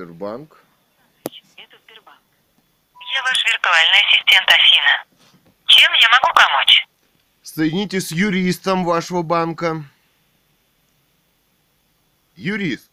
[0.00, 0.56] Сбербанк.
[1.56, 2.20] Это Сбербанк.
[3.14, 5.04] Я ваш виртуальный ассистент Афина.
[5.66, 6.86] Чем я могу помочь?
[7.42, 9.84] Соедините с юристом вашего банка.
[12.34, 12.90] Юрист.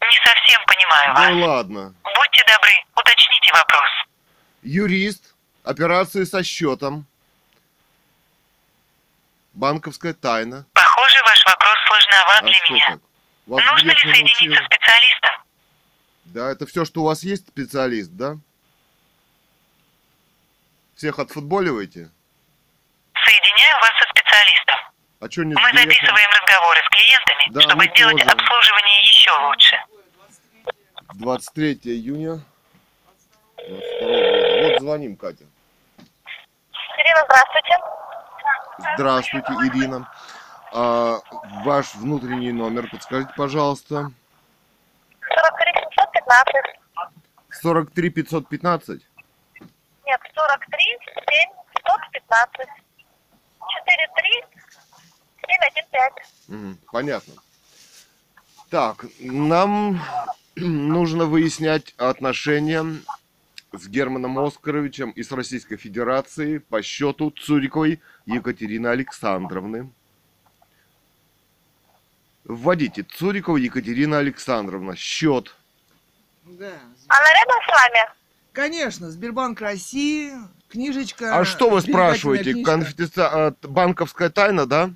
[0.00, 1.48] Не совсем понимаю Да вас.
[1.48, 1.94] ладно.
[2.02, 3.90] Будьте добры, уточните вопрос.
[4.62, 5.34] Юрист.
[5.62, 7.06] Операции со счетом.
[9.52, 10.66] Банковская тайна.
[10.72, 12.98] Похоже, ваш вопрос сложноват А для меня.
[13.46, 15.43] Нужно ли соединиться с специалистом?
[16.34, 18.36] Да, это все, что у вас есть, специалист, да?
[20.96, 22.10] Всех отфутболиваете?
[23.14, 24.76] Соединяю вас со специалистом.
[25.20, 25.78] А что не Мы грехом?
[25.78, 28.30] записываем разговоры с клиентами, Да, чтобы мы сделать тоже.
[28.30, 29.76] обслуживание еще лучше.
[31.14, 32.40] 23 июня
[33.56, 34.72] 22 года.
[34.72, 35.44] Вот звоним, Катя.
[36.98, 37.78] Ирина, здравствуйте.
[38.96, 40.12] Здравствуйте, Ирина.
[40.72, 41.20] А,
[41.64, 44.10] ваш внутренний номер, подскажите, пожалуйста.
[45.28, 46.84] 43 715.
[47.50, 49.00] 43 515?
[50.06, 52.68] Нет, 43 7 115.
[53.60, 54.44] 43
[55.46, 56.48] 715.
[56.48, 57.34] Мгм, понятно.
[58.70, 60.00] Так, нам
[60.56, 62.84] нужно выяснять отношения
[63.72, 69.90] с Германом Оскаровичем и с Российской Федерацией по счету Цуриковой Екатерины Александровны.
[72.44, 74.96] Вводите Цурикова Екатерина Александровна.
[74.96, 75.54] Счет.
[76.44, 76.72] Да.
[77.08, 78.10] Она рядом с вами?
[78.52, 80.32] Конечно, Сбербанк России,
[80.68, 81.36] книжечка.
[81.38, 82.52] А что вы спрашиваете?
[82.62, 84.90] Конфиденци- а, банковская тайна, да?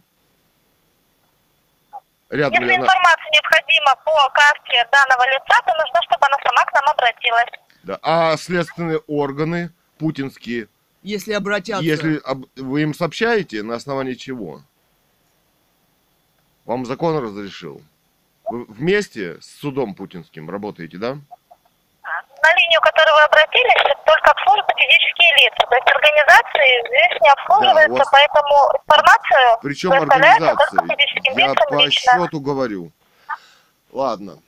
[2.30, 2.84] Рядом Если ли она?
[2.84, 7.50] информация необходима по карте данного лица, то нужно, чтобы она сама к нам обратилась.
[7.84, 7.98] Да.
[8.02, 10.68] А следственные органы путинские,
[11.02, 11.82] Если обратятся.
[11.82, 14.62] если об- вы им сообщаете, на основании чего?
[16.68, 17.80] Вам закон разрешил?
[18.44, 21.14] Вы вместе с судом путинским работаете, да?
[21.14, 25.66] На линию, к которой вы обратились, только обслуживают физические лица.
[25.66, 30.78] То есть организации здесь не обслуживаются, Да, вас- поэтому информацию Причем только организации.
[30.82, 32.12] физическим Я лицам по лично.
[32.12, 32.92] счету говорю.
[33.92, 34.38] Ладно.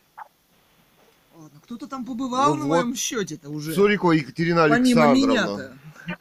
[1.35, 2.85] Ладно, кто-то там побывал Ну на вот.
[2.85, 3.73] моем счете-то уже.
[3.73, 5.73] Цурикова Екатерина Помимо Александровна.
[6.07, 6.19] меня-то.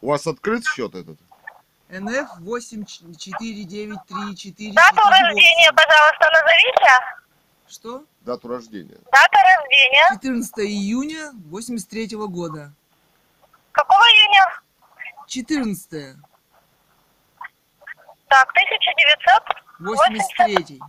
[0.00, 1.18] У вас открыт счет этот?
[1.88, 4.72] НФ 849344.
[4.74, 6.90] Дату рождения, пожалуйста, назовите.
[7.66, 8.04] Что?
[8.20, 8.98] Дату рождения.
[9.10, 10.08] Дата рождения.
[10.12, 12.72] 14 июня 83 года.
[13.72, 14.60] Какого июня?
[15.26, 16.16] 14
[18.28, 19.58] Так, 1980...
[19.78, 20.80] 83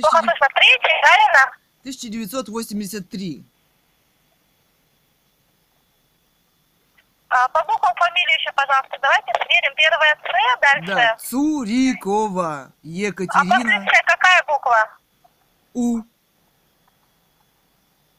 [0.00, 0.46] Плохо слышно.
[0.54, 1.42] Третий, правильно?
[1.80, 3.44] 1983.
[7.34, 9.74] А, по буквам фамилию еще, пожалуйста, давайте сверим.
[9.74, 10.94] Первая С, дальше.
[10.94, 14.98] Да, Цурикова А после Екатерина С какая буква?
[15.72, 16.02] У.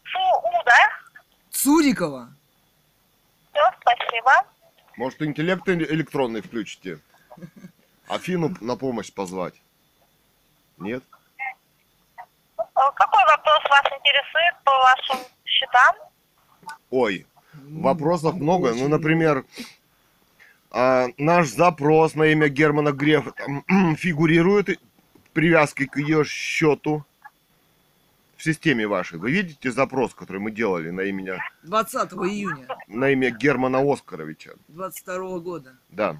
[0.03, 0.89] Фу, У, да?
[1.51, 2.33] Цурикова.
[3.51, 4.31] Все, спасибо.
[4.97, 6.99] Может, интеллект эле- электронный включите?
[8.07, 9.53] Афину на помощь позвать?
[10.77, 11.03] Нет?
[12.57, 15.95] А, Какой вопрос вас интересует по вашим счетам?
[16.89, 17.27] Ой,
[17.69, 18.69] вопросов много.
[18.69, 19.45] Ну, очень например,
[20.71, 23.63] а, наш запрос на имя Германа Грефа там,
[23.95, 24.79] фигурирует
[25.33, 27.05] привязкой к ее счету
[28.37, 29.19] в системе вашей.
[29.19, 34.51] Вы видите запрос, который мы делали на имя, 20 июня на имя Германа Оскаровича?
[34.67, 35.77] 22 года.
[35.89, 36.17] Да.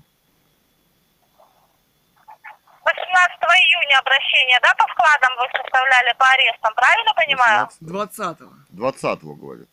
[2.86, 7.70] 18 июня обращение, да, по вкладам вы составляли по арестам, правильно понимаю?
[7.80, 8.38] 20
[8.70, 9.70] 20 говорит.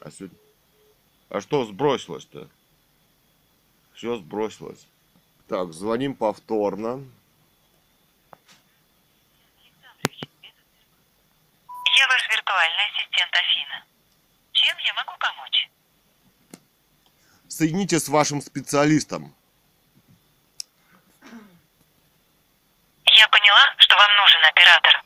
[0.00, 0.38] А, сегодня...
[1.30, 2.48] а что сбросилось-то?
[3.94, 4.86] Все сбросилось.
[5.48, 7.04] Так, звоним повторно.
[11.96, 13.84] Я ваш виртуальный ассистент Афина.
[14.52, 15.68] Чем я могу помочь?
[17.48, 19.34] Соедините с вашим специалистом.
[21.24, 25.02] Я поняла, что вам нужен оператор.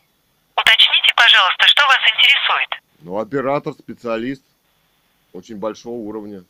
[0.54, 2.82] Уточните, пожалуйста, что вас интересует.
[3.02, 4.42] Ну, оператор, специалист.
[5.32, 6.44] Очень большого уровня.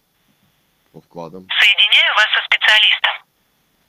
[0.92, 1.46] По вкладам.
[1.48, 3.12] Соединяю вас со специалистом.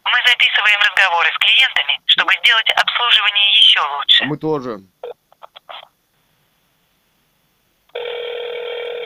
[0.06, 4.26] Мы записываем разговоры с клиентами, чтобы сделать обслуживание еще А лучше.
[4.26, 4.84] мы тоже.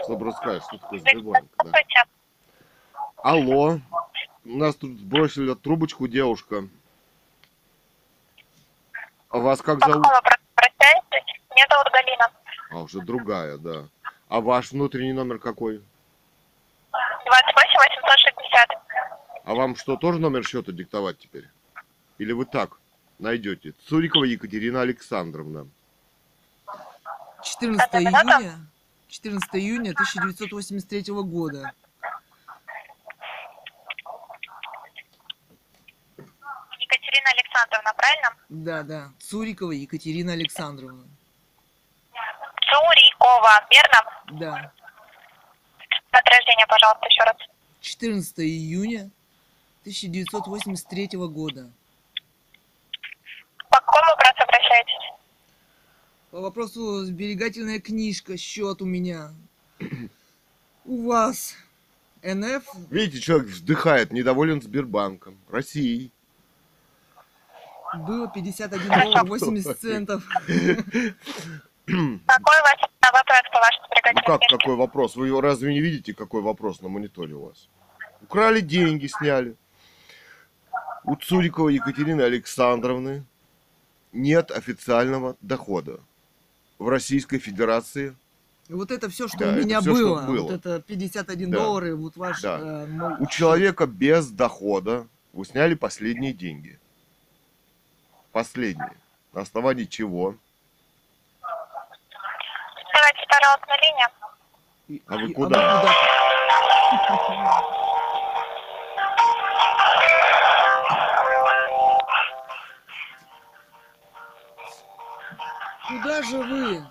[0.04, 1.48] Чтобы рассказать, что такое Сбербанк.
[1.64, 1.72] Да.
[3.24, 3.80] Алло.
[4.46, 6.68] У нас тут сбросили трубочку девушка.
[9.30, 10.04] А вас как зовут?
[10.04, 11.42] какому про- обращаетесь?
[11.56, 12.32] Меня зовут Галина.
[12.78, 13.88] А, уже другая, да.
[14.30, 15.82] А ваш внутренний номер какой?
[17.26, 18.70] 28 860.
[19.46, 21.50] А вам что, тоже номер счета диктовать теперь?
[22.20, 22.78] Или вы так?
[23.18, 23.74] найдете.
[23.88, 25.68] Цурикова Екатерина Александровна.
[27.42, 28.44] 14 Дата, дата?
[28.44, 28.68] июня,
[29.08, 31.72] 14 июня 1983 года.
[36.80, 38.30] Екатерина Александровна, правильно?
[38.50, 39.12] Да, да.
[39.18, 41.17] Цурикова Екатерина Александровна.
[43.28, 44.40] Цурикова, верно?
[44.40, 44.72] Да.
[46.12, 47.36] Дата рождения, пожалуйста, еще раз.
[47.82, 49.10] 14 июня
[49.82, 51.70] 1983 года.
[53.70, 55.14] По какому вопросу обращаетесь?
[56.32, 59.32] По вопросу сберегательная книжка, счет у меня.
[60.86, 61.56] У вас.
[62.24, 66.12] НФ Видите, человек вздыхает, недоволен Сбербанком, Россией.
[67.94, 70.24] было 51 доллар 80 центов.
[71.88, 75.16] Какой вопрос по вашей Ну как, какой вопрос?
[75.16, 77.70] Вы разве не видите, какой вопрос на мониторе у вас?
[78.22, 79.56] Украли деньги, сняли.
[81.06, 83.24] У Цуриковой Екатерины Александровны
[84.12, 86.02] нет официального дохода.
[86.78, 88.16] В Российской Федерации
[88.68, 90.22] Вот это все, что Да, у меня что было.
[90.24, 90.42] было.
[90.42, 91.58] Вот это 51 Да.
[91.58, 92.42] доллар, и вот ваш...
[92.42, 92.60] Да.
[92.60, 96.78] э, мой у человека без дохода вы сняли последние деньги.
[98.34, 98.92] Последние.
[99.32, 100.36] На основании чего?
[102.98, 103.26] Давайте
[103.84, 104.08] линию.
[104.88, 105.84] И- А вы и- куда?
[115.88, 116.84] Куда же вы?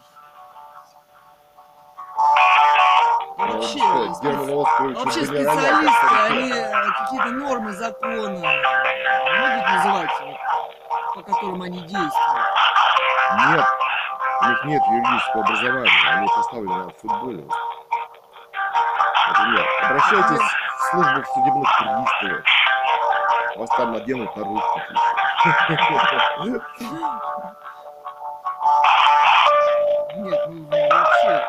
[3.37, 3.79] Вообще,
[4.15, 10.11] спец- вообще специалисты, а они э, какие-то нормы закона могут называть,
[11.15, 12.47] по которым они действуют.
[13.49, 13.67] Нет,
[14.43, 17.45] у них нет юридического образования, они поставлены на футболе.
[19.29, 20.41] Например, обращайтесь
[20.79, 22.45] в службу судебных приставов.
[23.57, 24.95] Вас там наденут наручники.
[30.17, 31.47] Нет, ну вообще.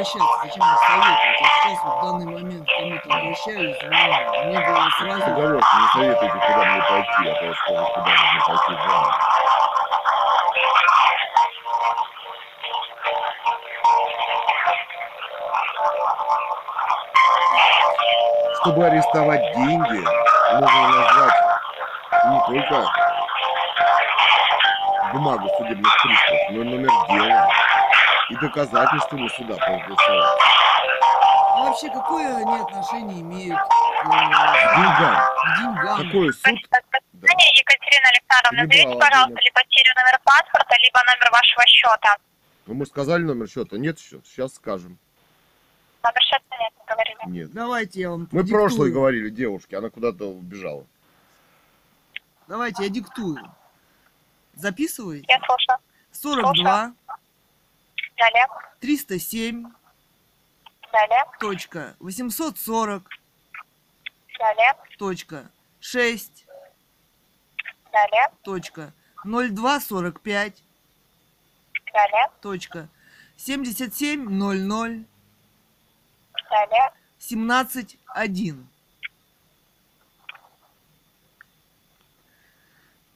[0.00, 1.40] Обращаться, зачем мне советовать.
[1.40, 5.20] Я сейчас вот в данный момент кому-то обращаюсь, но мне было сразу...
[5.20, 9.14] Пожалуйста, не советуйте, куда мне пойти, а то я скажу, куда нужно пойти вам.
[18.62, 20.04] Чтобы арестовать деньги,
[20.52, 21.34] нужно назвать
[22.26, 22.90] не только
[25.12, 27.48] бумагу судебных приставов, но и номер дела
[28.30, 30.38] и доказательствами суда проголосовать.
[31.52, 35.16] А вообще, какое они отношение имеют к, К деньгам.
[35.16, 35.96] к деньгам?
[36.06, 36.42] Какой суд?
[37.12, 37.28] Да.
[37.28, 42.16] Екатерина Александровна, назовите, пожалуйста, либо серию номер паспорта, либо номер вашего счета.
[42.66, 43.76] Ну, мы сказали номер счета.
[43.76, 44.22] Нет счета.
[44.24, 44.98] Сейчас скажем.
[46.02, 47.18] Номер счета нет, не говорили.
[47.26, 47.52] Нет.
[47.52, 48.48] Давайте я вам Мы диктую.
[48.48, 50.86] прошлый говорили девушке, она куда-то убежала.
[52.46, 53.36] Давайте я диктую.
[54.54, 55.24] Записывай.
[55.28, 55.78] Я слушаю.
[56.12, 56.92] 42
[58.20, 58.46] Далее,
[58.80, 59.64] 307
[60.92, 61.96] далее, точка.
[62.00, 63.08] 840
[64.38, 65.50] далее, точка.
[65.80, 66.46] 6
[67.90, 68.92] далее, точка.
[69.24, 70.62] 0245
[71.94, 72.88] далее, точка.
[73.38, 75.06] 7700
[76.50, 76.92] далее.
[77.18, 78.64] 17.1.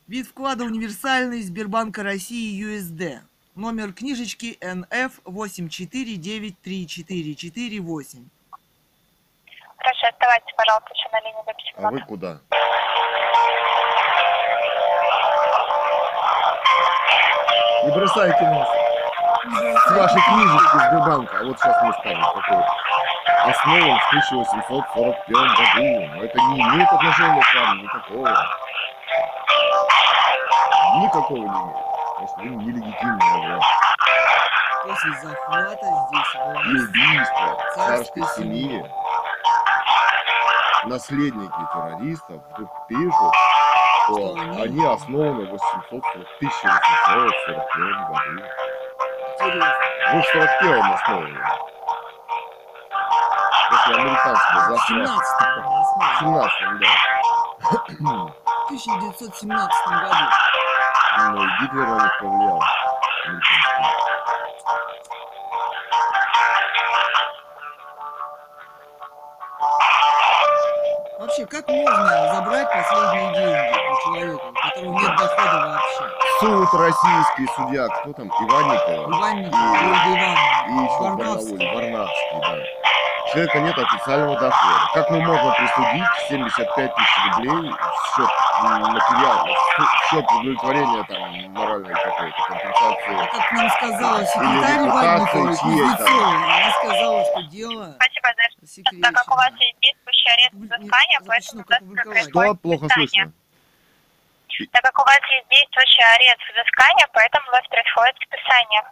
[0.07, 3.21] Вид вклада универсальный Сбербанка России USD.
[3.57, 8.25] Номер книжечки NF 8493448.
[9.77, 11.53] Хорошо, оставайтесь, пожалуйста, еще на линии до
[11.87, 12.41] А вы куда?
[17.85, 18.69] Не бросайте нас.
[19.87, 21.39] С вашей книжечки Сбербанка.
[21.39, 22.65] А вот сейчас мы скажем, какой.
[23.45, 26.09] Основан в 1841 году.
[26.17, 28.49] Но это не имеет отношения к вам никакого.
[31.03, 31.84] Никакого не имеет.
[32.17, 33.67] Что вы нелегитимная власть.
[34.85, 36.35] После захвата здесь
[36.67, 38.91] И убийство Царской царской семьи.
[40.85, 43.35] Наследники террористов вдруг пишут,
[44.05, 46.05] что Что они- они основаны в 840
[46.39, 48.21] 1841 году.
[49.41, 49.75] интересно.
[50.13, 51.41] Вы в 41 основаны.
[53.71, 54.87] После американского захвата.
[54.87, 55.39] 17
[55.95, 56.89] В 17 да.
[57.61, 60.25] в 1917 году.
[61.17, 62.61] Ну, и Гитлер на них повлиял.
[63.27, 64.85] Американский.
[71.19, 76.05] Вообще, как можно забрать последние деньги у человека, у которого нет дохода вообще?
[76.41, 78.29] Суд российский судья, кто там?
[78.29, 79.17] Иванникова.
[79.17, 81.57] Иванников, И- Ольга И Ивановна, еще Варнавский.
[81.57, 82.84] Барнауле, Варнавский, да.
[83.33, 84.81] Человека нет официального дохода.
[84.95, 91.95] Как мы можем присудить 75 тысяч рублей в счет материала, в счет удовлетворения там моральной
[91.95, 93.17] какой-то А компенсации?
[93.33, 95.27] как нам сказала секретарь там?
[95.27, 99.03] Кузнецова, она сказала, что дело Спасибо за секречено.
[99.03, 101.65] так как у вас есть действующий арест взыскания, поэтому.
[102.31, 102.55] Что?
[102.57, 103.33] Плохо слышно.
[104.71, 108.83] Так как у вас есть действующий арест взыскания, поэтому у вас происходит списание.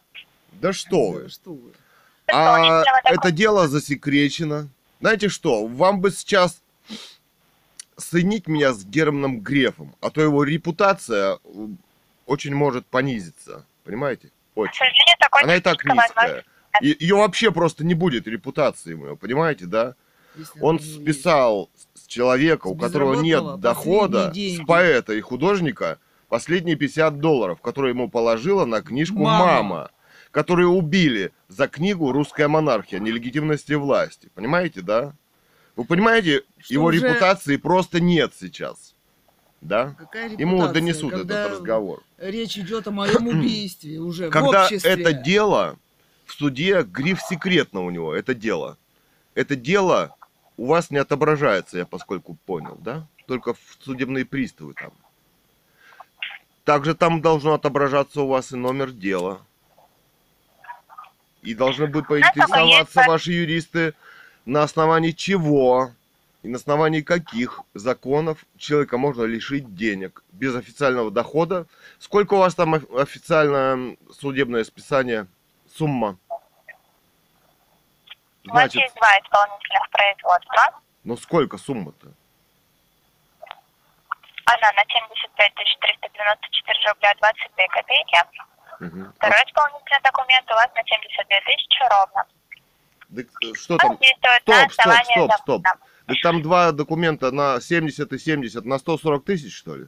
[0.52, 1.28] Да что вы.
[1.28, 1.72] Что вы?
[2.32, 4.68] А это дело засекречено.
[5.00, 6.62] Знаете что, вам бы сейчас
[7.96, 11.38] соединить меня с Германом Грефом, а то его репутация
[12.26, 13.66] очень может понизиться.
[13.84, 14.30] Понимаете?
[14.54, 14.86] Очень.
[15.42, 16.44] Она и так низкая.
[16.80, 19.94] Ее вообще просто не будет репутации моего, понимаете, да?
[20.34, 25.98] Если Он списал с человека, у которого нет дохода, с поэта и художника,
[26.30, 29.46] последние 50 долларов, которые ему положила на книжку Мама.
[29.46, 29.90] «Мама»,
[30.32, 32.98] которые убили за книгу «Русская монархия.
[32.98, 34.30] Нелегитимности власти».
[34.34, 35.14] Понимаете, да?
[35.76, 38.94] Вы понимаете, Что его уже- репутации просто нет сейчас.
[39.60, 39.94] Да?
[39.96, 42.02] Какая Ему репутация, донесут когда этот разговор.
[42.18, 44.90] Речь идет о моем убийстве уже в Когда обществе.
[44.90, 45.78] это дело
[46.24, 48.76] в суде, гриф секретно у него, это дело.
[49.34, 50.16] Это дело
[50.56, 53.06] у вас не отображается, я поскольку понял, да?
[53.26, 54.92] Только в судебные приставы там.
[56.64, 59.40] Также там должно отображаться у вас и номер дела.
[61.42, 63.94] И должны быть поинтересоваться есть- ваши юристы,
[64.46, 65.90] на основании чего
[66.42, 71.66] и на основании каких законов человека можно лишить денег без официального дохода.
[71.98, 75.26] Сколько у вас там оф- официально судебное списание?
[75.76, 76.16] Сумма?
[78.44, 80.80] У вас Значит, есть два исполнительных производства.
[81.04, 82.08] ну сколько сумма-то?
[84.44, 88.18] Одна на 75 394 рубля 22 копейки.
[88.82, 89.12] Мгм.
[89.14, 92.26] Второй исполнительный документ у вас на 72 тысячи ровно.
[93.14, 93.96] Так, э, что там?
[94.42, 95.62] Стоп, стоп, стоп, стоп.
[96.06, 99.86] Так там два документа на 70 и 70, на 140 тысяч, что ли?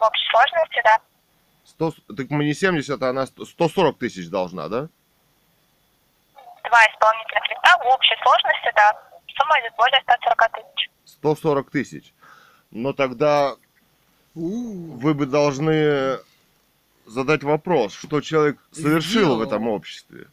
[0.00, 0.98] В общей сложности, да.
[1.66, 4.88] 100, так мы не 70, а она 100 140 тысяч должна, да?
[6.64, 9.00] Два исполнительных листа в общей сложности, да.
[9.38, 10.90] Сумма идет более 140 тысяч.
[11.04, 12.12] 140 тысяч.
[12.72, 13.54] Но тогда
[14.34, 16.18] вы бы должны
[17.10, 20.28] задать вопрос, что человек совершил в этом обществе.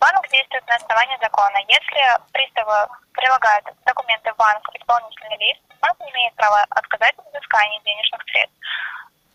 [0.00, 1.56] Банк действует на основании закона.
[1.66, 7.80] Если приставы прилагают документы в банк, исполнительный лист, банк не имеет права отказать в взыскании
[7.84, 8.56] денежных средств.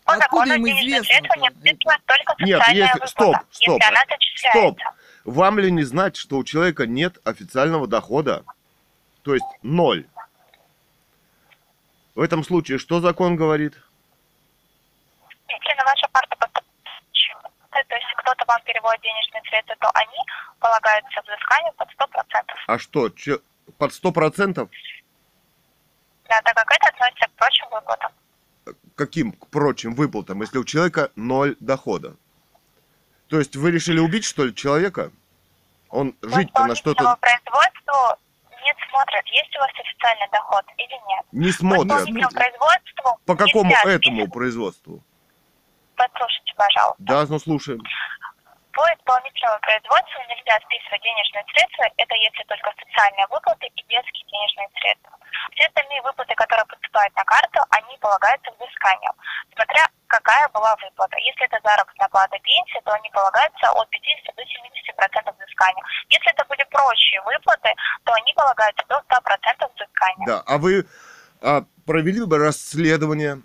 [0.04, 1.58] По Откуда закону денежные средства не это?
[1.58, 4.60] списывают только Нет, социальная если- выплата, стоп, стоп, если она зачисляется.
[4.60, 4.78] Стоп!
[5.24, 8.44] Вам ли не знать, что у человека нет официального дохода?
[9.22, 10.06] То есть ноль.
[12.14, 13.74] В этом случае что закон говорит?
[15.50, 20.18] Если на вашу карту поступает, то есть кто-то вам переводит денежные средства, то они
[20.58, 22.56] полагаются взысканию под 100%.
[22.66, 23.40] А что, че-
[23.78, 24.70] под сто процентов?
[26.28, 28.12] Да, так как это относится к прочим выплатам.
[28.94, 32.16] Каким к прочим выплатам, если у человека ноль дохода?
[33.28, 35.10] То есть вы решили убить, что ли, человека?
[35.88, 38.18] Он жить-то на что-то производству
[38.64, 41.24] нет смотрят, есть у вас официальный доход или нет.
[41.32, 42.04] не смотрят.
[42.04, 45.02] производству По какому нельзя этому производству?
[46.00, 47.04] Послушайте, пожалуйста.
[47.04, 47.84] Да, ну слушаем.
[48.72, 54.68] По исполнительному производству нельзя списывать денежные средства, это если только социальные выплаты и детские денежные
[54.80, 55.12] средства.
[55.52, 59.12] Все остальные выплаты, которые поступают на карту, они полагаются взысканию,
[59.52, 61.16] смотря какая была выплата.
[61.20, 65.84] Если это заработная плата пенсия, то они полагаются от 50 до 70 процентов взысканию.
[66.08, 67.70] Если это были прочие выплаты,
[68.04, 70.26] то они полагаются до 100 процентов взыскания.
[70.26, 70.88] Да, а вы
[71.42, 73.42] а, провели бы расследование,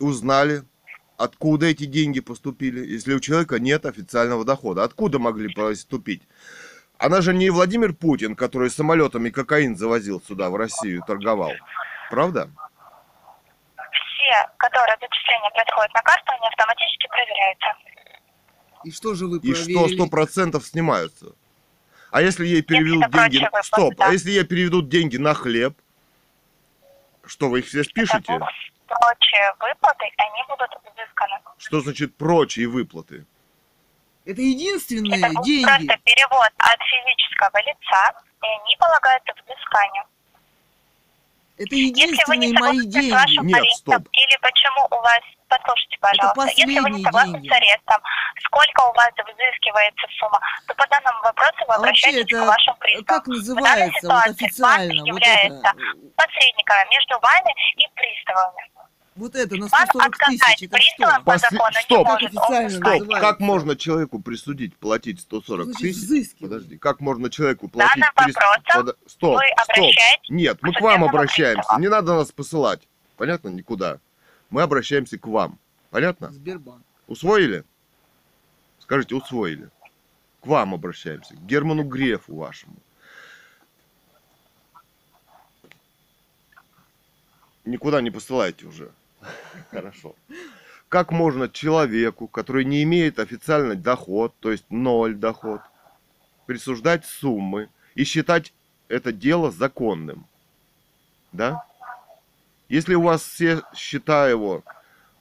[0.00, 0.64] узнали,
[1.18, 4.84] откуда эти деньги поступили, если у человека нет официального дохода?
[4.84, 6.22] Откуда могли поступить?
[6.96, 11.52] Она же не Владимир Путин, который самолетами кокаин завозил сюда, в Россию, торговал.
[12.10, 12.50] Правда?
[13.76, 17.68] Все, которые зачисления происходят на карту, они автоматически проверяются.
[18.84, 19.94] и что же вы И что проверили?
[19.94, 21.34] сто процентов снимаются?
[22.10, 23.44] А если ей переведут прочие деньги...
[23.44, 24.06] выплаты, Стоп, да.
[24.08, 25.74] а если ей переведут деньги на хлеб?
[27.26, 28.32] Что, вы их все спишете?
[28.32, 28.48] Это
[28.88, 31.38] Прочие выплаты, они будут взысканы.
[31.58, 33.26] Что значит прочие выплаты?
[34.24, 35.64] Это единственные Это деньги.
[35.64, 40.04] просто перевод от физического лица, и они полагаются взысканию.
[41.58, 44.08] Это Если вы не единственные мои согласны с вашим Нет, арестом, стоп.
[44.12, 47.48] или почему у вас, послушайте, пожалуйста, если вы не согласны деньги.
[47.48, 48.00] с арестом,
[48.46, 52.46] сколько у вас взыскивается сумма, то по данному вопросу вы А вообще обращаетесь это к
[52.46, 53.04] вашим приставам.
[53.06, 54.94] как называется вот ситуации официально?
[54.94, 55.70] банк Вот является это
[56.14, 58.70] посредником между вами и приставами.
[59.18, 61.22] Вот это на Вам 140 отказать тысяч, это что?
[61.24, 62.06] по закону не стоп.
[62.06, 62.30] может.
[62.30, 63.20] Стоп, называется?
[63.20, 65.96] как можно человеку присудить платить 140 Значит, тысяч?
[65.96, 66.40] взыскивать.
[66.52, 67.94] Подожди, как можно человеку платить...
[68.00, 69.94] Данным 300 вопросом Подо- Стоп, вы стоп.
[70.28, 71.56] Нет, мы к вам обращаемся.
[71.62, 71.80] приставу.
[71.80, 72.86] Не надо нас посылать.
[73.16, 73.48] Понятно?
[73.48, 73.98] Никуда.
[74.50, 75.58] Мы обращаемся к вам.
[75.90, 76.30] Понятно?
[76.30, 76.84] Сбербанк.
[77.08, 77.64] Усвоили?
[78.78, 79.68] Скажите, усвоили.
[80.42, 81.34] К вам обращаемся.
[81.34, 82.76] К Герману Грефу вашему.
[87.64, 88.92] Никуда не посылайте уже.
[89.70, 90.14] Хорошо.
[90.88, 95.60] Как можно человеку, который не имеет официальный доход, то есть ноль доход,
[96.46, 98.54] присуждать суммы и считать
[98.88, 100.26] это дело законным?
[101.32, 101.62] Да?
[102.68, 104.64] Если у вас все счета его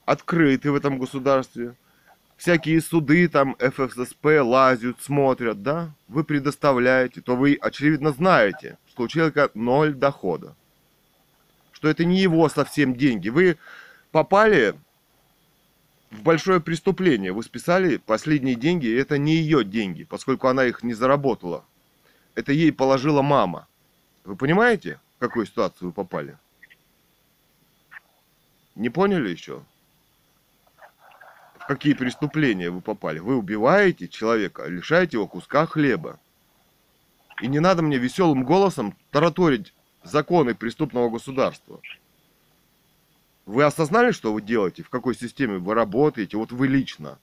[0.05, 1.75] открыты в этом государстве,
[2.37, 9.07] всякие суды там ФССП лазят, смотрят, да, вы предоставляете, то вы очевидно знаете, что у
[9.09, 10.55] человека ноль дохода.
[11.73, 13.29] Что это не его совсем деньги.
[13.29, 13.57] Вы
[14.11, 14.75] попали
[16.11, 17.31] в большое преступление.
[17.31, 21.65] Вы списали последние деньги, и это не ее деньги, поскольку она их не заработала.
[22.35, 23.67] Это ей положила мама.
[24.23, 26.37] Вы понимаете, в какую ситуацию вы попали?
[28.75, 29.63] Не поняли еще?
[31.59, 33.19] В какие преступления вы попали?
[33.19, 36.19] Вы убиваете человека, лишаете его куска хлеба.
[37.41, 39.73] И не надо мне веселым голосом тараторить
[40.03, 41.81] законы преступного государства.
[43.47, 47.17] Вы осознали, что вы делаете, в какой системе вы работаете, вот вы лично?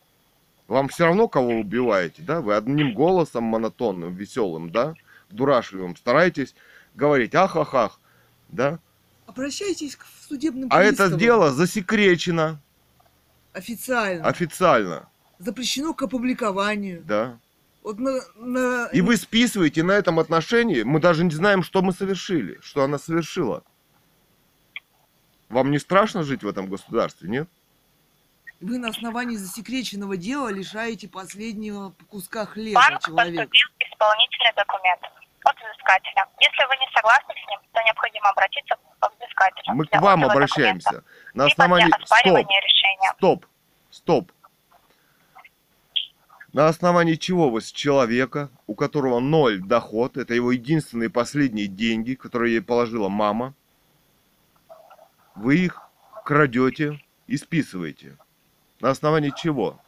[0.68, 2.40] Вам все равно, кого убиваете, да?
[2.40, 4.94] Вы одним голосом монотонным, веселым, да?
[5.30, 6.54] Дурашливым стараетесь
[6.94, 8.00] говорить ах-ах-ах,
[8.48, 8.78] да?
[9.26, 12.58] Обращайтесь к судебным А это дело засекречено
[13.52, 14.24] официально.
[14.26, 17.02] официально, Запрещено к опубликованию.
[17.04, 17.38] да?
[17.82, 21.92] Вот на, на- И вы списываете на этом отношении, мы даже не знаем, что мы
[21.92, 23.62] совершили, что она совершила.
[25.54, 27.48] Вам не страшно жить в этом государстве, нет?
[28.60, 33.42] вы на основании засекреченного дела лишаете последнего куска хлеба Банк человека.
[33.42, 35.00] поступил исполнительный документ
[35.44, 36.26] от взыскателя.
[36.40, 39.74] Если вы не согласны с ним, то необходимо обратиться к взыскателю.
[39.76, 40.90] Мы к вам обращаемся.
[40.90, 41.92] документа, На основании...
[42.04, 43.12] Стоп, решения.
[43.16, 43.46] стоп,
[43.90, 44.32] стоп.
[46.52, 52.14] На основании чего вы с человека, у которого ноль доход, это его единственные последние деньги,
[52.14, 53.54] которые ей положила мама,
[55.34, 55.80] вы их
[56.24, 58.16] крадете и списываете?
[58.80, 59.80] На основании чего?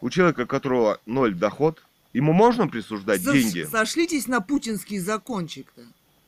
[0.00, 3.62] У человека, у которого ноль доход, ему можно присуждать Сош- деньги?
[3.64, 5.82] Сошлитесь на путинский закончик-то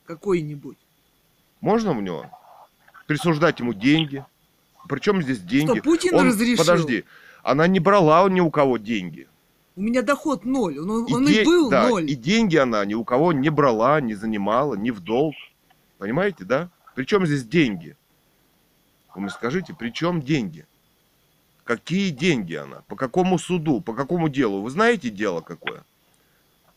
[0.05, 0.77] какой-нибудь.
[1.61, 2.25] Можно у него?
[3.07, 4.25] Присуждать ему деньги?
[4.87, 5.73] Причем здесь деньги?
[5.79, 6.57] Что, Путин Он- разрешил?
[6.57, 7.05] Подожди,
[7.43, 9.27] она не брала ни у кого деньги.
[9.75, 10.77] У меня доход ноль.
[10.79, 12.09] Он, И он де- и был да, ноль.
[12.09, 15.35] И деньги она ни у кого не брала, не занимала, ни в долг.
[15.99, 16.69] Понимаете, да?
[16.95, 17.95] Причем здесь деньги?
[19.15, 20.65] Вы мне скажите, при чем деньги?
[21.63, 22.81] Какие деньги она?
[22.87, 23.79] По какому суду?
[23.81, 24.61] По какому делу?
[24.61, 25.83] Вы знаете дело какое?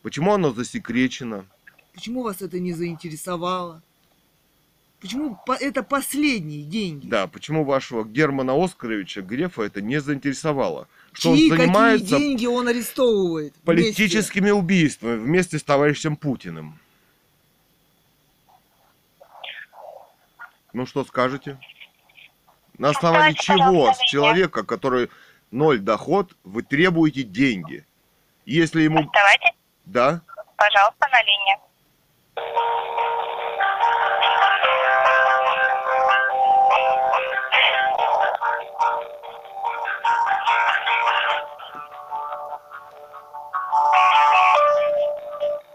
[0.02, 1.46] Почему оно засекречено?
[1.94, 3.82] Почему вас это не заинтересовало?
[5.00, 7.08] Почему по- это последние деньги?
[7.08, 10.88] Да, почему вашего Германа Оскаровича Грефа это не заинтересовало?
[11.12, 13.52] Что Чьи он какие занимается деньги он арестовывает?
[13.54, 13.64] вместе?
[13.64, 16.78] политическими убийствами вместе с товарищем Путиным.
[20.72, 21.58] Ну что скажете?
[22.78, 25.10] На основании Давайте, чего с человека, который
[25.50, 27.84] ноль доход, вы требуете деньги?
[28.46, 29.08] Если ему...
[29.12, 29.52] Давайте,
[29.84, 30.20] Да?
[30.56, 32.62] пожалуйста, на линии.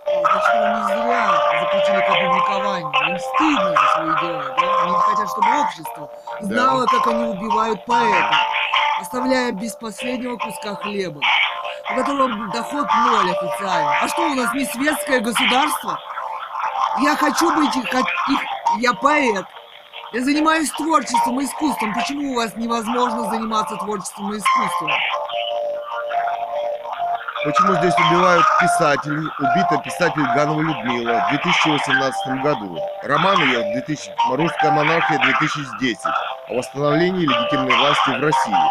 [0.05, 3.09] А, его не зря запретили к опубликованию.
[3.09, 4.66] Им стыдно за свои дела, да?
[5.31, 6.09] Чтобы общество
[6.41, 8.35] знало, как они убивают поэта,
[9.01, 11.19] оставляя без последнего куска хлеба,
[11.91, 13.99] у которого доход ноль официально.
[14.01, 15.99] А что у нас не светское государство?
[17.01, 18.41] Я хочу быть их, их-
[18.79, 19.45] я поэт.
[20.13, 21.93] Я занимаюсь творчеством и искусством.
[21.93, 24.91] Почему у вас невозможно заниматься творчеством и искусством?
[27.47, 29.25] Почему здесь убивают писателей?
[29.39, 32.77] Убита писатель Ганова Людмила в 2018 году.
[33.03, 34.11] Роман ее 2000...
[34.33, 35.95] «Русская монархия 2010»
[36.49, 38.69] о восстановлении легитимной власти в России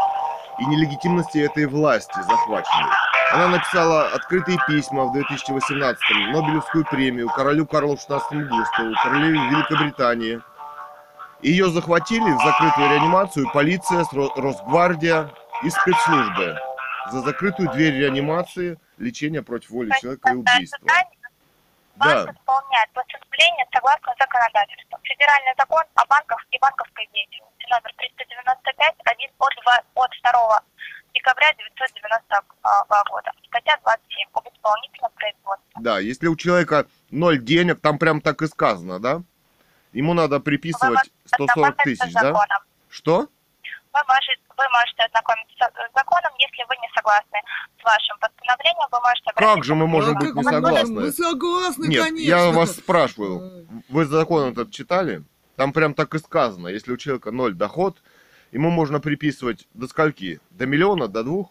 [0.58, 2.90] и нелегитимности этой власти захваченной.
[3.32, 5.98] Она написала открытые письма в 2018
[6.34, 10.42] Нобелевскую премию королю Карлу XVI Густаву, королеве Великобритании.
[11.40, 15.30] Ее захватили в закрытую реанимацию полиция, Ро- Росгвардия
[15.62, 16.58] и спецслужбы
[17.10, 20.86] за закрытую дверь реанимации, лечения против воли человека и убийства.
[20.86, 21.08] банк
[21.96, 22.30] Да.
[22.30, 24.98] исполняет поступление согласно законодательству.
[25.02, 30.62] Федеральный закон о банках и банковской деятельности номер 395 один от, 2, от 2
[31.14, 32.42] декабря 1990
[33.10, 33.32] года.
[33.46, 35.72] Статья 27 об исполнительном производстве.
[35.80, 39.22] Да, если у человека ноль денег, там прям так и сказано, да?
[39.92, 42.46] Ему надо приписывать можете 140 ознакомиться тысяч, да?
[42.90, 43.28] Что?
[43.96, 47.40] Вы можете, вы можете ознакомиться с законом, если вы не согласны
[47.80, 51.00] с вашим постановлением, вы можете Как же мы можем А быть как не согласны?
[51.00, 52.28] Мы согласны, Нет, конечно.
[52.28, 55.24] я вас спрашиваю, вы закон этот читали?
[55.56, 58.02] Там прям так и сказано, если у человека ноль доход,
[58.52, 60.40] ему можно приписывать до скольки?
[60.50, 61.50] До миллиона, до двух?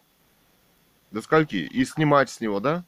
[1.10, 1.56] До скольки?
[1.56, 2.84] И снимать с него, да?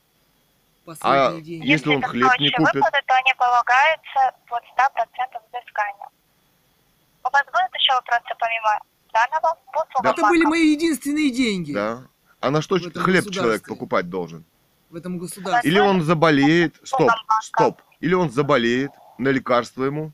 [1.02, 1.66] А деньги.
[1.66, 2.76] если он хлеб не купит?
[2.76, 4.20] выплаты, то они полагаются
[4.52, 6.10] от 100% взыскания.
[7.26, 8.80] У вас будут еще вопросы помимо
[9.18, 10.50] данного по услугам Это были банка?
[10.50, 12.04] мои единственные деньги Да.
[12.40, 14.46] А на что хлеб человек покупать должен?
[14.90, 15.70] в этом государстве.
[15.70, 17.42] Или он заболеет, стоп, Банка.
[17.42, 20.14] стоп, или он заболеет, на лекарство ему,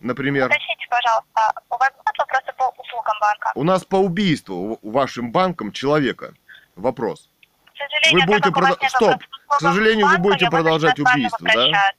[0.00, 0.46] например.
[0.46, 3.52] Уточните, пожалуйста, у вас будут вопросы по услугам банка?
[3.54, 6.34] У нас по убийству вашим банком человека
[6.76, 7.30] вопрос.
[7.74, 9.22] К сожалению, Вы будете нет Стоп.
[9.48, 11.92] К сожалению, вы банку, будете продолжать убийство, да?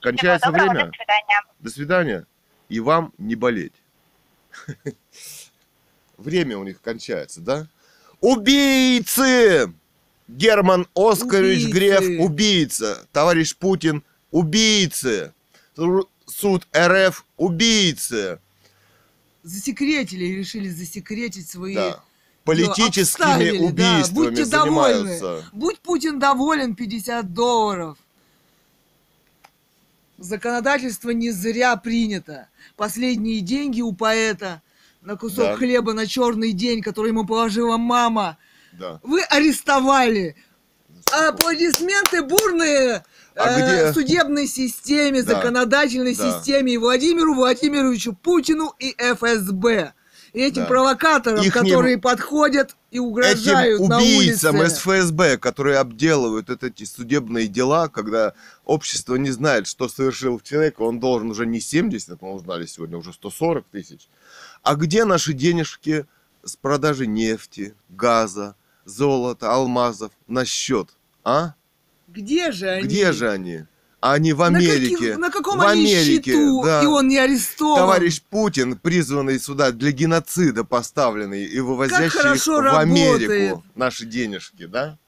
[0.00, 0.90] Кончается Всего доброго, время.
[0.90, 1.42] До свидания.
[1.60, 2.26] До свидания.
[2.68, 3.74] И вам не болеть.
[6.20, 7.66] Время у них кончается, да?
[8.20, 9.72] Убийцы!
[10.28, 11.72] Герман Оскарович Убийцы.
[11.72, 13.06] Греф убийца.
[13.10, 15.32] Товарищ Путин убийцы.
[16.26, 18.38] Суд РФ убийцы.
[19.42, 21.74] Засекретили и решили засекретить свои...
[21.74, 22.00] Да.
[22.44, 23.64] Политическими да.
[23.64, 25.06] убийствами Будьте довольны.
[25.06, 25.44] занимаются.
[25.52, 27.98] Будь Путин доволен, 50 долларов.
[30.18, 32.48] Законодательство не зря принято.
[32.76, 34.62] Последние деньги у поэта
[35.02, 35.56] на кусок Да.
[35.56, 38.36] хлеба на черный день, который ему положила мама,
[38.72, 39.00] Да.
[39.02, 40.36] вы арестовали.
[41.12, 43.02] Аплодисменты бурные
[43.36, 45.34] А э, где- судебной системе, Да.
[45.34, 46.38] законодательной Да.
[46.40, 49.92] системе и Владимиру Владимировичу Путину и ФСБ.
[50.32, 50.68] И этим Да.
[50.68, 54.74] провокаторам, Ихним- которые подходят и угрожают Этим на убийцам улице.
[54.76, 58.34] ФСБ, которые обделывают эти судебные дела, когда
[58.64, 63.12] общество не знает, что совершил человек, он должен уже не 70, мы узнали сегодня, уже
[63.12, 64.08] 140 тысяч.
[64.62, 66.06] А где наши денежки
[66.44, 70.88] с продажи нефти, газа, золота, алмазов на счет?
[71.24, 71.54] А?
[72.08, 72.82] Где же они?
[72.86, 73.64] Где же они?
[74.00, 74.96] А они в На Америке.
[74.96, 76.62] каких- На, каком в они Америке, счету?
[76.64, 76.82] да.
[76.82, 77.76] И он не арестован.
[77.76, 83.58] Товарищ Путин, призванный сюда для геноцида поставленный и вывозящий их в Америку работает.
[83.74, 84.98] наши денежки, да?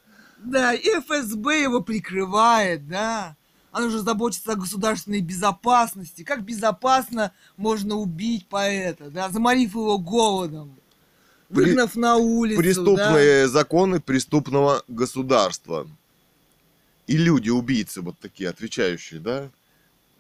[0.45, 3.37] Да, и ФСБ его прикрывает, да.
[3.73, 6.23] Оно же заботится о государственной безопасности.
[6.23, 10.77] Как безопасно можно убить поэта, да, заморив его голодом,
[11.49, 15.89] При- выгнав на улицу, преступные законы преступного государства.
[17.07, 19.51] И люди-убийцы вот такие, отвечающие, да,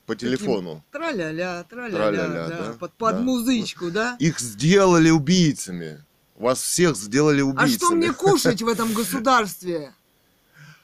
[0.06, 0.82] по телефону.
[0.90, 0.98] да.
[0.98, 3.20] Траля-ля, траля-ля, да, да, под, под да.
[3.20, 4.16] музычку, да.
[4.18, 6.02] Их сделали убийцами.
[6.36, 7.76] Вас всех сделали А убийцами.
[7.76, 9.92] что мне кушать в этом государстве?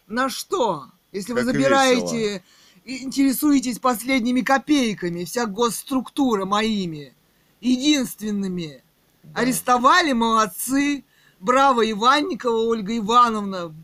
[0.07, 0.87] На что?
[1.19, 2.45] Если вы Как забираете
[2.85, 7.13] и интересуетесь последними копейками, вся госструктура моими,
[7.61, 8.85] единственными.
[9.25, 9.41] Да.
[9.41, 11.05] Арестовали, молодцы.
[11.41, 13.75] Браво, Иванникова Ольга Ивановна.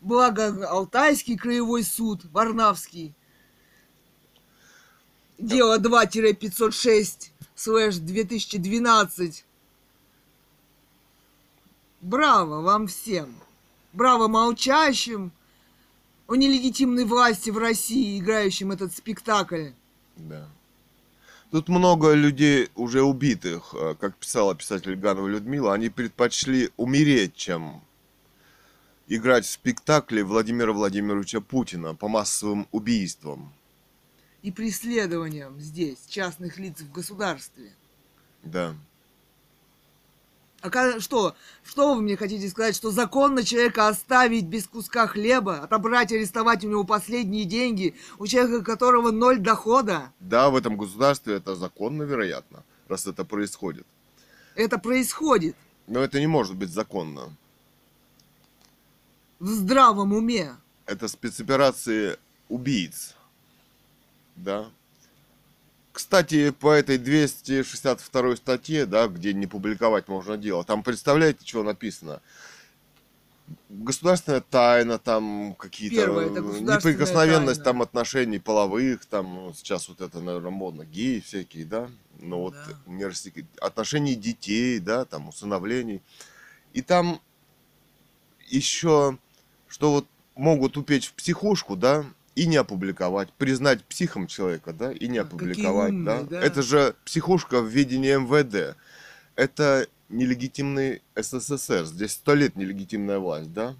[0.00, 3.14] Благо, Алтайский краевой суд, Варнавский.
[5.36, 9.44] Дело 2-506 слэш 2012.
[12.00, 13.36] Браво вам всем.
[13.92, 15.32] Браво молчащим
[16.28, 19.70] о нелегитимной власти в России, играющим этот спектакль.
[20.16, 20.48] Да.
[21.50, 27.82] Тут много людей уже убитых, э, как писала писатель Ганова Людмила, они предпочли умереть, чем
[29.06, 33.50] играть в спектакле Владимира Владимировича Путина по массовым убийствам.
[34.42, 37.72] И преследованием здесь частных лиц в государстве.
[38.42, 38.76] Да.
[40.60, 41.36] А что?
[41.62, 42.74] Что вы мне хотите сказать?
[42.74, 48.60] Что законно человека оставить без куска хлеба, отобрать, арестовать у него последние деньги, у человека,
[48.60, 50.12] у которого ноль дохода?
[50.18, 53.86] Да, в этом государстве это законно, вероятно, раз это происходит.
[54.56, 55.54] Это происходит
[55.86, 57.30] Но это не может быть законно.
[59.38, 60.56] в здравом уме.
[60.86, 62.16] Это спецоперации
[62.48, 63.14] убийц.
[64.34, 64.68] Да.
[65.98, 72.22] Кстати, по этой 262 статье, да, где не публиковать можно дело, там представляете, что написано?
[73.68, 77.80] Государственная тайна, там какие-то государственная неприкосновенность тайна.
[77.80, 82.54] там отношений половых, там ну, сейчас вот это, наверное, модно, геи всякие, да, но вот
[82.54, 82.76] Да.
[82.86, 86.00] мерзкие отношений детей, да, там усыновлений.
[86.74, 87.20] И там
[88.46, 89.18] еще,
[89.66, 90.06] что вот
[90.36, 92.06] могут упечь в психушку, да,
[92.38, 96.22] и не опубликовать, признать психом человека, да, и не А, опубликовать, умные, да?
[96.22, 96.40] да.
[96.40, 98.76] Это же психушка в видении МВД.
[99.34, 101.84] Это нелегитимный СССР.
[101.86, 103.74] Здесь сто лет нелегитимная власть, да?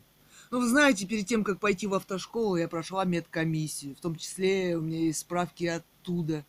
[0.51, 3.94] Ну, вы знаете, перед тем, как пойти в автошколу, я прошла медкомиссию.
[3.94, 6.44] В том числе у меня есть справки оттуда,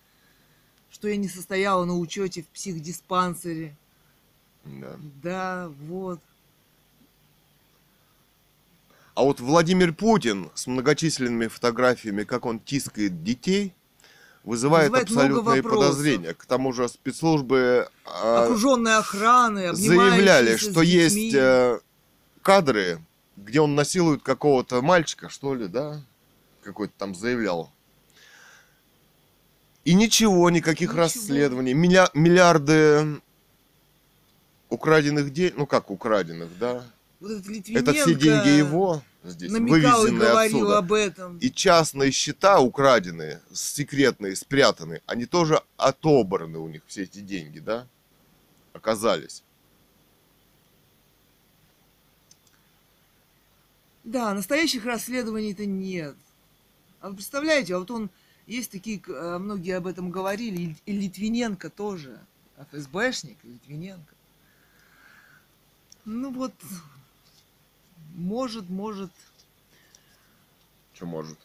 [0.89, 3.77] что я не состояла на учете в психдиспансере.
[4.65, 4.95] Да.
[5.21, 6.21] Да, вот.
[9.19, 13.73] А вот Владимир Путин с многочисленными фотографиями, как он тискает детей,
[14.45, 16.33] вызывает, Вызывает абсолютные подозрения.
[16.33, 21.81] К тому же спецслужбы а, Окруженной охраны, заявляли, что есть э,
[22.41, 23.03] кадры,
[23.35, 26.01] где он насилует какого-то мальчика, что ли, да?
[26.63, 27.73] Какой-то там заявлял.
[29.83, 31.01] И ничего, никаких Ничего.
[31.01, 31.73] расследований.
[31.73, 33.19] Милля- миллиарды
[34.69, 36.85] украденных денег, ну как украденных, да?
[37.19, 40.77] Вот этот Литвиненко Это все деньги его здесь, намекал и говорил отсюда.
[40.77, 41.37] об этом.
[41.39, 47.87] И частные счета украденные, секретные, спрятанные, они тоже отобраны у них, все эти деньги, да?
[48.73, 49.43] Оказались.
[54.03, 56.15] Да, настоящих расследований-то нет.
[57.01, 58.09] А вы представляете, а вот он,
[58.47, 62.19] есть такие, э, многие об этом говорили, и Литвиненко тоже,
[62.71, 64.15] ФСБшник Литвиненко.
[66.05, 66.53] Ну вот,
[68.15, 69.11] может, может,
[70.93, 71.37] Что может?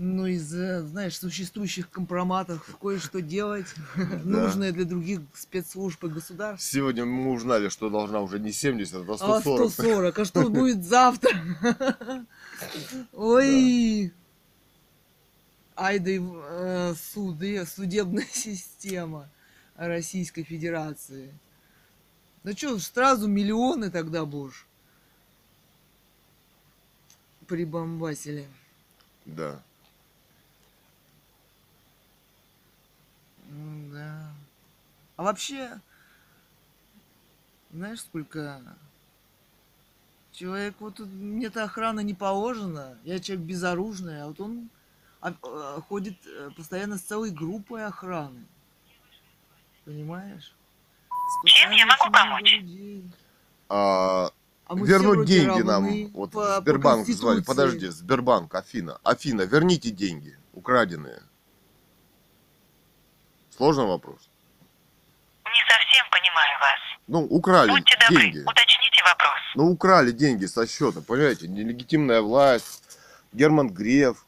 [0.00, 3.66] ну из-за, знаешь, существующих компроматов кое-что делать,
[4.24, 6.70] нужное для других спецслужб и государств.
[6.70, 9.72] Сегодня мы узнали, что должна уже не 70, а А 140.
[9.72, 11.30] 140, а что будет завтра?
[13.12, 14.12] Ой.
[15.74, 19.28] Ай да э, суды, судебная система
[19.74, 21.34] Российской Федерации.
[22.44, 24.67] Ну что, сразу миллионы тогда будешь
[27.48, 28.46] прибамбасили.
[29.24, 29.60] Да.
[33.48, 34.32] Ну да.
[35.16, 35.80] А вообще,
[37.72, 38.62] знаешь, сколько
[40.32, 44.68] человек, вот тут мне-то охрана не положена, я человек безоружный, а вот он
[45.20, 48.44] а, э, ходит э, постоянно с целой группой охраны.
[49.84, 50.54] Понимаешь?
[51.46, 52.52] Чем я могу помочь?
[52.52, 53.02] людей.
[53.68, 54.30] А,
[54.68, 56.06] А вернуть деньги нам.
[56.12, 57.36] Вот по- по Сбербанк звали.
[57.36, 57.42] Конституции.
[57.46, 58.98] Подожди, Сбербанк, Афина.
[59.02, 61.22] Афина, верните деньги, украденные.
[63.56, 64.28] Сложный вопрос.
[65.44, 66.78] Не совсем понимаю вас.
[67.08, 68.38] Ну, украли Будьте добры, деньги.
[68.40, 69.38] уточните вопрос.
[69.54, 71.48] Ну, украли деньги со счета, понимаете?
[71.48, 72.98] Нелегитимная власть,
[73.32, 74.24] Герман Греф.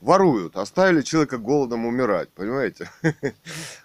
[0.00, 2.90] Воруют, оставили человека голодом умирать, понимаете?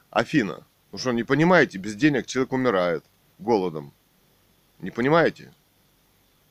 [0.10, 3.06] Афина, ну что, не понимаете, без денег человек умирает
[3.40, 3.94] голодом.
[4.82, 5.54] Не понимаете?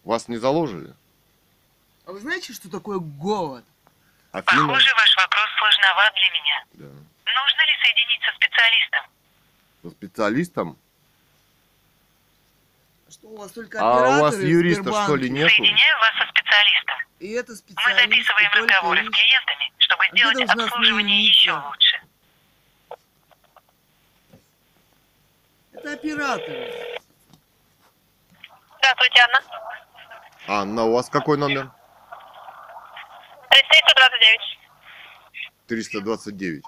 [0.04, 0.94] Вас не заложили?
[2.06, 3.64] А вы знаете, что такое голод?
[4.30, 4.68] Афина?
[4.68, 6.64] Похоже, ваш вопрос сложноват для меня.
[6.74, 6.84] Да.
[6.86, 9.00] Нужно ли соединить со специалистом?
[9.82, 10.78] Со специалистом?
[13.10, 15.50] Что у вас только А у вас юриста, что ли, нету?
[15.50, 16.96] Соединяю вас со специалистом.
[17.18, 22.00] И это Мы специалисты записываем разговоры с клиентами, чтобы где сделать обслуживание еще лучше.
[25.72, 27.00] Это операторы.
[28.80, 30.60] Здравствуйте, Анна.
[30.62, 31.70] Анна, у вас какой номер?
[33.50, 34.58] 3329.
[35.66, 36.64] 329.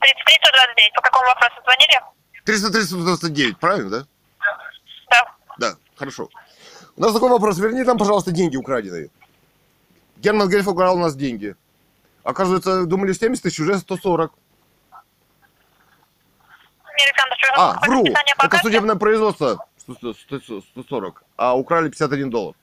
[0.00, 0.94] 3329.
[0.94, 2.00] По какому вопросу звонили?
[2.44, 4.06] 300 329, правильно, да?
[5.10, 5.34] Да.
[5.58, 6.28] Да, хорошо.
[6.96, 7.58] У нас такой вопрос.
[7.58, 9.10] Верни нам, пожалуйста, деньги украденные.
[10.16, 11.54] Герман Греф украл у нас деньги.
[12.24, 14.32] Оказывается, думали 70 тысяч, уже 140.
[16.84, 18.04] Александр, что А, вру.
[18.06, 18.58] Это карте?
[18.62, 19.67] судебное производство.
[19.94, 21.24] 100 100 140.
[21.36, 22.54] А украли 51 доллар.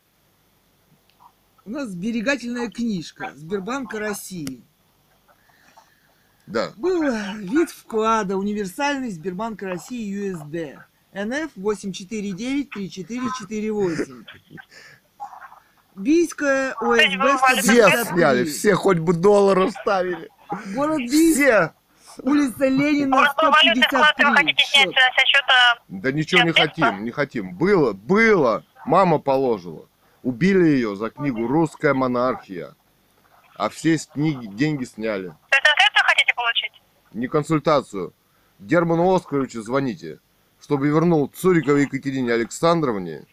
[1.65, 4.61] У нас сберегательная книжка Сбербанка России.
[6.45, 6.71] Да.
[6.77, 7.01] Был
[7.39, 10.77] вид вклада универсальный Сбербанка России USD.
[11.13, 14.25] НФ 849-3448.
[15.95, 18.03] Бийская ОСБ Все 153.
[18.03, 20.29] сняли, все хоть бы доллар ставили.
[20.75, 21.73] Город Бийск, Все.
[22.23, 24.25] Улица Ленина, Может, вы 153.
[24.35, 25.13] хотите снять Счет.
[25.17, 25.79] со счета...
[25.87, 27.55] Да ничего не хотим, не хотим.
[27.55, 28.63] Было, было.
[28.85, 29.87] Мама положила.
[30.23, 32.75] Убили ее за книгу «Русская монархия».
[33.55, 35.27] А все книги деньги сняли.
[35.29, 36.73] То есть конкретно хотите получить?
[37.13, 38.13] Не консультацию.
[38.59, 40.19] Герману Оскаровичу звоните,
[40.61, 43.25] чтобы вернул Цуриковой Екатерине Александровне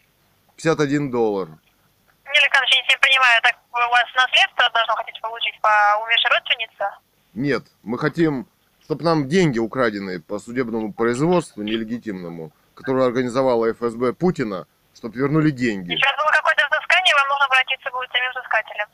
[0.55, 1.49] 51 доллар.
[1.49, 5.69] Не, Александр, я не понимаю, так у вас наследство должно хотите получить по
[6.03, 6.97] умершей родственнице?
[7.33, 8.47] Нет, мы хотим,
[8.83, 15.95] чтобы нам деньги украденные по судебному производству нелегитимному, которое организовала ФСБ Путина, чтобы вернули деньги.
[15.95, 18.87] Сейчас было какое-то взыскание, вам нужно обратиться будет к самим взыскателям.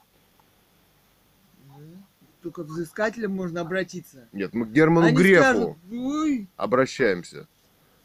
[2.41, 4.28] только к взыскателям можно обратиться.
[4.32, 7.47] Нет, мы к Герману Они Грефу скажут, ой, обращаемся.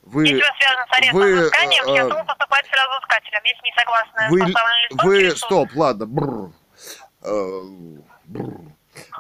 [0.03, 3.41] Вы, вы связаны с арестом вы, взысканием, э, сейчас он поступает сразу взыскателем.
[3.45, 5.39] Если не согласны Вы- вы, суд.
[5.39, 6.53] стоп, ладно, бррр.
[7.23, 7.61] Э,
[8.27, 8.61] бррр.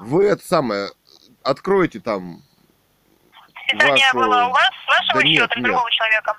[0.00, 0.90] Вы это самое,
[1.42, 2.42] откройте там,
[3.68, 5.64] Списание вашу- было у вас, с вашего Да нет, счета или нет.
[5.70, 6.36] другого человека?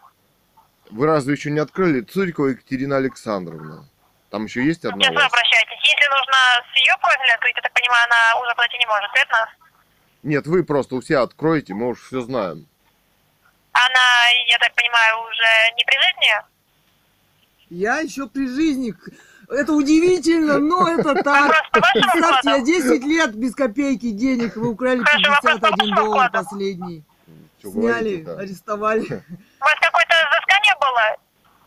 [0.92, 3.88] вы разве еще не открыли Цурикова Екатерина Александровна?
[4.30, 5.80] Там еще есть одна Сейчас вы обращаетесь.
[5.82, 6.36] Если нужно
[6.74, 9.50] с ее профиля открыть, я так понимаю, она уже платить не может, верно?
[10.24, 12.68] Нет, вы просто у себя откроете, мы уж все знаем.
[13.72, 16.56] Она, я так понимаю, уже не при жизни?
[17.70, 18.94] я еще при жизни.
[19.50, 21.52] Это удивительно, но это так.
[21.72, 22.66] Представьте, я вкладу?
[22.66, 27.04] 10 лет без копейки денег, вы украли Хорошо, вопрос по 51 вашему доллар последний.
[27.72, 28.40] Сняли, говорите-то?
[28.40, 29.02] арестовали.
[29.02, 31.18] У вас какое-то взыскание было?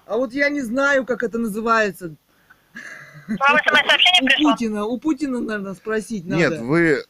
[0.07, 2.15] А вот я не знаю, как это называется.
[3.29, 4.51] Вам смс-сообщение У пришло?
[4.53, 6.37] Путина, у Путина, наверное, спросить надо.
[6.37, 7.05] Нет, вы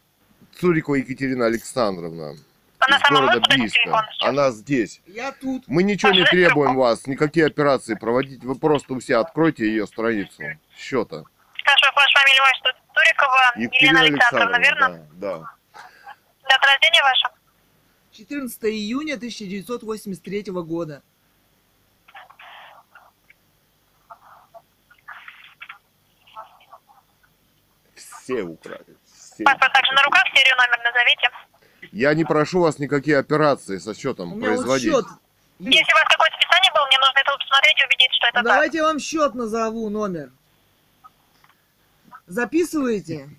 [0.59, 2.35] Цурикова Екатерина Александровна
[2.81, 4.09] Она из сама города Бийска.
[4.21, 5.01] Она здесь.
[5.07, 5.65] Я тут.
[5.69, 8.43] Мы ничего не требуем вас, никакие операции проводить.
[8.43, 10.43] Вы просто у себя откройте ее страницу
[10.77, 11.23] счета.
[11.65, 15.07] Хорошо, ваша фамилия ваша Турикова Елена Александровна, верно?
[15.13, 15.53] Да, да.
[16.49, 17.38] Дата рождения ваша?
[18.19, 21.03] 14 июня 1983 года.
[27.95, 28.97] Все украли.
[29.05, 29.45] Все.
[29.45, 31.31] Паспорт также на руках, серию номер назовите.
[31.93, 34.93] Я не прошу вас никакие операции со У счетом меня вот производить.
[34.93, 35.07] счет.
[35.61, 38.45] Если у вас какое-то списание было, мне нужно это посмотреть и убедиться, что это так.
[38.45, 40.33] Давайте я вам счет назову, номер.
[42.27, 43.31] Записываете?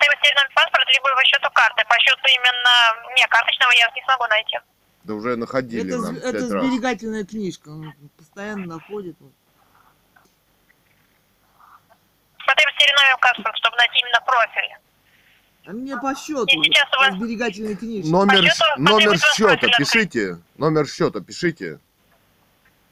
[0.00, 1.84] Серию номер паспорта, либо по счету карты.
[1.88, 4.58] По счету именно не карточного я не смогу найти.
[5.04, 6.64] Да уже находили Это, нам это раз.
[6.64, 7.68] сберегательная книжка.
[7.68, 9.16] Он постоянно находит.
[12.80, 14.76] серию номер паспорта, чтобы найти именно профиль.
[15.66, 16.44] А мне по счету.
[16.46, 18.10] И сейчас у вас- сберегательной книжке.
[18.10, 20.38] Номер, счету номер счета пишите.
[20.56, 21.78] Номер счета пишите.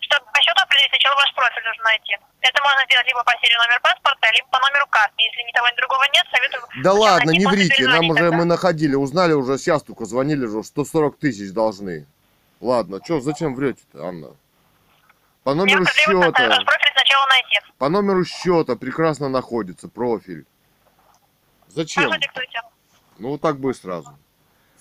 [0.01, 2.13] Чтобы по счету определить, сначала ваш профиль нужно найти.
[2.41, 5.15] Это можно сделать либо по серии номер паспорта, либо по номеру карты.
[5.19, 6.63] Если ни того, ни другого нет, советую...
[6.85, 8.37] Да ладно, не врите, нам уже тогда.
[8.37, 12.07] мы находили, узнали уже, сейчас только звонили уже, 140 тысяч должны.
[12.61, 14.29] Ладно, что, зачем врете-то, Анна?
[15.43, 17.59] По номеру счета, профиль сначала найти.
[17.79, 20.45] по номеру счета прекрасно находится профиль.
[21.69, 22.05] Зачем?
[22.05, 22.61] Хорошо, диктуйте.
[23.19, 24.17] Ну вот так бы сразу.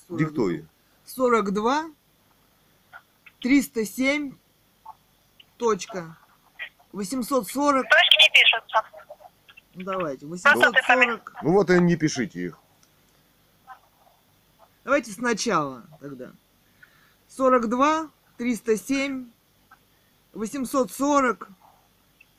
[0.08, 0.18] 42.
[0.18, 0.66] Диктуй.
[1.06, 1.86] 42
[3.42, 4.36] 307
[5.58, 6.18] точка
[6.98, 8.84] 840 Точки не пишутся.
[9.76, 12.60] ну, давайте Просто ты 840 Ну вот и не пишите их.
[14.84, 16.32] давайте сначала тогда.
[17.28, 19.30] 42 307
[20.34, 21.50] 840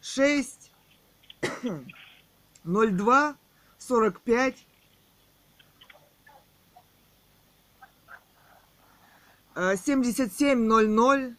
[0.01, 0.73] 6
[2.65, 3.37] 02
[3.79, 4.67] 45
[9.55, 11.35] э, 77 00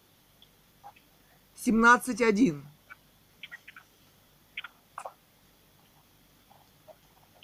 [1.55, 2.65] 17 1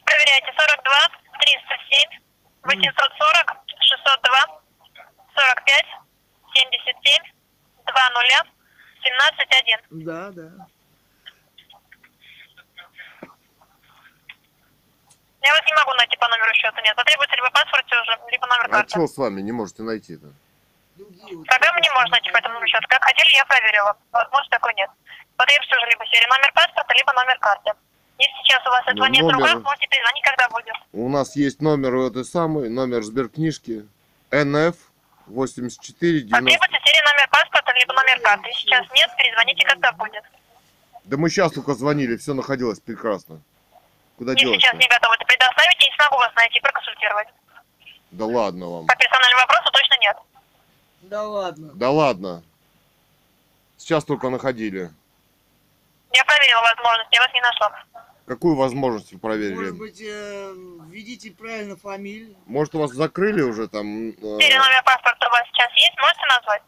[0.05, 0.51] Проверяйте.
[0.57, 1.09] 42,
[1.39, 2.21] 307,
[2.65, 4.62] 840, 602,
[5.36, 5.86] 45,
[6.54, 7.23] 77,
[7.86, 8.51] 20,
[9.04, 10.04] 17, 1.
[10.06, 10.41] да да
[15.45, 16.82] Я вас не могу найти по номеру счета.
[16.82, 18.89] Нет, потребуется либо паспорт уже, либо номер А карты.
[18.89, 20.34] что с вами не можете найти-то?
[20.97, 22.88] Программу не можно найти по этому номеру счета.
[22.89, 23.95] Как хотели, я проверила.
[24.12, 24.89] Возможно, такой нет.
[25.38, 27.73] Потребуется уже либо серия номер паспорта, либо номер карты.
[28.17, 30.73] Если сейчас у вас этого Ну, нет в руках, номер- можете перезвонить, когда будет.
[30.93, 33.86] У нас есть номер этой самой, номер сберкнижки
[34.32, 34.75] НФ
[35.28, 36.32] 84 90.
[36.32, 38.47] Потребуется серия номер паспорта, либо номер карты.
[38.47, 40.23] Если сейчас нет, перезвоните, когда будет.
[41.04, 43.41] Да мы сейчас только звонили, все находилось прекрасно.
[44.17, 47.28] Куда Если делать сейчас не готовы это предоставить, я не смогу вас найти проконсультировать.
[48.12, 48.88] Да ладно вам.
[48.88, 50.17] По персональному вопросу точно нет.
[51.01, 52.43] да ладно Да ладно.
[53.78, 54.89] Сейчас только находили.
[56.15, 57.84] Я проверила возможность, я вас не нашла.
[58.25, 59.54] Какую возможность вы проверили?
[59.56, 60.54] может быть э,
[60.88, 64.10] введите правильно фамилию Может, у вас закрыли уже там?
[64.10, 66.63] э, Серия номер паспорта у вас сейчас есть, можете назвать?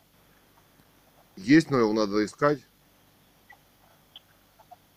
[1.38, 2.60] есть, но его надо искать.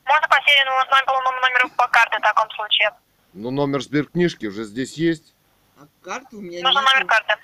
[0.04, 2.90] Можно по серии номер, полному номеру по карте в таком случае.
[3.32, 5.34] Но номер сберкнижки уже здесь есть.
[5.78, 7.34] а карты у меня Нужен номер карты.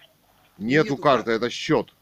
[0.58, 1.32] Нету Нету карты, карты.
[1.32, 1.94] это счет.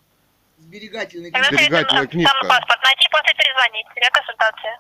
[0.59, 1.65] сберегательной Тогда книжки.
[1.65, 2.33] Сберегательная книжка.
[2.41, 4.79] сам паспорт найти, после перезвонить для консультации.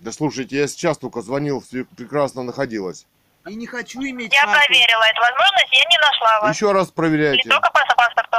[0.00, 3.06] Да слушайте, я сейчас только звонил, все прекрасно находилось.
[3.48, 4.58] и не хочу иметь Я карту.
[4.66, 6.54] проверила эту возможность, я не нашла вас.
[6.56, 7.48] Еще раз Не проверяйте.
[7.48, 8.36] только по паспорту.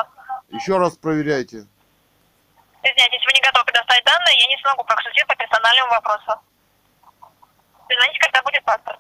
[0.50, 1.66] Еще раз проверяйте.
[2.84, 6.40] Извиняюсь, если вы не готовы предоставить данные, я не смогу проконсультировать по персональному вопросу.
[7.88, 9.00] Перезвоните, когда будет паспорт.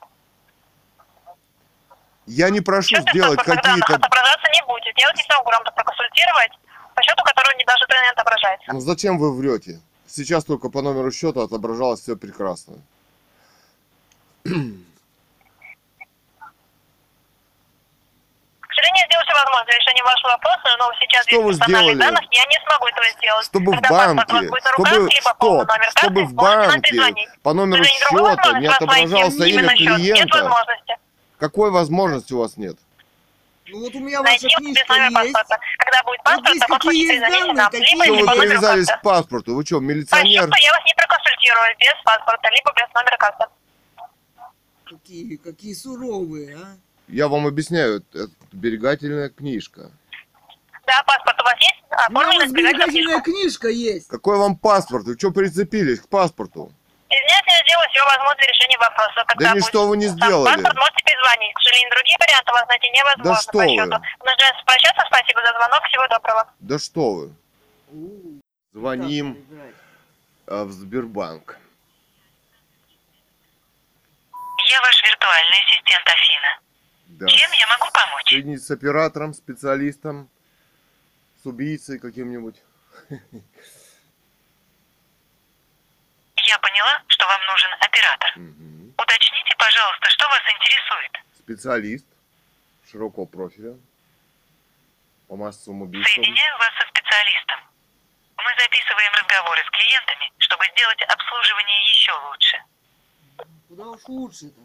[2.27, 3.93] Я не прошу Счет сделать какие-то...
[3.95, 4.97] отображаться не будет.
[4.97, 6.51] Я вот не смогу грамотно проконсультировать
[6.95, 8.73] по счету, который не даже не отображается.
[8.73, 9.79] Ну зачем вы врете?
[10.07, 12.75] Сейчас только по номеру счета отображалось все прекрасно.
[19.65, 21.97] Для решения вашего вопроса, но сейчас Что персональных сделали?
[21.97, 23.45] данных я не смогу этого сделать.
[23.45, 24.35] Чтобы в Когда вас банке,
[24.77, 29.61] руках, чтобы, стоп, номер карты, чтобы в банке по номеру счета не найти отображался имя.
[29.61, 30.37] Нет клиента.
[30.43, 30.97] возможности.
[31.39, 32.77] Какой возможности у вас нет?
[33.67, 35.35] Ну вот у меня ваша книжка есть.
[35.77, 37.71] Когда будет паспорт, здесь то какие есть данные, нам.
[37.71, 39.55] такие Либо Что вы по номеру привязались к паспорту?
[39.55, 40.41] Вы что, милиционер?
[40.41, 40.51] я вас
[40.85, 43.45] не проконсультирую без паспорта, либо без номера карты.
[44.85, 46.77] Какие, какие суровые, а?
[47.07, 49.91] Я вам объясняю, это сберегательная книжка.
[50.85, 51.85] Да, паспорт у вас есть?
[52.09, 53.31] У вот сберегательную сберегательная книжку.
[53.31, 54.07] книжка есть.
[54.07, 55.05] Какой вам паспорт?
[55.05, 56.71] Вы что прицепились к паспорту?
[57.09, 59.23] Извиняюсь, я сделаю все возможное для решения вопроса.
[59.27, 60.53] Когда Да будет ничто вы не сделали.
[60.55, 61.53] Паспорт можете перезвонить.
[61.53, 63.69] К сожалению, другие варианты вас найти невозможно Да что по вы.
[63.69, 63.97] счету.
[64.25, 65.03] Нужно прощаться.
[65.07, 65.83] Спасибо за звонок.
[65.85, 66.53] Всего доброго.
[66.59, 67.33] Да что вы.
[67.91, 68.39] У,
[68.73, 69.37] Звоним
[70.47, 71.57] а, в Сбербанк.
[74.67, 76.59] Я ваш виртуальный ассистент Афина.
[77.05, 77.27] Да.
[77.27, 78.29] Чем я могу помочь?
[78.29, 80.27] Соединить с оператором, специалистом,
[81.41, 82.55] с убийцей каким-нибудь.
[86.47, 88.31] Я поняла, что вам нужен оператор.
[88.35, 88.93] Мгм.
[88.97, 91.11] Уточните, пожалуйста, что вас интересует.
[91.39, 92.05] Специалист
[92.91, 93.75] широкого профиля
[95.27, 96.13] по массовым убийствам.
[96.13, 97.59] Соединяю вас со специалистом.
[98.37, 102.63] Мы записываем разговоры с клиентами, чтобы сделать обслуживание еще лучше.
[103.67, 104.61] Куда уж лучше-то?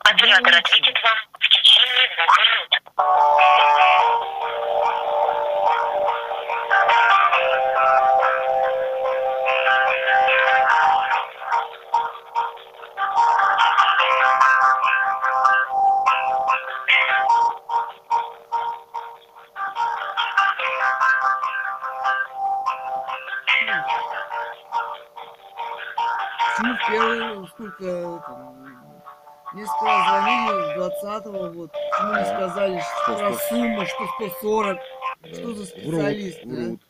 [0.00, 2.70] Оператор ответит вам в течение двух минут.
[26.88, 28.56] Первый, сколько там,
[29.54, 33.48] несколько звонили 20-го, вот, почему не сказали что про что?
[33.48, 34.78] сумму, что 140,
[35.22, 36.48] Э, что за врут, специалист, а?
[36.48, 36.80] врут.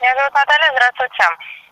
[0.00, 0.70] Меня зовут Наталья.
[0.72, 1.24] Здравствуйте.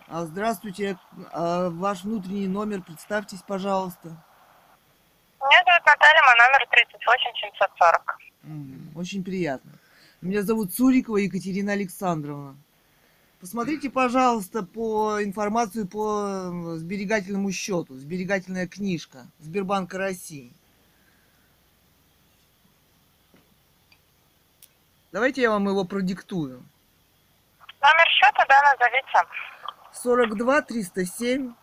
[0.07, 0.97] А здравствуйте,
[1.31, 4.09] а ваш внутренний номер, представьтесь, пожалуйста.
[4.09, 6.21] Меня зовут Наталья.
[6.23, 8.17] Мой номер 38 740.
[8.43, 9.71] Мгм, Очень приятно.
[10.21, 12.55] Меня зовут Цурикова Екатерина Александровна.
[13.41, 17.95] Посмотрите, пожалуйста, по информацию по сберегательному счету.
[17.95, 20.53] Сберегательная книжка Сбербанка России.
[25.11, 26.63] Давайте я вам его продиктую.
[27.81, 29.27] Номер счета, да, назовите.
[29.91, 31.55] 42 307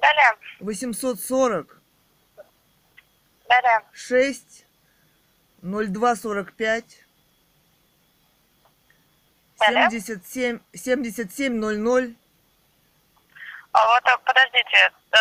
[0.00, 0.36] Далее.
[0.60, 1.82] 840
[3.48, 3.84] Далее.
[3.92, 4.66] 6
[5.62, 7.09] 0245 Далее.
[9.66, 12.14] 77 7700
[13.72, 14.92] А вот, э, подождите.
[15.12, 15.16] э,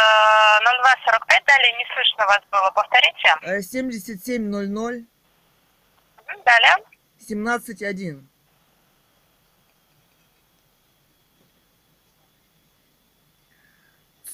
[0.64, 2.72] 0245, далее не слышно вас было.
[2.72, 3.36] Повторите.
[3.42, 6.76] э, 7700 Мгм, Далее.
[7.20, 8.28] 171.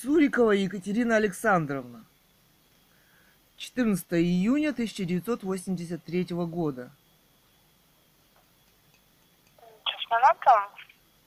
[0.01, 2.05] Цурикова Екатерина Александровна.
[3.57, 6.91] 14 июня 1983 года.
[10.15, 10.51] Минуту.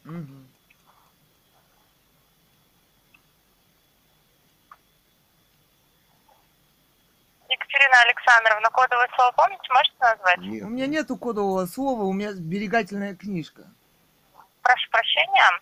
[0.05, 0.49] Мгм.
[7.49, 10.39] Екатерина Александровна, кодовое слово помните, можете назвать?
[10.39, 10.65] Нет.
[10.65, 13.63] У меня нету кодового слова, у меня сберегательная книжка.
[14.63, 15.61] Прошу прощения.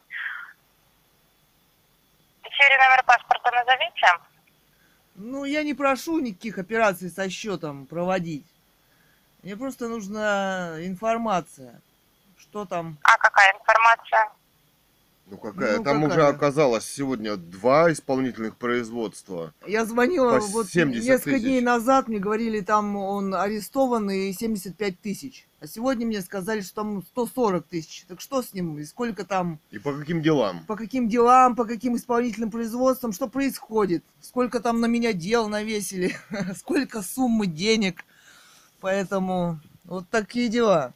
[2.43, 4.07] Серию номер паспорта назовите.
[5.15, 8.47] Ну, я не прошу никаких операций со счетом проводить.
[9.43, 11.81] Мне просто нужна информация.
[12.57, 12.97] Что там?
[13.03, 14.31] А какая информация?
[15.27, 15.77] Ну какая?
[15.77, 16.31] Ну, Там уже какая?
[16.31, 19.53] оказалось сегодня два исполнительных производства.
[19.67, 21.43] Я звонила По вот 70 несколько тысяч.
[21.43, 25.47] дней назад, мне говорили, там он арестован и 75 тысяч.
[25.61, 28.07] А сегодня мне сказали, что там 140 тысяч.
[28.09, 28.79] Так что с ним?
[28.79, 30.65] И сколько там, И по каким делам?
[30.65, 34.03] по каким делам, по каким исполнительным производствам, что происходит?
[34.23, 36.17] Сколько там на меня дел навесили?
[36.57, 38.07] Сколько суммы денег?
[38.81, 40.95] Поэтому вот такие дела.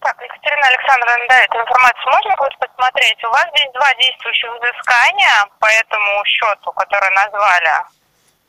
[0.00, 3.24] Так, Екатерина Александровна, да, эту информацию можно будет посмотреть?
[3.24, 7.70] У вас здесь два действующих взыскания по этому счету, который назвали.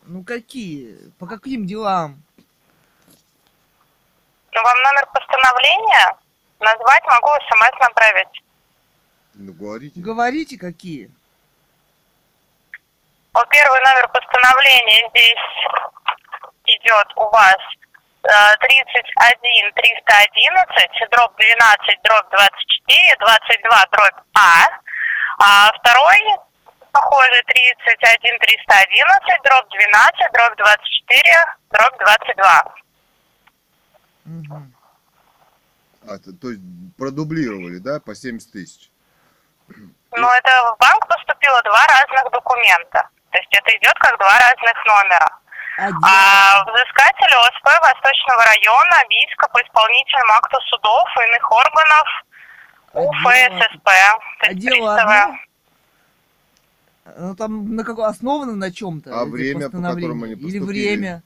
[0.03, 1.11] Ну какие?
[1.19, 2.21] По каким делам?
[4.51, 6.17] Ну, вам номер постановления
[6.59, 8.43] назвать могу, смс направить.
[9.35, 9.99] Ну говорите.
[9.99, 11.11] Говорите, какие?
[13.33, 15.37] О, первый номер постановления здесь
[16.65, 17.57] идет у вас
[18.27, 24.67] 31 311, дробь 12, дробь 24, 22, дробь А.
[25.39, 26.19] А второй,
[26.91, 31.23] похоже, 31 311, дробь 12, дробь 24,
[31.71, 32.75] дробь 22.
[34.25, 34.73] Мгм.
[36.03, 36.61] А, то, то есть
[36.97, 38.89] продублировали, да, по 70 тысяч?
[40.11, 43.07] Но это в банк поступило два разных документа.
[43.31, 45.39] То есть это идет как два разных номера.
[45.77, 52.07] А взыскатель ОСП Восточного района, ВИСКа по исполнительному акту судов и иных органов
[52.93, 53.89] УФССП.
[54.39, 55.37] А дело одно?
[57.17, 59.11] Ну, там на какой основано на чем-то?
[59.21, 60.49] А время, по которому они постановления?
[60.49, 60.95] Или поступили?
[60.95, 61.23] время?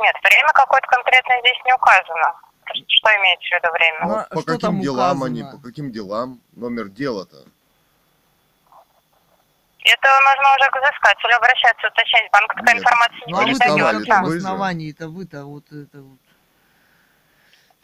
[0.00, 2.34] Нет, время какое-то конкретно здесь не указано.
[2.64, 4.00] Что имеется в виду время?
[4.06, 5.26] Ну, А по каким делам указано?
[5.26, 6.40] они, по каким делам?
[6.56, 7.44] Номер дела-то?
[9.84, 12.30] Это нужно уже к взыскателю обращаться, уточнять.
[12.32, 12.82] Банк такая Нет.
[12.82, 14.38] информация не Ну, а вы-то на это каком вы же.
[14.38, 16.18] основании-то вы-то вот это вот...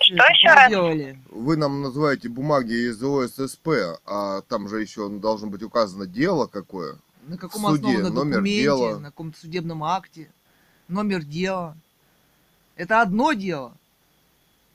[0.00, 0.68] Что это еще раз?
[0.68, 1.18] делали?
[1.28, 3.68] Вы нам называете бумаги из ОССП,
[4.06, 6.96] а там же еще должно быть указано дело какое.
[7.22, 8.98] На каком суде основано номер документе, дела.
[9.00, 10.30] на каком-то судебном акте,
[10.86, 11.76] номер дела.
[12.76, 13.72] Это одно дело?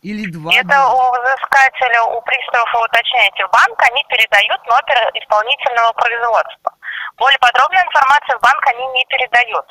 [0.01, 0.91] Или два Это дела?
[0.93, 6.75] у взыскателя, у приставов вы уточняете в банк, они передают номер исполнительного производства.
[7.23, 9.65] Более подробную информацию в банк они не передают.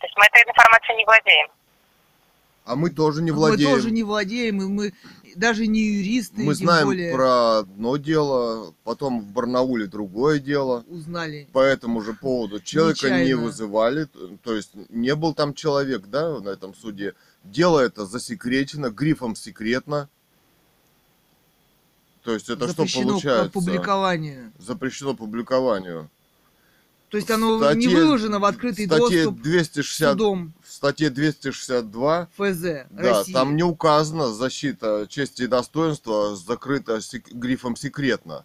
[0.00, 1.48] То есть мы этой информацией не владеем.
[2.64, 3.70] А мы тоже не Мы владеем.
[3.70, 4.92] тоже не владеем, и мы
[5.36, 10.84] даже не юристы, Мы тем знаем более про одно дело, потом в Барнауле другое дело.
[10.88, 11.48] узнали.
[11.52, 13.42] По этому же поводу человека не Нечаянно.
[13.44, 17.14] вызывали, т- то есть не был там человек, да, на этом суде.
[17.44, 20.08] Дело это засекречено, грифом секретно.
[22.24, 23.48] То есть это что Запрещено получается?
[23.50, 24.52] к публикованию.
[24.58, 26.10] Запрещено публикованию.
[27.10, 32.28] То есть оно статье- не выложено в открытый статье доступ 260, судом в статье 262
[32.36, 33.32] ФЗ Да, России.
[33.32, 38.44] там не указано защита чести и достоинства закрыта сек- грифом секретно.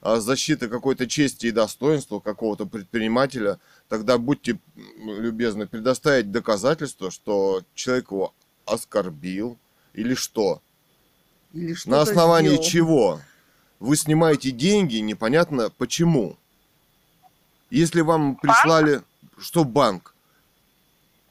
[0.00, 3.58] а, защита какой-то чести и достоинства какого-то предпринимателя.
[3.88, 4.58] Тогда будьте
[4.96, 8.32] любезны предоставить доказательства, что человек его
[8.64, 9.58] оскорбил
[9.92, 10.62] или что.
[11.52, 12.64] или На основании сделал.
[12.64, 13.20] чего?
[13.80, 16.36] Вы снимаете деньги, непонятно почему.
[17.70, 19.02] Если вам прислали,
[19.38, 20.14] что банк?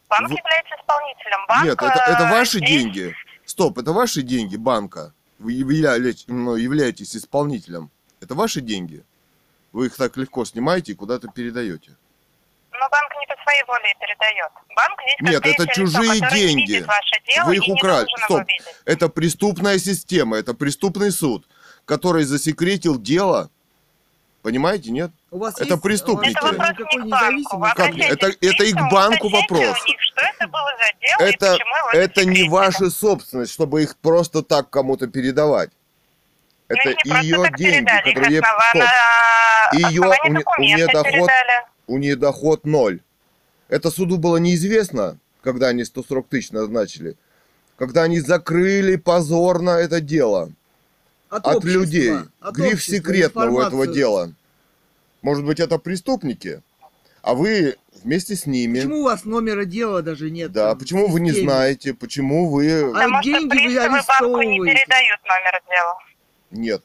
[0.10, 1.46] Банк Вы- является исполнителем.
[1.48, 3.16] Банк, Нет, это, это э, ваши здесь- деньги.
[3.46, 5.14] Стоп, это ваши деньги банка.
[5.40, 7.90] Вы являетесь, ну, являетесь исполнителем.
[8.22, 9.04] Это ваши деньги.
[9.74, 11.96] Вы их так легко снимаете и куда-то передаете.
[12.72, 14.52] Но банк не по своей воле передает.
[14.76, 16.80] Банк здесь Нет, это лицо, чужие которое деньги.
[16.86, 18.08] ваше дело Вы их украли.
[18.26, 18.44] Стоп.
[18.86, 21.48] Это преступная система, это преступный суд,
[21.88, 23.50] который засекретил дело.
[24.44, 25.10] Понимаете, нет?
[25.32, 26.38] У вас Это есть, преступники.
[26.38, 27.60] Это вопрос никакой не к банку.
[27.76, 27.98] Как?
[27.98, 29.60] Это- это и к приставу, банку вопрос.
[29.88, 31.58] них, что это было за дело Это,
[31.94, 35.72] это не ваша собственность, чтобы их просто так кому-то передавать.
[36.70, 38.90] Ну, Это ее деньги, передали, которые
[39.74, 39.90] ей...
[39.90, 41.30] Её- основании у у нее доход-.
[41.88, 43.00] У нее доход ноль.
[43.70, 47.16] Это суду было неизвестно, когда они 140 тысяч назначили.
[47.78, 50.52] Когда они закрыли позорно это дело
[51.30, 52.14] От, от общества, людей.
[52.40, 53.94] от Гриф общества, секретно у этого информацию.
[53.96, 54.34] дела.
[55.22, 56.62] Может быть, это преступники?
[57.22, 58.80] А вы вместе с ними.
[58.80, 60.52] Почему у вас номера дела даже нет?
[60.54, 62.72] Да, там, почему вы не знаете, почему вы...
[62.82, 64.64] А Потому что деньги вы банку не арестовываете.
[64.64, 65.98] передают номер дела.
[66.52, 66.84] Нет.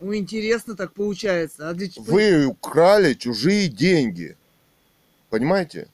[0.00, 1.68] Ну, интересно так получается.
[1.68, 4.36] А для Вы украли чужие деньги.
[5.30, 5.88] Понимаете?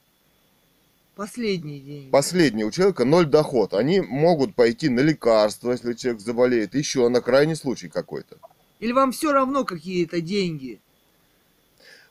[1.15, 2.09] Последние деньги.
[2.09, 3.73] Последний у человека ноль доход.
[3.73, 8.37] Они могут пойти на лекарства, если человек заболеет, еще на крайний случай какой-то.
[8.79, 10.81] Или вам все равно какие-то деньги?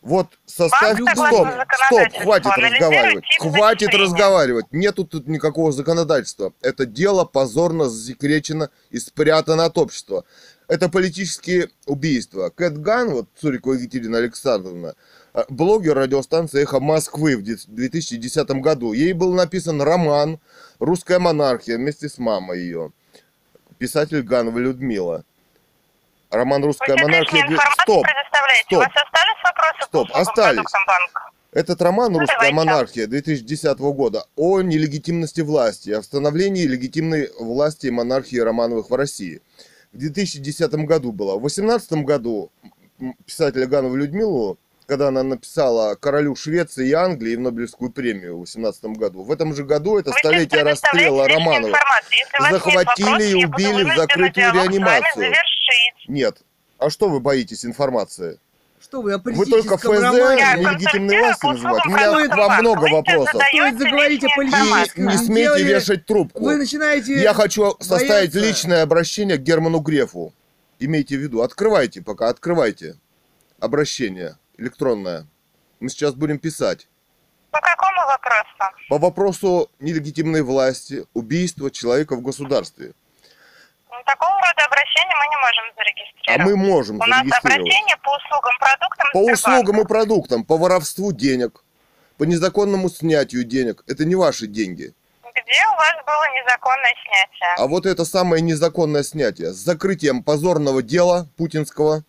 [0.02, 0.98] Вот составь...
[1.00, 1.48] Банк Стоп,
[1.86, 3.24] стоп, хватит разговаривать.
[3.38, 4.66] Хватит разговаривать.
[4.72, 6.52] Нету тут никакого законодательства.
[6.60, 10.24] Это дело позорно засекречено и спрятано от общества.
[10.66, 12.50] Это политические убийства.
[12.50, 14.94] Кэт Ган, вот Цурикова Екатерина Александровна,
[15.48, 18.92] блогер радиостанции «Эхо Москвы» в 2010 году.
[18.92, 20.38] Ей был написан роман
[20.78, 22.92] «Русская монархия» вместе с мамой ее.
[23.78, 25.24] Писатель Ганова Людмила.
[26.30, 27.44] Роман Вы «Русская сейчас монархия».
[27.82, 28.06] Стоп!
[28.66, 28.72] стоп.
[28.72, 30.64] У вас остались вопросы Стоп, остались.
[31.52, 32.54] Этот роман Ну, «Русская давайте.
[32.54, 39.42] монархия» 2010 года о нелегитимности власти, о становлении легитимной власти и монархии Романовых в России.
[39.92, 41.36] В 2010 году было.
[41.36, 42.50] В 2018 году
[43.26, 44.58] писателя Ганова Людмилу,
[44.92, 49.54] когда она написала королю Швеции и Англии в Нобелевскую премию в 2018 году, в этом
[49.54, 51.74] же году это Вы столетие расстрела нет
[52.50, 55.32] Захватили вопросов, и убили в закрытую реанимацию.
[56.08, 56.42] Нет.
[56.76, 58.38] А что вы боитесь информации?
[58.82, 61.86] Что вы о Вы только ФЗ нелегитимной власти называть.
[61.86, 62.62] У меня к продуктов вам банка.
[62.62, 63.42] много вопросов.
[63.48, 65.06] Стоит заговорить о политическом.
[65.06, 66.44] Не смейте Делали- вешать трубку.
[66.44, 67.14] Вы начинаете...
[67.14, 68.38] Я хочу составить бояться.
[68.40, 70.34] личное обращение к Герману Грефу.
[70.78, 71.40] Имейте в виду.
[71.40, 72.96] Открывайте пока, открывайте.
[73.58, 75.26] Обращение электронное.
[75.80, 76.88] Мы сейчас будем писать.
[77.50, 78.74] По какому вопросу?
[78.88, 82.92] По вопросу нелегитимной власти, убийства человека в государстве.
[83.90, 86.46] Ну, Такого рода обращения мы не можем А зарегистрировать.
[86.46, 91.62] мы можем У нас обращение по услугам, продуктам По услугам и продуктам, по воровству денег,
[92.16, 93.84] по незаконному снятию денег.
[93.86, 94.94] Это не ваши деньги.
[95.22, 97.54] Где у вас было незаконное снятие?
[97.58, 102.04] А вот это самое незаконное снятие с закрытием позорного дела путинского.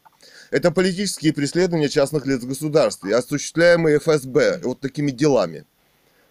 [0.54, 5.66] Это политические преследования частных лиц в государстве, осуществляемые ФСБ вот такими делами.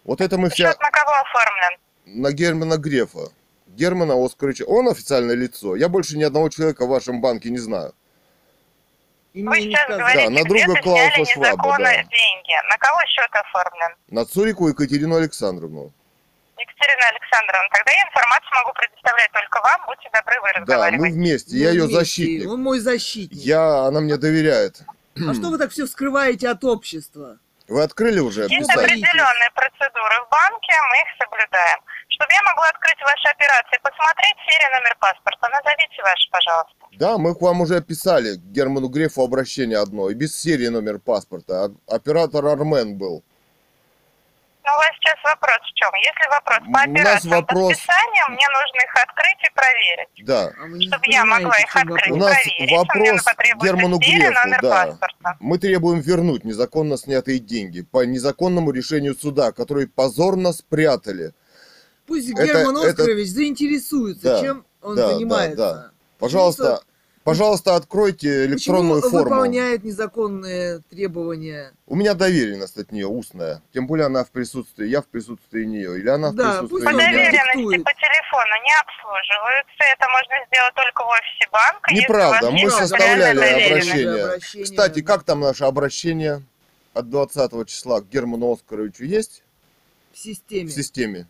[0.05, 1.79] Вот это мы вся Счет на кого оформлен?
[2.05, 3.27] на Германа Грефа.
[3.67, 4.63] Германа Оскаровича.
[4.63, 5.75] Он официальное лицо.
[5.75, 7.93] Я больше ни одного человека в вашем банке не знаю.
[9.33, 11.93] Вы сейчас говорите, Да, на друга Клауса Шваба, да.
[11.93, 12.55] деньги.
[12.69, 13.97] На кого счет оформлен?
[14.07, 15.91] На Цурику Екатерину Александровну.
[16.83, 19.79] Екатерина Александровна, тогда я информацию могу предоставлять только вам.
[19.87, 21.15] Будьте добры, вы Да, мы разговариваете.
[21.15, 21.57] вместе.
[21.57, 21.99] Я Мы ее вместе.
[21.99, 22.49] защитник.
[22.49, 23.39] Он мой защитник.
[23.39, 24.81] Я, она мне доверяет.
[25.15, 27.37] А что вы так все скрываете от общества?
[27.67, 31.79] Вы открыли уже Есть определенные процедуры в банке, мы их соблюдаем.
[32.09, 36.75] Чтобы я могла открыть ваши операции, посмотреть серию номер паспорта, назовите ваш, пожалуйста.
[36.99, 40.99] Да, мы к вам уже писали, к Герману Грефу обращение одно, и без серии номер
[40.99, 41.71] паспорта.
[41.87, 43.23] Оператор Армен был.
[44.65, 45.89] У вас сейчас вопрос в чем?
[45.99, 50.25] Если вопрос по У операциям, вопрос- по списаниям, мне нужно их открыть и проверить.
[50.25, 50.41] Да.
[50.55, 54.85] А Чтобы я могла их открыть У и нас проверить, вопрос Герману Грефу, номер да.
[54.85, 55.37] паспорта.
[55.41, 61.33] Мы требуем вернуть незаконно снятые деньги по незаконному решению суда, которые позорно спрятали.
[62.07, 65.57] Пусть Это- Герман это- Оскарович заинтересуется, Да, чем он да, да, занимается.
[65.57, 65.91] да.
[66.19, 66.79] Пожалуйста,
[67.23, 69.35] пожалуйста, откройте электронную Почему форму.
[69.35, 71.71] выполняет незаконные требования?
[71.87, 73.61] У меня доверенность от нее устная.
[73.73, 76.85] Тем более она в присутствии, я в присутствии нее, или она в Да, присутствии пусть
[76.85, 77.05] По меня.
[77.05, 79.83] доверенности по телефону не обслуживаются.
[79.93, 81.93] Это можно сделать только в офисе банка.
[81.93, 84.23] Неправда, мы составляли обращение.
[84.25, 84.65] обращение.
[84.65, 86.41] Кстати, как там наше обращение
[86.93, 89.43] от 20 числа к Герману Оскаровичу есть
[90.13, 90.67] В системе.
[90.69, 91.27] в системе?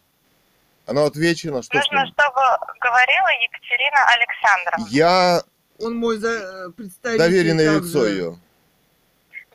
[0.86, 2.42] Оно отвечено, что Нужно, чтобы
[2.82, 4.88] говорила Екатерина Александровна.
[4.90, 5.44] Я
[5.80, 6.30] Он мой за...
[6.30, 7.88] э, представитель доверенное также.
[7.90, 8.38] лицо ее.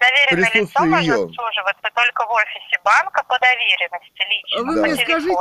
[0.01, 1.25] Доверенное лицо её.
[1.25, 4.61] обслуживаться только в офисе банка по доверенности лично.
[4.61, 4.83] А вы Да.
[4.83, 5.35] мне скажите,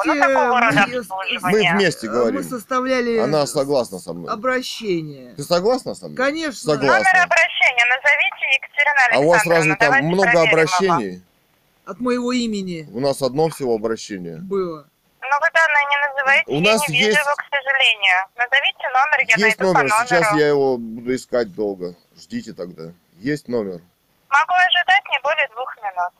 [1.41, 2.35] мы- вместе А говорим.
[2.35, 4.31] Мы составляли Она согласна со мной.
[4.33, 5.33] обращение.
[5.35, 6.17] Ты согласна со мной?
[6.17, 6.53] Конечно.
[6.73, 6.87] Согласна.
[6.87, 9.25] Номер обращения назовите Екатерина А Александровна.
[9.25, 10.51] у вас разве там много проверим его.
[10.51, 11.21] обращений?
[11.85, 14.37] От моего имени У нас одно всего обращение.
[14.37, 14.87] было.
[15.29, 18.17] Но вы данные не называете, У я нас не вижу есть- его, к сожалению.
[18.35, 20.07] Назовите номер, я Есть найду номер, по номеру.
[20.07, 21.95] сейчас я его буду искать долго.
[22.15, 22.91] Ждите тогда.
[23.17, 23.81] Есть номер.
[24.29, 26.13] Могу ожидать не более двух минут.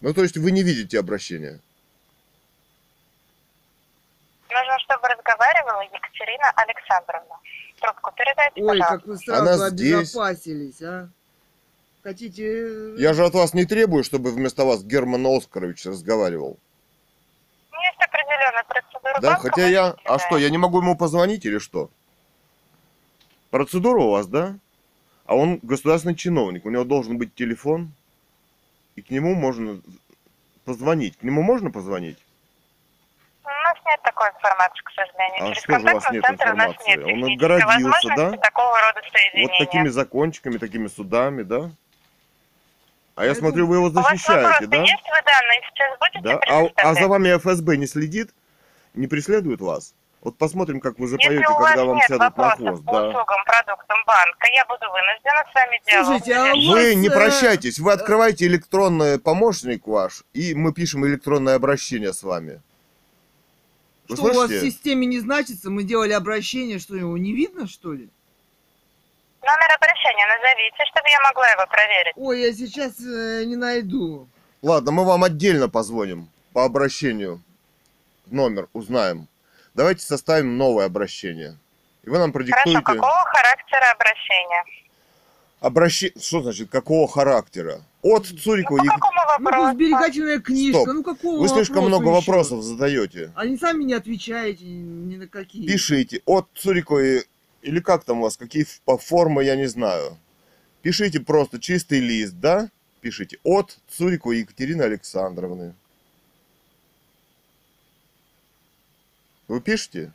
[0.00, 1.60] Ну, то есть вы не видите обращения.
[4.48, 7.36] Нужно, чтобы разговаривала Екатерина Александровна.
[7.80, 8.96] Трубку передайте, Ой, пожалуйста.
[8.98, 9.94] как вы сразу Она здесь.
[9.94, 11.08] обезопасились, а.
[12.02, 12.44] Хотите...
[12.44, 16.58] э, Я же от вас не требую, чтобы вместо вас Герман Оскарович разговаривал.
[17.72, 19.96] Есть определенная процедура Да, банка, хотя я...
[20.04, 21.90] А что, я не могу ему позвонить или что?
[23.50, 24.56] Процедура у вас, да?
[25.26, 27.92] А он государственный чиновник, у него должен быть телефон,
[28.96, 29.80] и к нему можно
[30.64, 31.16] позвонить.
[31.18, 32.18] К нему можно позвонить?
[33.44, 35.42] У нас нет такой информации, к сожалению.
[35.42, 36.88] А Через что же у вас нет информации?
[36.96, 38.30] нет Он отгородился, да?
[38.38, 39.58] такого рода Вот соединения.
[39.66, 41.70] такими закончиками, такими судами, да?
[43.20, 44.76] А я смотрю, вы его У вас защищаете, вопросы да?
[44.80, 45.04] есть?
[45.04, 46.40] Вы данные сейчас будете Да?
[46.48, 48.30] А, а за вами ФСБ не следит?
[48.94, 49.94] Не преследует вас?
[50.22, 52.84] Вот посмотрим, как вы запоете, когда вам сядут на хвост.
[52.84, 53.08] по Да.
[53.08, 57.10] услугам, продуктам банка, я буду вынуждена с вами диалог Слушайте, а Вы вас, не э,
[57.10, 62.60] прощайтесь, вы открываете электронный помощник ваш, и мы пишем электронное обращение с вами.
[64.08, 64.70] Вы Что у вас в слышите?
[64.70, 65.70] системе не значится?
[65.70, 68.08] Мы делали обращение, что его не видно, что ли?
[69.42, 72.12] Номер обращения назовите, чтобы я могла его проверить.
[72.16, 74.28] Ой, я сейчас э, не найду.
[74.62, 77.40] Ладно, мы вам отдельно позвоним по обращению.
[78.26, 79.26] Номер узнаем.
[79.74, 81.56] Давайте составим новое обращение.
[82.04, 82.80] И вы нам Хорошо, продиктуете...
[82.82, 84.64] какого характера обращения?
[85.60, 86.20] Обращение...
[86.20, 87.80] Что значит, какого характера?
[88.02, 89.74] От Цурикова Ну, по какому Ну, вопросу?
[89.74, 90.94] сберегательная книжка, Стоп.
[90.94, 92.14] ну какого Вы слишком много еще?
[92.20, 93.30] вопросов задаете.
[93.36, 95.66] Они сами не отвечаете ни на какие.
[95.66, 97.24] Пишите от Цуриковой,
[97.62, 100.18] или как там у вас, какие по формы, я не знаю.
[100.82, 102.68] Пишите просто чистый лист, да?
[103.00, 105.74] Пишите от Цуриковой Екатерины Александровны.
[109.48, 110.12] Вы пишете?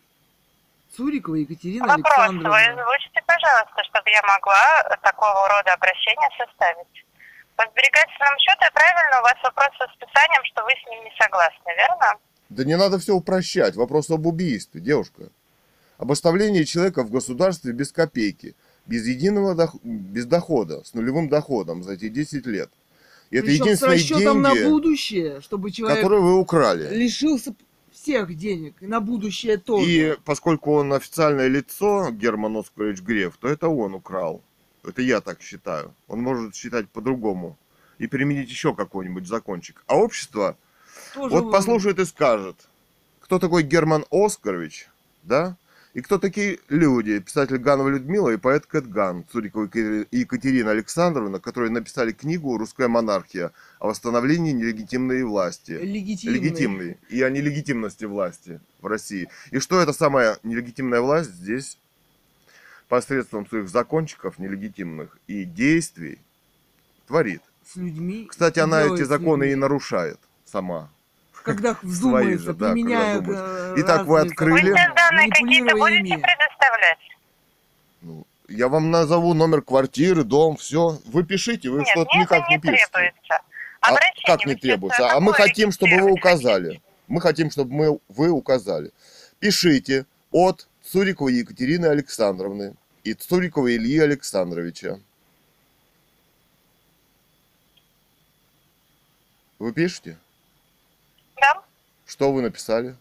[0.95, 2.49] Цурикова Екатерина Вопрос Александровна.
[2.49, 7.05] свой озвучите, пожалуйста, чтобы я могла такого рода обращение составить.
[7.57, 11.69] По сберегательному счету, правильно, у вас вопрос со списанием, что вы с ним не согласны,
[11.75, 12.19] верно?
[12.49, 13.75] Да не надо все упрощать.
[13.75, 15.29] Вопрос об убийстве, девушка.
[15.97, 21.83] Об оставлении человека в государстве без копейки, без единого дох- без дохода, с нулевым доходом
[21.83, 22.69] за эти 10 лет.
[23.31, 26.93] И это с единственные расчетом на деньги, будущее, чтобы человек которые вы украли.
[26.95, 27.55] лишился
[27.91, 28.75] всех денег.
[28.81, 29.89] И на будущее тоже.
[29.89, 34.41] И поскольку он официальное лицо, Герман Оскарович Греф, то это он украл.
[34.83, 35.93] Это я так считаю.
[36.07, 37.57] Он может считать по-другому.
[37.97, 39.81] И применить еще какой-нибудь закончик.
[39.87, 40.57] А общество
[41.13, 42.55] Тоже вот вы- послушает и скажет,
[43.21, 44.89] кто такой Герман Оскарович,
[45.23, 45.55] да?
[45.95, 51.39] И кто такие люди, писатель Ганова Людмила и поэт Кэт Ган, Цурикова Екатери- Екатерина Александровна,
[51.39, 55.71] которые написали книгу «Русская монархия» о восстановлении нелегитимной власти.
[55.71, 56.37] Легитимный.
[56.37, 56.97] Легитимной.
[57.07, 59.29] И о нелегитимности власти в России.
[59.51, 61.77] И что эта самая нелегитимная власть здесь
[62.89, 66.19] посредством своих закончиков нелегитимных и действий
[67.07, 67.41] творит.
[67.65, 68.27] С людьми.
[68.29, 70.89] Кстати, она эти законы и нарушает сама.
[71.45, 73.19] Когда вздумается, же, да, когда применяя...
[73.19, 73.73] вздумается.
[73.77, 74.69] э, Итак, вы открыли?
[74.71, 76.97] Вы данные какие-то будете предоставлять?
[78.01, 80.99] Ну, я вам назову номер квартиры, дом, все.
[81.05, 82.87] Вы пишите, вы что-то никак не не пишете.
[82.91, 83.41] требуется.
[83.81, 85.11] А как не требуется?
[85.11, 86.81] А мы какое хотим, чтобы вы указали.
[87.07, 88.91] Мы хотим, чтобы мы, вы указали.
[89.39, 92.73] Пишите от Цуриковой Екатерины Александровны
[93.03, 94.99] и Цурикова Ильи Александровича.
[99.59, 100.17] Вы пишете?
[101.41, 101.63] Да?
[102.05, 102.95] Что вы написали?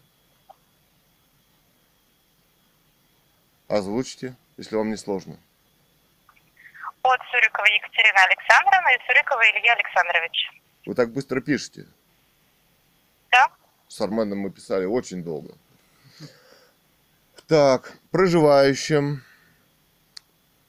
[3.67, 5.37] Озвучьте, если вам не сложно.
[7.01, 10.51] От Сурикова Екатерина Александровна и Сурикова Илья Александрович.
[10.85, 11.87] Вы так быстро пишете.
[13.31, 13.51] Да?
[13.87, 15.53] С Арменом мы писали очень долго.
[17.47, 19.23] Так, проживающим.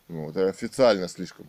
[0.08, 1.46] Ну, это официально слишком.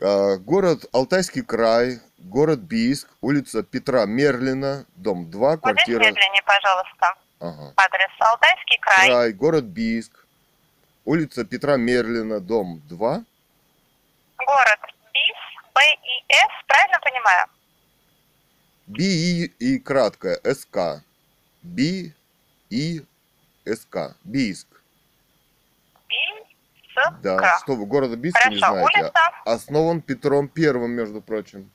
[0.00, 5.98] А, Город Алтайский край, город Бийск, улица Петра Мерлина, дом 2, Вот здесь квартира...
[5.98, 7.14] медленнее, пожалуйста.
[7.40, 7.72] Ага.
[7.76, 9.08] Адрес Алтайский край.
[9.08, 10.26] Край, город Бийск,
[11.04, 13.24] улица Петра Мерлина, дом 2.
[14.46, 14.80] Город
[15.12, 17.46] БИС, Б и С, правильно понимаю?
[18.86, 21.02] Би и краткое, СК.
[21.62, 22.12] Би
[22.70, 23.04] и
[23.66, 24.16] СК.
[24.24, 24.66] Бийск.
[27.10, 27.58] БИС, Да, К.
[27.62, 28.98] что вы города Бийска не Хорошо, знаете?
[29.00, 29.20] улица.
[29.44, 31.70] Основан Петром Первым, между прочим.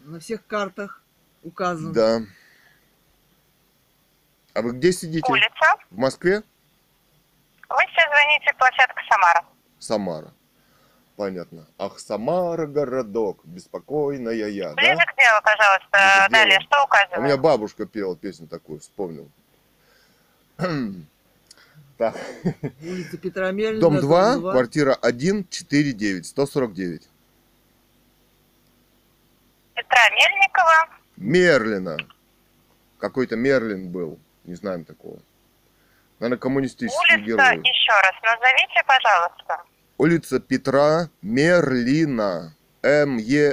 [0.00, 1.02] На всех картах
[1.42, 1.92] указано.
[1.92, 2.20] Да.
[4.54, 5.30] А вы где сидите?
[5.30, 5.76] Улица.
[5.90, 6.42] В Москве?
[7.68, 9.44] Вы сейчас звоните площадка Самара.
[9.78, 10.32] Самара.
[11.16, 11.66] Понятно.
[11.78, 15.04] Ах, Самара, городок, беспокойная я, Ближе да?
[15.04, 15.88] к делу, пожалуйста.
[15.92, 16.66] Ближе Далее, делу.
[16.66, 17.22] что У указываю?
[17.22, 19.30] меня бабушка пела песню такую, вспомнил.
[22.02, 22.16] Так,
[22.82, 23.80] Улица Петра Мельнина.
[23.80, 27.08] дом 2, квартира 1, 4, 9, 149.
[29.76, 31.96] Петра Мельникова, Мерлина.
[32.98, 34.18] Какой-то Мерлин был.
[34.42, 35.20] Не знаем такого.
[36.18, 37.58] Наверное, коммунистический Улица, герой.
[37.58, 39.62] еще раз, назовите, пожалуйста.
[39.98, 42.52] Улица Петра Мерлина.
[42.82, 43.52] М-Е-Р-Л-И-Н-А.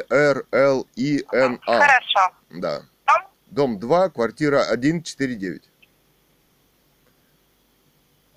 [1.79, 2.33] Хорошо.
[2.49, 2.81] Да.
[3.05, 3.27] Дом?
[3.51, 5.68] Дом 2, квартира 149.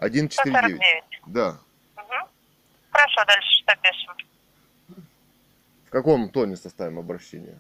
[0.03, 0.33] 149.
[0.33, 1.05] 149.
[1.27, 1.59] Да.
[1.97, 2.29] Угу.
[2.91, 5.05] Хорошо, дальше что пишем?
[5.87, 7.59] В каком тоне составим обращение?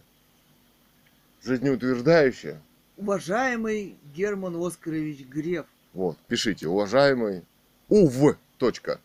[1.43, 2.61] Жизнеутверждающее?
[2.97, 7.45] Уважаемый Герман Оскарович Греф, Вот, пишите, уважаемый
[7.88, 8.36] УВ.
[8.59, 9.01] Точка.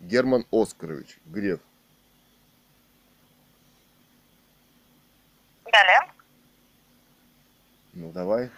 [0.00, 1.60] Герман Оскарович Греф.
[5.72, 6.12] Далее.
[7.94, 8.50] Ну, давай.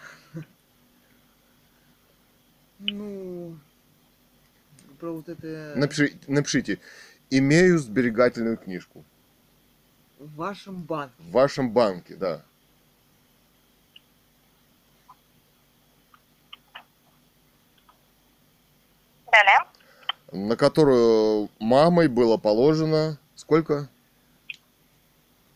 [2.91, 3.57] Ну,
[4.99, 6.79] про вот это Напиши, напишите.
[7.29, 9.03] Имею сберегательную книжку.
[10.19, 11.15] в вашем банке.
[11.19, 12.41] В вашем банке, да.
[19.31, 19.59] Далее.
[20.31, 23.89] На которую мамой было положено сколько?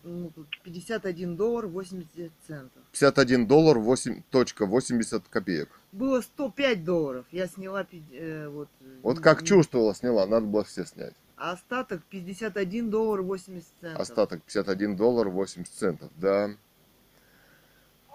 [0.02, 2.82] Ну, тут 51 доллар 80 центов.
[2.92, 5.68] 51 доллар 8, точка 80 копеек.
[5.92, 7.26] Было 105 долларов.
[7.32, 8.68] Я сняла э, вот.
[8.80, 11.14] э, Вот не- как не- чувствовала, сняла, надо было все снять.
[11.36, 14.00] А остаток 51 доллар 80 центов.
[14.00, 16.48] Остаток 51 доллар 80 центов, да.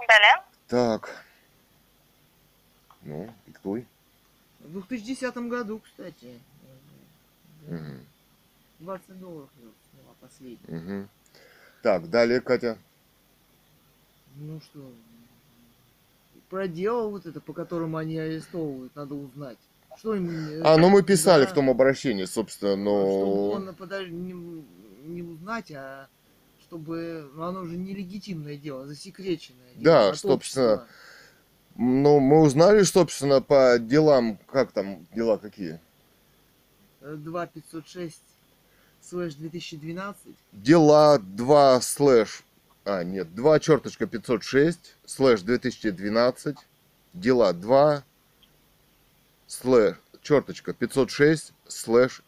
[0.07, 0.43] Далее.
[0.67, 1.23] Так.
[3.03, 3.85] Ну, диктуй.
[4.59, 6.39] В 2010 году, кстати.
[7.67, 7.99] Мгм,
[8.79, 10.59] 20 долларов я сняла последний.
[10.67, 11.09] мгм.
[11.85, 12.79] Так, далее, Катя.
[14.37, 14.91] Ну что,
[16.49, 19.59] про дело вот это, по которому они арестовывают, надо узнать.
[19.99, 20.27] Что им...
[20.31, 23.49] э, А, ну мы писали да, в том обращении, собственно, Чтобы но...
[23.51, 24.33] он подож- не,
[25.03, 26.07] не узнать, а
[26.63, 27.29] чтобы...
[27.35, 29.83] Ну, оно уже нелегитимное дело, засекреченное дело.
[29.83, 30.33] Да, собственно,
[30.73, 30.87] общества.
[31.75, 35.79] Ну, мы узнали, собственно, по делам, как там дела какие?
[37.01, 38.23] Э, 2506
[39.07, 40.17] слэш 2012.
[40.51, 42.43] Дела 2 слэш...
[42.85, 46.57] А, нет, 2 черточка 506 слэш 2012.
[47.13, 48.03] Дела 2
[49.47, 52.21] слэш черточка 506 слэш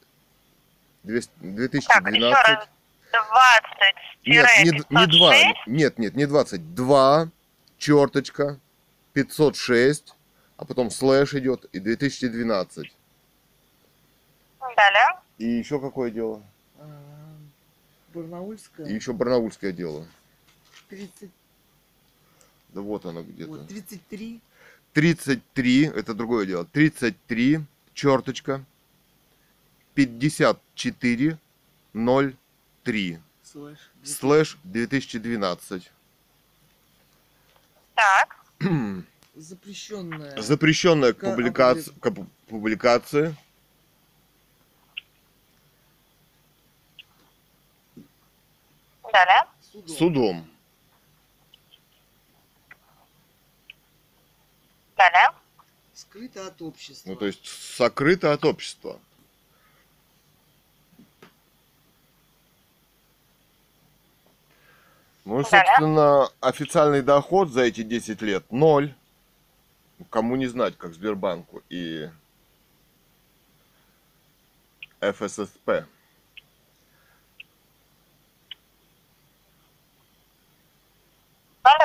[1.04, 2.48] 200 Так, еще 2012.
[2.48, 2.68] раз.
[3.12, 5.32] 20 Нет, не, не 2.
[5.34, 5.68] 506.
[5.68, 6.76] Нет, нет, не 20.
[6.76, 7.32] 2
[7.78, 8.60] черточка
[9.14, 10.16] 506,
[10.58, 12.92] а потом слэш идет и 2012.
[14.76, 15.20] Далее.
[15.38, 16.44] И еще какое дело?
[18.18, 18.88] Барнаульская.
[18.88, 20.06] И еще барнаульское дело.
[20.90, 21.30] 30,
[22.70, 23.50] Да вот оно где-то.
[23.52, 24.42] вот, 33
[24.94, 26.66] 33, это другое дело.
[26.66, 27.60] 33,
[27.94, 28.64] черточка,
[29.94, 31.38] 54,
[31.94, 33.78] 03, слэш.
[34.04, 35.92] слэш 2012.
[37.94, 38.44] Так.
[39.36, 40.42] Запрещенная.
[40.42, 43.36] Запрещенная к Ка- публикации, к пу- публикации
[49.12, 49.48] Далее.
[49.88, 50.50] судом.
[54.96, 55.32] Далее.
[55.94, 57.10] Скрыто от общества.
[57.10, 59.00] Ну, то есть сокрыто от общества.
[65.26, 68.96] Ну, собственно, официальный доход за эти 10 лет ноль.
[70.10, 72.10] Кому не знать, как Сбербанку и
[75.02, 75.86] ФССП.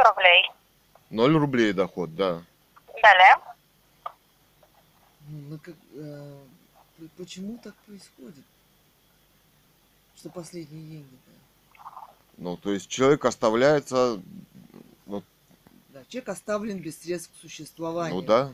[0.03, 0.51] Ноль рублей.
[1.11, 2.43] Ноль рублей доход, да.
[3.03, 3.37] Далее.
[5.29, 6.39] Ну, на как- э,
[7.17, 8.45] почему так происходит?
[10.17, 11.31] Что последние деньги-то?
[12.39, 14.21] Ну, то есть человек оставляется,
[15.07, 15.23] ну,
[15.91, 18.15] Да, человек оставлен без средств к существованию.
[18.15, 18.53] ну да,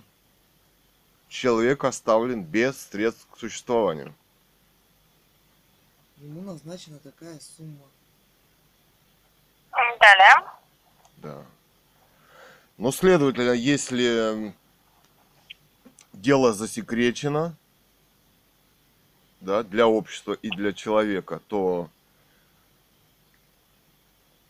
[1.29, 4.15] человек оставлен без средств к существованию.
[6.19, 7.87] Ему назначена такая сумма.
[10.01, 10.51] Далее.
[11.23, 11.45] Да.
[12.77, 14.55] Но, следовательно, если
[16.13, 17.55] дело засекречено,
[19.41, 21.89] да, для общества и для человека, то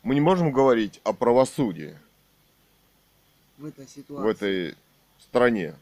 [0.02, 1.98] мы не можем говорить о правосудии
[3.58, 4.22] В этой ситуации.
[4.22, 4.76] в этой
[5.20, 5.74] стране.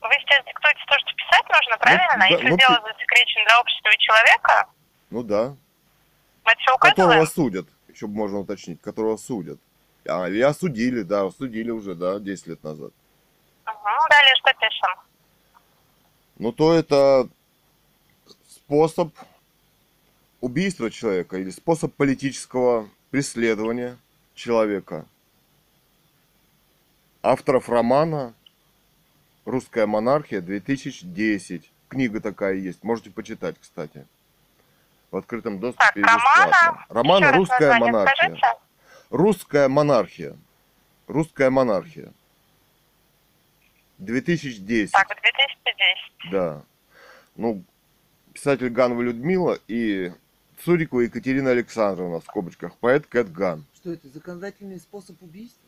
[0.00, 2.16] Вы сейчас диктуете то, что писать нужно, правильно?
[2.18, 4.68] да, Если ну, дело засекречено для общества и человека,
[5.10, 5.56] Ну да.
[6.44, 9.58] мы это все Которого судят, еще можно уточнить, которого судят.
[10.08, 12.92] А, или осудили, да, осудили уже, да, 10 лет назад.
[13.66, 14.08] Угу.
[14.10, 14.94] Далее что пишем?
[16.38, 17.28] Ну, то это
[18.48, 19.12] способ
[20.40, 23.98] убийства человека или способ политического преследования
[24.34, 25.06] человека,
[27.22, 28.34] авторов романа
[29.44, 31.64] «Русская монархия 2010».
[31.88, 34.06] Книга такая есть, можете почитать, кстати.
[35.10, 36.20] В открытом Так, доступе и романа.
[36.50, 36.86] бесплатно.
[36.88, 38.14] Роман «Русская монархия».
[38.16, 38.46] скажите.
[39.10, 40.36] Русская монархия.
[41.08, 42.12] Русская монархия.
[43.98, 44.92] 2010.
[44.92, 46.30] Так, 2010.
[46.30, 46.62] Да.
[47.36, 47.62] Ну,
[48.32, 50.12] писатель Ганова Людмила и
[50.64, 52.76] Цурикова Екатерина Александровна в скобочках.
[52.76, 53.64] Поэт Кэт Ган.
[53.74, 55.60] Что это, законодательный способ убийства?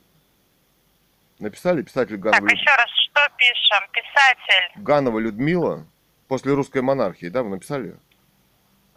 [1.41, 3.89] Написали писатель Так, Ганова, Люд- еще раз, что пишем?
[3.93, 4.83] Писатель.
[4.83, 5.85] Ганова Людмила
[6.29, 7.97] после русской монархии, да, вы написали?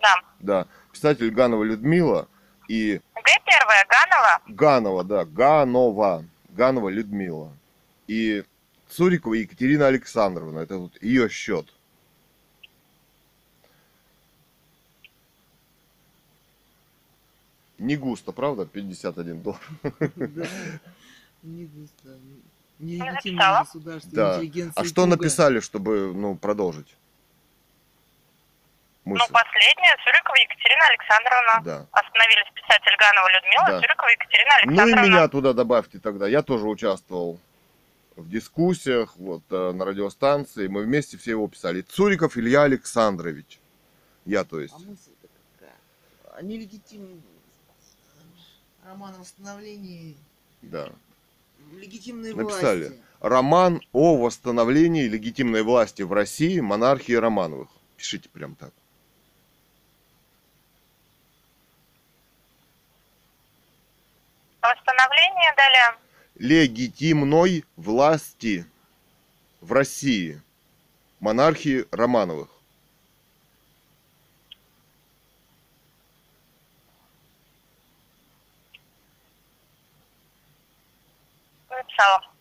[0.06, 0.24] Да.
[0.40, 0.68] Да.
[0.92, 2.28] Писатель Ганова Людмила
[2.68, 4.42] и Г первая, Ганова.
[4.48, 6.26] Ганова, да, Ганова.
[6.50, 7.52] Ганова Людмила.
[8.08, 8.44] И
[8.90, 10.60] Цурикова Екатерина Александровна.
[10.60, 11.68] Это вот ее счет.
[17.78, 18.66] Не густо, правда?
[18.66, 19.62] 51 доллар.
[20.16, 20.48] Да.
[21.44, 22.18] Не густо.
[22.80, 24.42] Нелегитимное государство, Да.
[24.76, 26.96] А что написали, чтобы, ну, продолжить?
[29.06, 29.32] Ну, Мысль.
[29.34, 31.62] последняя, Цурикова Екатерина Александровна.
[31.64, 31.88] Да.
[31.92, 33.80] Остановились писатель Ганова Людмила, Да.
[33.82, 35.08] Цурикова Екатерина Ну и Александровна.
[35.08, 36.28] меня туда добавьте тогда.
[36.28, 37.40] Я тоже участвовал
[38.16, 40.68] в дискуссиях вот э, на радиостанции.
[40.68, 41.82] Мы вместе все его писали.
[41.82, 43.60] Цуриков Илья Александрович.
[44.26, 44.74] Я, то есть.
[44.74, 45.28] А мысль-то
[45.60, 45.76] какая?
[46.36, 47.22] А нелегитимный
[48.88, 50.18] роман о восстановлении
[50.64, 50.90] Да.
[51.74, 52.86] легитимной Написали.
[52.88, 53.02] власти.
[53.22, 57.70] Роман о восстановлении легитимной власти в России монархии Романовых.
[57.98, 58.72] Пишите прям так.
[64.66, 65.98] Восстановление далее.
[66.36, 68.66] Легитимной власти
[69.62, 70.42] в России
[71.20, 72.50] монархии Романовых.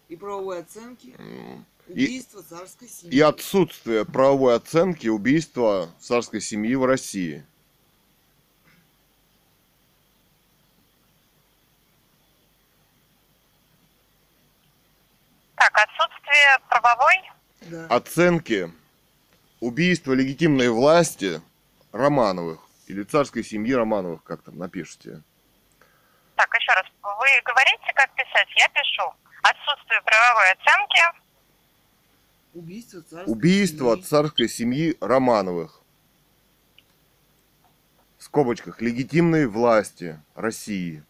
[0.09, 1.67] И правовой оценки М.
[1.89, 3.15] убийства царской семьи.
[3.15, 7.45] И отсутствие правовой оценки убийства царской семьи в России.
[15.65, 17.31] Так, отсутствие правовой.
[17.63, 17.87] Да.
[17.97, 18.71] Оценки
[19.61, 21.41] убийства легитимной власти
[21.93, 25.23] Романовых или царской семьи Романовых, как там напишите.
[26.37, 26.85] Так, еще раз.
[27.03, 28.49] Вы говорите, как писать?
[28.59, 29.15] Я пишу.
[29.43, 31.01] Отсутствие правовой оценки.
[32.53, 34.03] Убийство царской Убийство семьи.
[34.05, 35.81] царской семьи Романовых.
[38.19, 41.03] В скобочках легитимной власти России.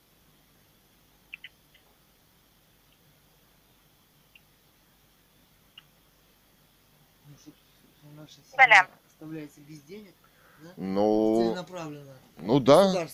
[7.26, 8.86] Ну, что- что наша семья Далее.
[9.06, 10.14] оставляется без денег,
[10.62, 10.70] да?
[10.76, 12.12] Ну, Целенаправленно.
[12.38, 13.06] ну да.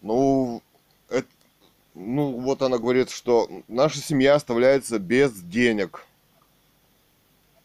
[0.00, 0.62] Ну,
[1.08, 1.28] это,
[1.94, 6.04] ну, вот она говорит, что наша семья оставляется без денег.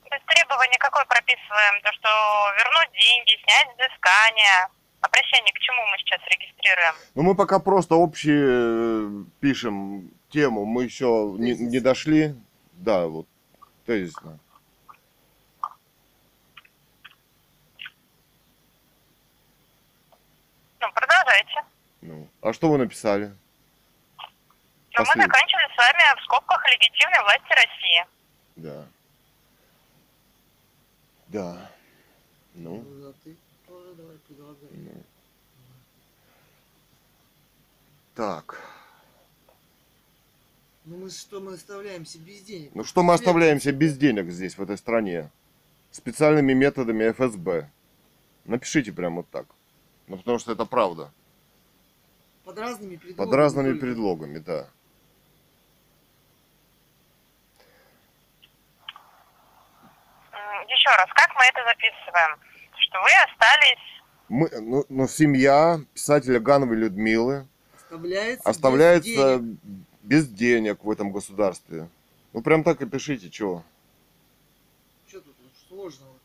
[0.09, 1.81] То есть требование какое прописываем?
[1.83, 2.09] То, что
[2.57, 4.67] вернуть деньги, снять взыскание.
[5.01, 6.95] Обращение к чему мы сейчас регистрируем?
[7.15, 12.35] Ну, мы пока просто общие э, пишем тему, мы еще не, не дошли.
[12.73, 13.27] Да, вот,
[13.85, 14.39] тезисно.
[20.81, 21.63] Ну, продолжайте.
[22.01, 23.33] Ну, а что вы написали?
[24.93, 28.05] Но мы Послед- заканчивали с вами в скобках легитимной власти России.
[28.55, 28.85] Да.
[31.27, 31.69] Да.
[32.55, 33.35] Ну, Ну, да, ты
[33.67, 34.69] тоже давай предлагай.
[34.71, 35.03] ну.
[38.15, 38.59] Так.
[40.85, 42.71] Ну мы что, мы оставляемся без денег?
[42.73, 45.29] Ну что мы оставляемся без денег здесь, в этой стране?
[45.91, 47.69] Специальными методами ФСБ.
[48.45, 49.45] Напишите прямо вот так.
[50.07, 51.11] Ну потому что это правда.
[52.45, 53.25] Под разными предлогами.
[53.25, 53.85] Под разными только.
[53.85, 54.69] предлогами, да.
[60.67, 62.39] Еще раз, как мы это записываем?
[62.77, 63.97] Что вы остались...
[64.29, 69.59] Мы, ну, ну, семья писателя Гановой Людмилы Оставляется, без оставляется денег.
[70.03, 71.89] без денег в этом государстве.
[72.33, 73.63] Ну прям так и пишите, чего.
[75.07, 75.35] Что тут
[75.69, 76.16] сложного-то?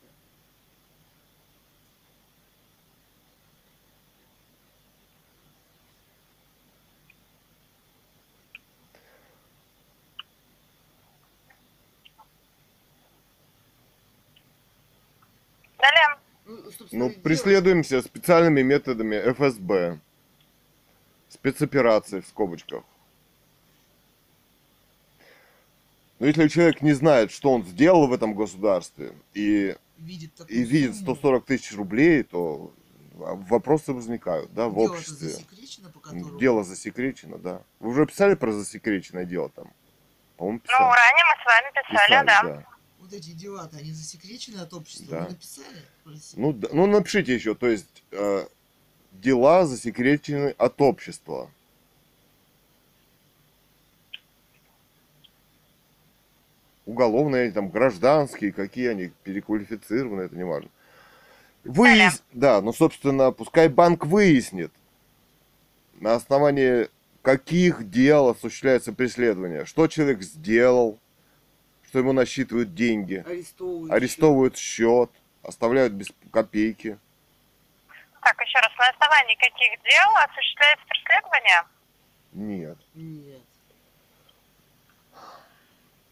[15.83, 16.17] Далее.
[16.45, 16.57] Ну,
[16.91, 19.99] Ну, дело- преследуемся специальными методами ФСБ.
[21.29, 22.83] Спецоперации в скобочках.
[26.19, 30.95] Но если человек не знает, что он сделал в этом государстве, и, видит и видит
[30.95, 32.71] сумму, 140 тысяч рублей, то
[33.15, 35.29] Вопросы возникают, да, в Дело-то обществе.
[35.29, 36.39] засекречено, по которому...
[36.39, 37.61] Дело засекречено, да.
[37.79, 39.71] Вы уже писали про засекреченное дело там?
[40.37, 40.83] По-моему, Ну, писали.
[40.83, 42.41] ранее мы с вами писали, да.
[42.43, 42.65] да.
[43.13, 45.07] Вот эти дела-то, они засекречены от общества.
[45.11, 45.23] Да.
[45.25, 45.77] Вы написали?
[46.01, 46.41] Спросили?
[46.41, 48.47] Ну, да- ну, напишите еще, то есть э,
[49.11, 51.51] дела засекречены от общества.
[56.87, 60.71] Уголовные, там, гражданские, какие они, переквалифицированы, это не важно.
[61.63, 62.23] Выяс...
[62.31, 64.71] Да, ну, собственно, пускай банк выяснит,
[65.99, 66.89] на основании
[67.21, 70.97] каких дел осуществляется преследование, что человек сделал,
[71.93, 73.93] что ему насчитывают деньги, Арестовывают.
[73.93, 75.11] арестовывают счет,
[75.43, 76.97] оставляют без копейки.
[78.19, 81.63] Так, еще раз, на основании каких дел осуществляется преследование?
[82.31, 82.77] Нет.
[82.95, 83.41] Нет.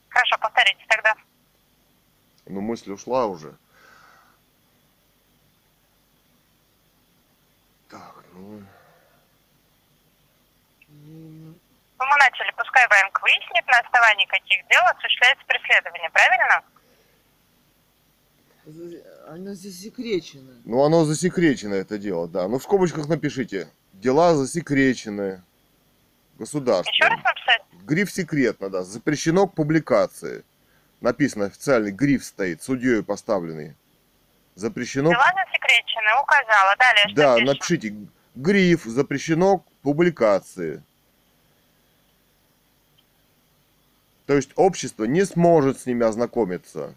[0.09, 1.15] Хорошо, повторите тогда.
[2.45, 3.57] Ну, мысль ушла уже.
[7.89, 8.61] Так, ну...
[12.01, 16.63] Ну, мы начали, пускай банк выяснит, на основании каких дел осуществляется преследование, правильно?
[18.65, 20.51] за- Оно засекречено.
[20.65, 22.47] Ну, оно засекречено, это дело, да.
[22.47, 23.67] Ну, в скобочках напишите.
[23.93, 25.43] Дела засекречены.
[26.39, 26.91] Государство.
[26.91, 27.61] Еще раз написать?
[27.83, 28.81] Гриф секретно, да.
[28.81, 30.43] Запрещено к публикации.
[31.01, 33.75] Написано официальный гриф стоит, судьей поставленный.
[34.55, 35.11] Запрещено...
[35.11, 36.75] Дела засекречены, указала.
[36.77, 37.45] Далее что Да, пишем?
[37.47, 37.95] напишите.
[38.33, 40.81] Гриф запрещено к публикации.
[44.31, 46.95] То есть общество не сможет с ними ознакомиться.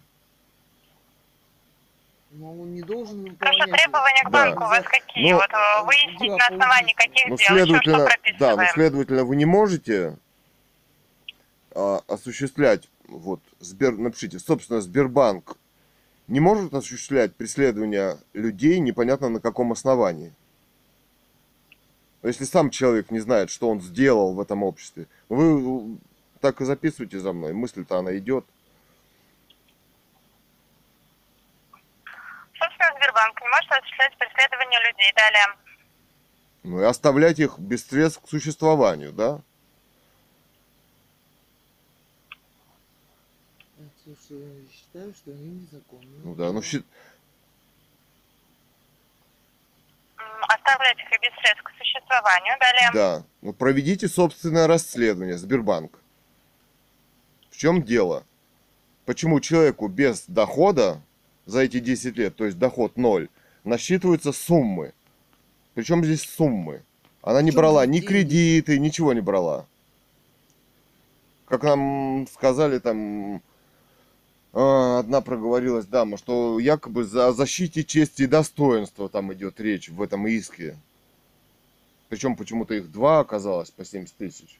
[2.31, 3.81] Но он не должен Хорошо, выполнять...
[3.81, 4.45] требования к Да.
[4.45, 5.33] банку у вас какие?
[5.33, 8.63] Ну, вот э, выяснить дела на основании каких Ну, дел, еще что следовательно, да, ну,
[8.73, 10.17] следовательно, вы не можете
[11.71, 15.57] а, осуществлять, вот, Сбер, напишите, собственно, Сбербанк
[16.29, 20.31] не может осуществлять преследование людей непонятно на каком основании.
[22.21, 25.97] Но Если сам человек не знает, что он сделал в этом обществе, вы
[26.45, 28.45] так и записывайте за мной, мысль-то она идет.
[32.53, 35.11] Собственно, Сбербанк не может осуществлять преследование людей.
[35.15, 35.45] Далее.
[36.61, 39.41] Ну и оставлять их без средств к существованию, да?
[44.05, 46.19] Считаю, что они незаконны.
[46.23, 46.83] Ну да, ну М,
[50.47, 52.55] Оставлять их и без средств к существованию.
[52.59, 52.91] Далее.
[52.93, 53.23] Да.
[53.41, 56.04] Ну, проведите собственное расследование, Сбербанк.
[57.55, 58.25] В чем дело?
[59.05, 61.01] Почему человеку без дохода
[61.45, 63.29] за эти 10 лет, то есть доход ноль,
[63.63, 64.91] насчитываются суммы?
[65.73, 66.83] Причем здесь суммы?
[67.21, 69.65] Она не брала ни кредиты, ничего не брала.
[71.47, 73.41] Как нам сказали там,
[74.51, 80.01] а, одна проговорилась дама, что якобы за защите чести и достоинства там идет речь в
[80.01, 80.75] этом иске.
[82.09, 84.59] Причем почему-то их два оказалось по 70 тысяч.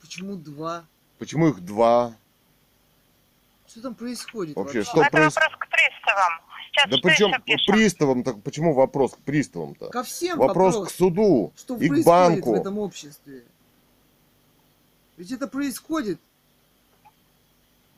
[0.00, 0.86] Почему два?
[1.18, 2.16] Почему их два?
[3.70, 4.90] Что там происходит Вообще, вообще?
[4.90, 6.32] что Это проис- вопрос к приставам.
[6.72, 9.90] Сейчас Да причем к приставам, так почему вопрос к приставам-то?
[9.90, 12.50] Ко всем Вопрос, вопрос, к суду что и к происходит банку.
[12.52, 13.44] в этом обществе.
[15.16, 16.18] Ведь это происходит.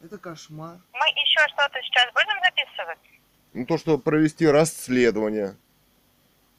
[0.02, 0.78] Это кошмар.
[0.92, 2.98] Мы еще что-то сейчас будем записывать?
[3.54, 5.56] Ну то, что провести расследование,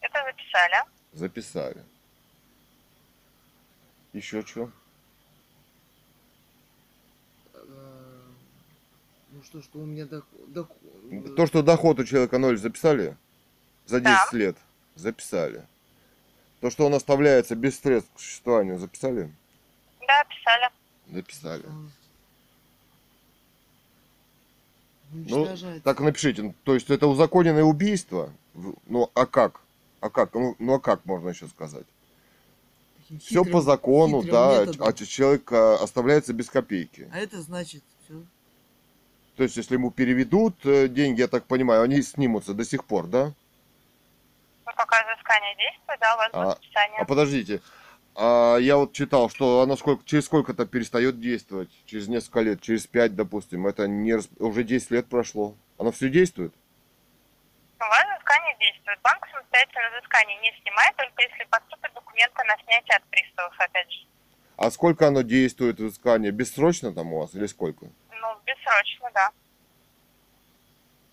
[0.02, 0.84] Это записали.
[1.14, 1.84] записали.
[4.14, 4.72] Еще что?
[7.54, 7.60] Э,
[9.32, 11.36] Ну что, что у меня доход...
[11.36, 13.18] То, что доход у человека ноль записали?
[13.86, 14.30] За 10 Да.
[14.38, 14.58] лет
[14.96, 15.66] записали.
[16.62, 19.30] То, что он оставляется без средств к существованию, записали?
[20.08, 20.70] Да, писали.
[21.12, 21.64] Записали.
[25.12, 25.84] Ну, Уничтожать.
[25.84, 28.32] так напишите, ну, то есть это узаконенное убийство?
[28.88, 29.62] Ну, а как?
[30.00, 30.34] А как?
[30.34, 31.86] Ну, ну а как можно еще сказать?
[32.98, 34.88] Таким Все хитрым- по закону, да, методом.
[34.88, 37.10] а человек а, оставляется без копейки.
[37.14, 37.84] А это значит.
[39.36, 43.08] То есть, если ему переведут э, деньги, я так понимаю, они снимутся до сих пор,
[43.08, 43.34] да?
[44.66, 47.00] Ну, пока взыскание действует, да, у вас А- будет списание.
[47.00, 47.62] А подождите,
[48.16, 52.86] а я вот читал, что оно сколько, через сколько-то перестает действовать, через несколько лет, через
[52.86, 55.56] пять, допустим, это не уже 10 лет прошло.
[55.80, 56.54] Оно все действует?
[57.80, 59.00] У вас взыскание действует.
[59.04, 64.06] Банк самостоятельно взыскание не снимает, только если поступят документы на снятие от приставов, опять же.
[64.58, 66.32] А сколько оно действует, взыскание?
[66.32, 67.86] Бессрочно там у вас или сколько?
[67.86, 67.92] Ну,
[68.46, 69.32] бессрочно, да.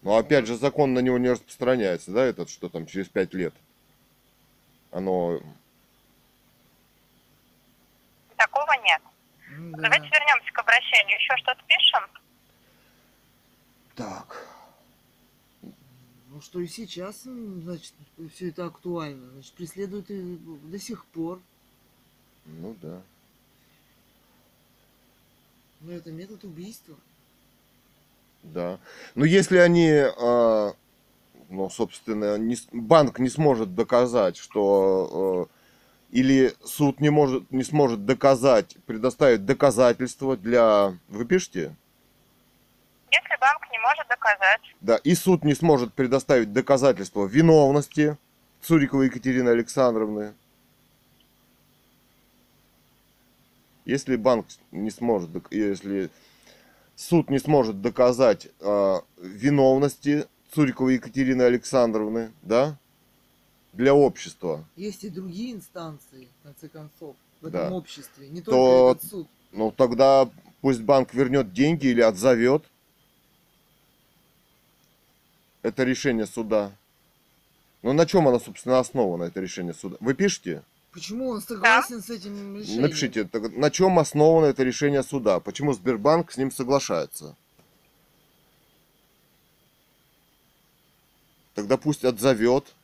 [0.02, 3.54] Но опять же, закон на него не распространяется, да, этот, что там через пять лет?
[4.90, 5.40] Оно...
[8.36, 9.02] Такого нет.
[9.50, 9.82] Ну, да.
[9.82, 11.16] Давайте вернемся к обращению.
[11.16, 12.02] Еще что-то пишем?
[13.94, 14.46] Так.
[16.30, 17.92] Ну Ну что и сейчас, значит,
[18.34, 19.30] все это актуально.
[19.32, 21.38] Значит, преследуют и до сих пор.
[22.46, 23.02] Ну да.
[25.80, 26.96] Но это метод убийства.
[28.42, 28.78] Да.
[29.14, 30.72] Но если они, а,
[31.48, 38.04] ну, собственно, не банк не сможет доказать, что э, или суд не может, не сможет
[38.04, 41.74] доказать, предоставить доказательства для, вы пишете?
[43.10, 48.16] Если банк не может доказать, Да, и суд не сможет предоставить доказательства виновности
[48.62, 50.34] Цуриковой Екатерины Александровны.
[53.90, 56.10] Если банк не сможет, если
[56.94, 62.78] суд не сможет доказать а, виновности Цуриковой Екатерины Александровны, да,
[63.72, 67.64] для общества, Есть и другие инстанции, в конце концов, в Да.
[67.64, 68.28] этом обществе.
[68.28, 69.28] Не То- только этот суд.
[69.50, 70.30] ну тогда
[70.60, 72.62] пусть банк вернет деньги или отзовет.
[75.62, 76.70] Это решение суда.
[77.82, 79.96] Ну на чем оно, собственно, основано, это решение суда?
[79.98, 80.62] Вы пишете?
[80.92, 82.82] Почему он согласен с этим решением?
[82.82, 85.38] Напишите, так на чем основано это решение суда?
[85.38, 87.36] Почему Сбербанк с ним соглашается?
[91.54, 92.74] Тогда пусть отзовет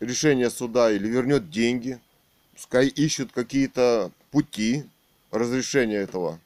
[0.00, 2.00] решение суда или вернет деньги.
[2.52, 4.84] Пускай ищут какие-то пути
[5.30, 6.38] разрешения этого.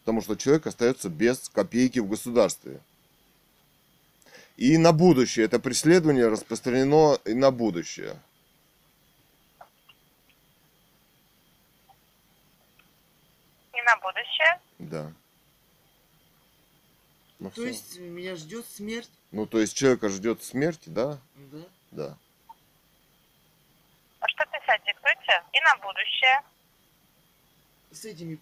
[0.00, 2.80] Потому что человек остается без копейки в государстве.
[4.56, 8.16] И на будущее это преследование распространено и на будущее.
[13.76, 13.82] и
[14.34, 14.60] будущее.
[14.78, 15.12] Да.
[17.40, 17.66] Ну, То всё.
[17.66, 19.10] есть меня ждет смерть?
[19.32, 21.18] Ну, то есть человека ждет смерти, да?
[21.36, 21.58] Да.
[21.90, 22.18] Да.
[24.20, 25.42] А что писать, диктуйте.
[25.52, 26.42] И на будущее.
[27.90, 28.38] С этими...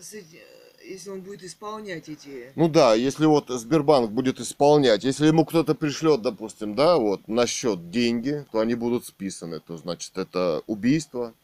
[0.00, 0.42] С эти-
[0.84, 2.52] Если он будет исполнять эти...
[2.54, 7.46] Ну да, если вот Сбербанк будет исполнять, если ему кто-то пришлет, допустим, да, вот на
[7.46, 11.34] счет деньги, то они будут списаны, то значит это убийство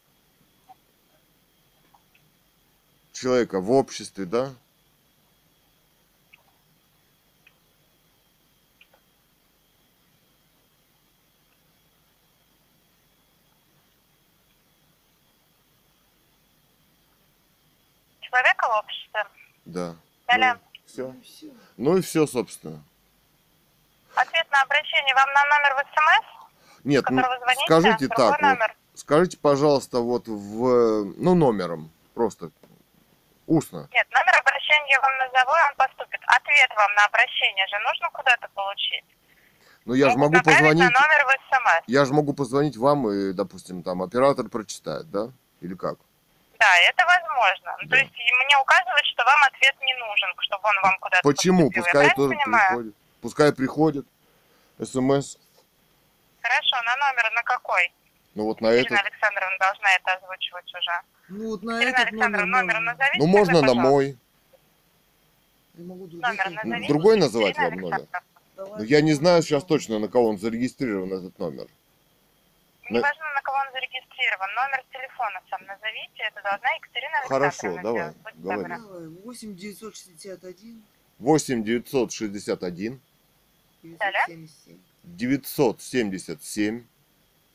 [3.13, 4.53] человека в обществе, да?
[18.21, 19.23] Человека в обществе.
[19.65, 19.95] Да.
[20.27, 20.59] Далее.
[20.85, 21.07] все.
[21.07, 21.53] Ну.
[21.77, 22.83] Ну и все, собственно.
[24.15, 28.75] Ответ на обращение вам на номер в СМС, Нет, ну, звоните, скажите так, вот, номер.
[28.93, 32.51] скажите, пожалуйста, вот в, ну, номером, просто
[33.47, 33.87] устно.
[33.91, 36.21] Нет, номер обращения я вам назову, он поступит.
[36.27, 39.05] Ответ вам на обращение же нужно куда-то получить.
[39.85, 41.83] Ну, я же могу позвонить, на номер в СМС.
[41.87, 45.29] я же могу позвонить вам, и, допустим, там оператор прочитает, да?
[45.61, 45.97] Или как?
[46.57, 47.75] Да, это возможно.
[47.81, 47.97] Ну, Да.
[47.97, 51.63] То есть мне указывают, что вам ответ не нужен, чтобы он вам куда-то Почему?
[51.67, 51.83] поступил.
[51.83, 52.67] Пускай я тоже понимаю?
[52.69, 52.95] приходит.
[53.21, 54.05] Пускай приходит.
[54.81, 55.37] СМС.
[56.41, 57.91] Хорошо, на номер на какой?
[58.35, 59.05] Ну вот на Ирина этот.
[59.05, 61.01] Александровна должна это озвучивать уже.
[61.33, 62.91] Ну вот на Ирина этот номер номер можно.
[62.93, 63.17] назовите.
[63.19, 64.17] Ну можно на мой.
[65.75, 66.69] Я могу другой Номер телефон.
[66.69, 66.87] назовите.
[66.93, 68.07] Другой называть Ирина вам номер?
[68.55, 68.79] Давай.
[68.79, 71.67] Ну я не знаю сейчас точно, на кого он зарегистрирован, этот номер.
[72.89, 74.49] Не На- важно, на кого он зарегистрирован.
[74.55, 76.23] Номер телефона сам назовите.
[76.29, 78.77] Это должна Екатерина Хорошо, давай, добры.
[78.77, 80.83] Давай, 8 961
[81.19, 82.99] 8 961
[83.83, 86.83] 977 977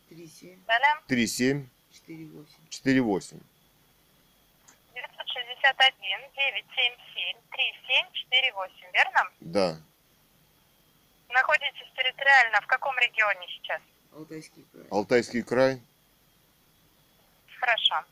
[0.09, 0.95] 37 Далее.
[1.07, 1.67] 37
[2.07, 2.45] 48.
[2.71, 3.39] 48.
[5.69, 9.31] 961 977 3748, верно?
[9.40, 9.77] Да.
[11.28, 13.81] Находитесь территориально в каком регионе сейчас?
[14.15, 14.86] Алтайский край.
[14.90, 15.82] Алтайский край.
[17.61, 18.05] Хорошо.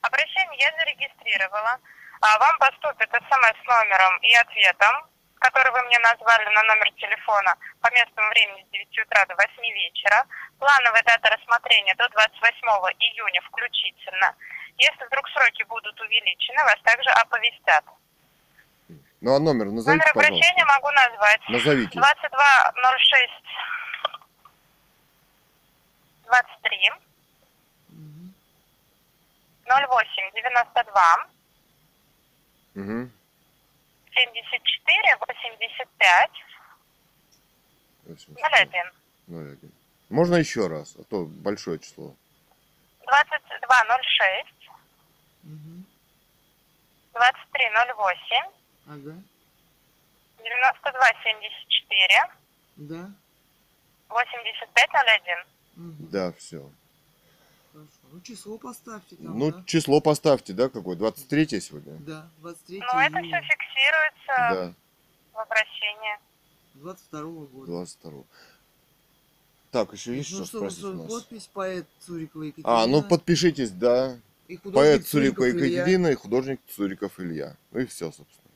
[0.00, 1.78] Обращение я зарегистрировала.
[2.22, 5.10] А вам поступит смс с номером и ответом,
[5.40, 9.48] который вы мне назвали на номер телефона по местному времени с 9 утра до 8
[9.74, 10.24] вечера.
[10.58, 12.62] Плановая дата рассмотрения до 28
[13.00, 14.34] июня включительно.
[14.78, 17.84] Если вдруг сроки будут увеличены, вас также оповестят.
[19.20, 20.34] Ну а номер назовите, номер пожалуйста.
[20.34, 21.40] обращения могу назвать.
[21.48, 21.98] Назовите.
[21.98, 23.30] 2206
[26.26, 26.90] 23
[27.90, 28.34] Мгм.
[29.66, 31.26] 08 92
[32.74, 33.10] Угу.
[34.14, 36.30] 74 85
[38.06, 38.92] 01
[39.28, 39.72] 01.
[40.08, 42.14] Можно еще раз, а то большое число.
[43.06, 44.61] 2206 Мгм.
[47.12, 48.52] 2308
[48.86, 49.16] Ага.
[50.38, 52.30] 9274
[52.76, 53.10] Да.
[54.08, 55.44] 8501
[55.76, 56.08] Мгм.
[56.10, 56.68] Да, все.
[57.72, 57.90] Хорошо.
[58.12, 59.62] Ну число поставьте там, Ну, да?
[59.66, 60.96] число поставьте, да, какое?
[60.96, 61.94] 23 сегодня?
[62.00, 64.72] Да, 23 Ну, это все фиксируется Да.
[65.32, 66.18] в обращении.
[66.74, 67.66] 22 года.
[67.66, 68.24] 22
[69.70, 71.06] Так, еще есть ну что что, спросить что, у нас?
[71.12, 72.82] подпись поэт Цурикова Екатерина.
[72.82, 74.18] А, ну подпишитесь, да.
[74.52, 75.44] И художник Поэт Цурикова.
[75.46, 77.56] Екатерина и художник Цуриков Илья.
[77.70, 78.50] Ну и все, собственно.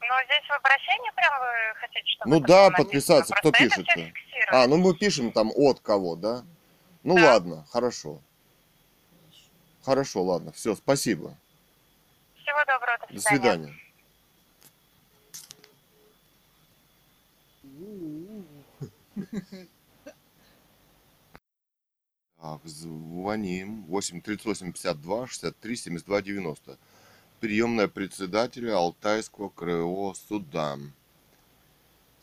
[0.00, 4.12] Но здесь в обращении прям вы хотите, чтобы Ну да, подписаться, кто фиксируется.
[4.50, 6.44] А, ну мы пишем там от кого, да?
[7.04, 7.32] Ну Да.
[7.34, 8.20] ладно, хорошо.
[9.82, 10.52] Хорошо, ладно.
[10.52, 11.36] Все, спасибо.
[12.42, 13.74] Всего доброго, до До свидания.
[19.14, 19.68] свидания.
[22.44, 23.84] Так, звоним.
[23.88, 26.78] 8 38 52 63 72 90.
[27.40, 30.78] Приемная председателя Алтайского краевого суда.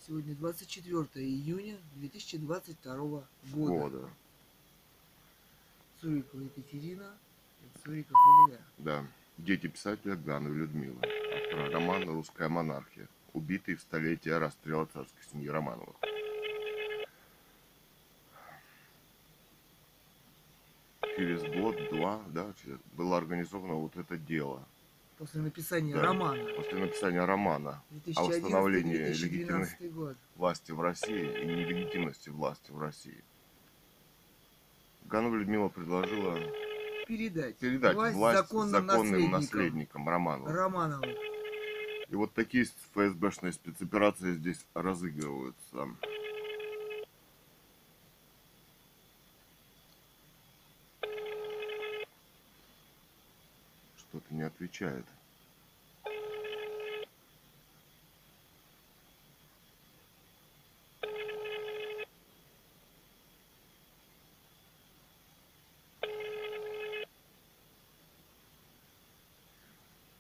[0.06, 3.26] Сегодня 24 июня 2022 года.
[3.56, 4.10] Года.
[6.02, 7.18] Цурикова Екатерина
[7.64, 8.16] и Цуриков
[8.46, 8.60] Илья.
[8.78, 9.08] Да.
[9.40, 11.02] Дети писателя Ганова Людмила.
[11.36, 13.08] Автора романа «Русская монархия».
[13.34, 15.96] Убитый в столетие расстрела царской семьи Романовых.
[21.16, 22.54] Через год-два, да,
[22.94, 24.64] было организовано вот это дело.
[25.18, 26.02] После написания Да.
[26.02, 26.50] романа.
[26.56, 30.18] После написания романа 2011 восстановлении 2012 год.
[30.36, 33.24] власти в России и нелегитимности власти в России.
[35.06, 36.40] Ганова Людмила предложила
[37.08, 40.08] Передать, передать власть, власть законным, законным наследникам наследникам.
[40.48, 41.18] Романовых.
[42.10, 45.88] И вот такие ФСБшные спецоперации здесь разыгрываются.
[53.98, 55.06] Что-то не отвечает.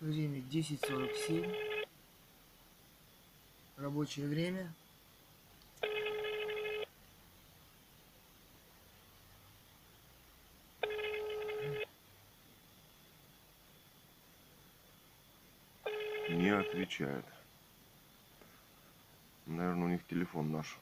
[0.02, 1.56] Время 10.47.
[3.78, 4.74] Рабочее время.
[16.30, 16.50] Не
[17.02, 17.26] отвечает.
[19.46, 20.78] Наверное, у них телефон наш.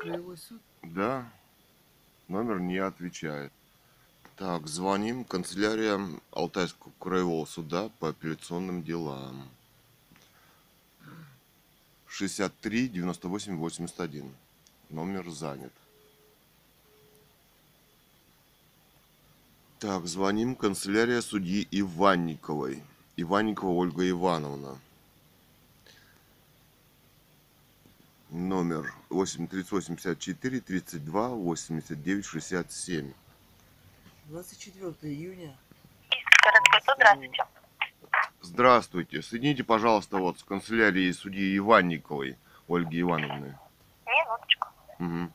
[0.00, 0.60] Краевой суд.
[0.82, 1.30] Да,
[2.28, 3.52] номер не отвечает.
[4.36, 5.24] Так, звоним.
[5.24, 6.00] Канцелярия
[6.32, 9.48] Алтайского краевого суда по апелляционным делам.
[12.08, 14.34] 63 98 81.
[14.90, 15.72] Номер занят.
[19.78, 20.54] Так, звоним.
[20.54, 22.82] Канцелярия судьи Иванниковой.
[23.16, 24.78] Иванникова Ольга Ивановна.
[28.32, 33.12] Номер 8 384 32 89 67.
[34.24, 35.54] 24 июня.
[36.94, 37.44] Здравствуйте.
[38.40, 39.20] Здравствуйте.
[39.22, 42.38] Соедините, пожалуйста, вот с канцелярией судьи Иванниковой
[42.68, 43.58] Ольги Ивановны.
[44.06, 44.68] Минуточку.
[44.98, 45.30] Угу.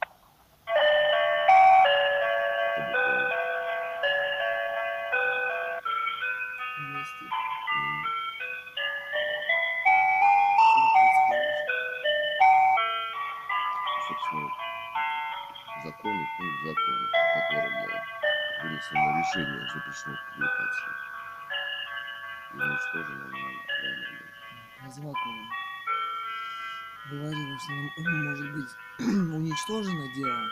[29.70, 30.50] Уничтожено дело.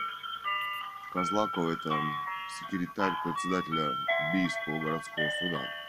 [1.13, 1.97] Козлаков это
[2.59, 3.95] секретарь председателя
[4.33, 5.84] Бийского городского суда.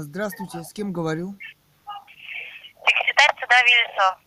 [0.00, 1.36] Здравствуйте, с кем говорю?
[2.86, 4.18] Секретарь суда Виллисов.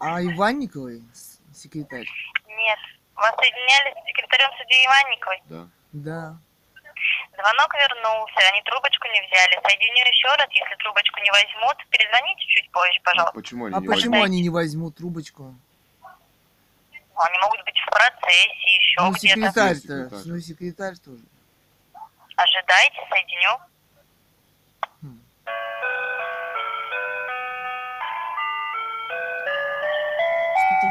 [0.00, 2.06] А Иванниковой, с- секретарь?
[2.48, 2.78] Нет.
[3.14, 5.42] Вас соединяли с секретарем судьи Иванниковой.
[5.46, 5.68] Да.
[5.92, 6.38] Да.
[7.36, 9.60] Звонок вернулся, они трубочку не взяли.
[9.62, 13.34] Соединю еще раз, если трубочку не возьмут, перезвоните чуть позже, А пожалуйста.
[13.34, 14.26] почему они А не почему возьмут?
[14.26, 15.54] они не возьмут трубочку?
[17.18, 19.28] Они могут быть в процессе, еще Ну, где-то.
[19.36, 20.22] секретарь-то, Секретарь.
[20.26, 21.22] ну, секретарь тоже.
[22.36, 23.58] Ожидайте, соединю.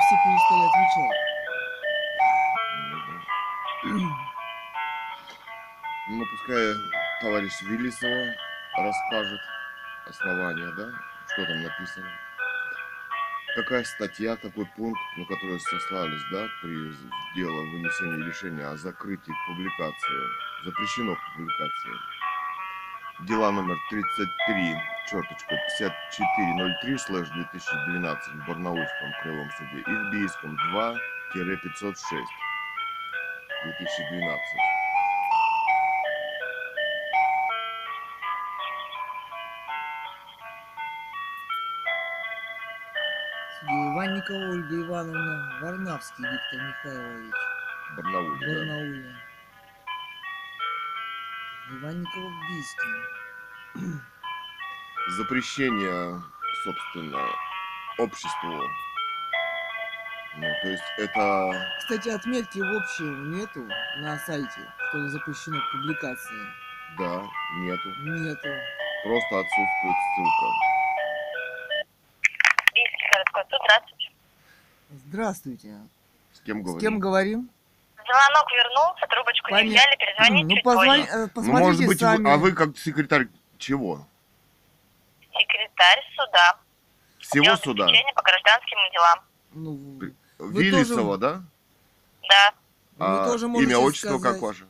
[0.05, 1.17] Все перестали отвечать.
[6.07, 6.73] Ну, пускай
[7.21, 8.35] товарищ Виллисова
[8.77, 9.41] расскажет
[10.05, 10.91] основания, да?
[11.33, 12.07] Что там написано?
[13.55, 16.93] Какая статья, какой пункт, на который сослались, да, при
[17.35, 21.93] дело вынесения решения о закрытии публикации, запрещено публикации.
[23.21, 24.77] Дела номер 33,
[25.09, 32.25] черточка, 5403, слэш 2012 в Барнаульском краевом суде и в Бийском 2-506
[33.65, 34.41] 2012.
[43.59, 47.35] Судья Иванникова Ольга Ивановна, Варнавский Виктор Михайлович,
[47.95, 48.45] Барнауле, да.
[48.47, 49.15] Барнауле.
[51.69, 54.14] Иванникова в Бийске.
[55.09, 56.21] Запрещение,
[56.63, 57.21] собственно,
[57.97, 58.61] обществу.
[60.37, 63.61] Ну, то есть это, Кстати, отметки в общем нету
[63.99, 64.59] на сайте,
[64.89, 66.41] что запрещено к публикации.
[66.97, 67.23] да,
[67.59, 67.89] нету.
[68.03, 68.49] Нету.
[69.03, 70.47] Просто отсутствует ссылка.
[72.73, 74.11] Бийский городской суд, здравствуйте.
[75.07, 75.77] Здравствуйте.
[76.33, 76.79] С кем С говорим?
[76.81, 77.49] кем говорим?
[77.95, 79.79] Звонок вернулся, трубочку не Понятно.
[79.79, 81.13] взяли, перезвонить Ну, чуть позвони- позже.
[81.15, 82.29] э, Ну, посмотрите может быть, вы- сами.
[82.33, 83.27] а вы как секретарь
[83.57, 84.05] чего?
[85.75, 86.59] Секретарь суда.
[87.19, 87.87] Всего Отдел суда?
[88.15, 89.19] по гражданским делам.
[89.53, 91.43] Ну, Вы Виллисова, да?
[92.29, 92.53] Да.
[92.97, 94.33] вы А тоже имя, отчество сказать.
[94.33, 94.67] как ваше?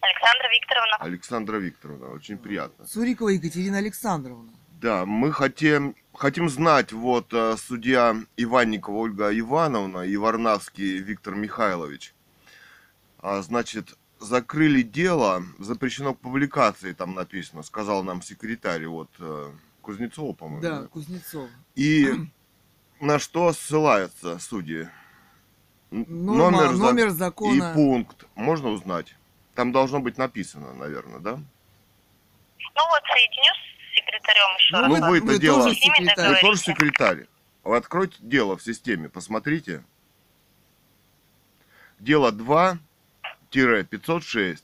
[0.00, 0.96] Александра Викторовна.
[1.00, 2.86] Александра Викторовна, очень приятно.
[2.86, 4.50] Сурикова Екатерина Александровна.
[4.80, 12.12] Да, мы хотим, хотим знать, вот э, судья Иванникова Ольга Ивановна и Варнавский Виктор Михайлович.
[13.20, 13.94] А, значит,
[14.24, 19.52] закрыли дело, запрещено к публикации, там написано, сказал нам секретарь, вот э,
[19.82, 20.62] Кузнецова, по-моему.
[20.62, 21.48] Да, Кузнецова.
[21.74, 22.08] И
[23.00, 24.88] на что ссылаются судьи?
[25.90, 27.72] Норма, номер и закона.
[27.74, 29.14] пункт можно узнать?
[29.54, 31.36] Там должно быть написано, наверное, да?
[31.36, 34.90] Ну вот, соединю с секретарем еще Ну, раз.
[34.90, 36.28] вы- вы-то вы дело- тоже секретарь.
[36.30, 37.26] Вы тоже секретарь.
[37.62, 39.84] Вы откройте дело в системе, посмотрите.
[42.00, 42.32] Дело
[43.54, 44.58] 2-506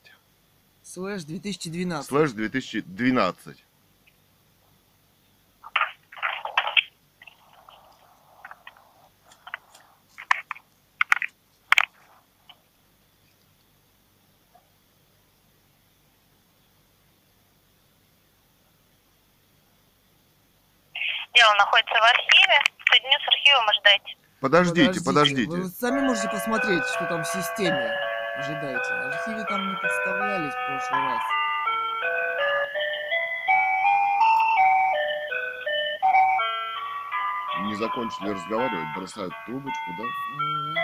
[0.83, 2.09] Слэш 2012.
[2.09, 3.57] слэш 2012.
[21.33, 22.59] Дело находится в архиве.
[22.91, 24.17] Соединю с архивом, ожидайте.
[24.41, 25.51] Подождите, подождите.
[25.51, 28.10] Вы сами можете посмотреть, что там в системе.
[28.41, 28.95] Ожидайте.
[28.95, 31.23] Архивы там не подставлялись в прошлый раз.
[37.65, 40.05] Не закончили разговаривать, бросают трубочку, да?
[40.05, 40.75] Мгм.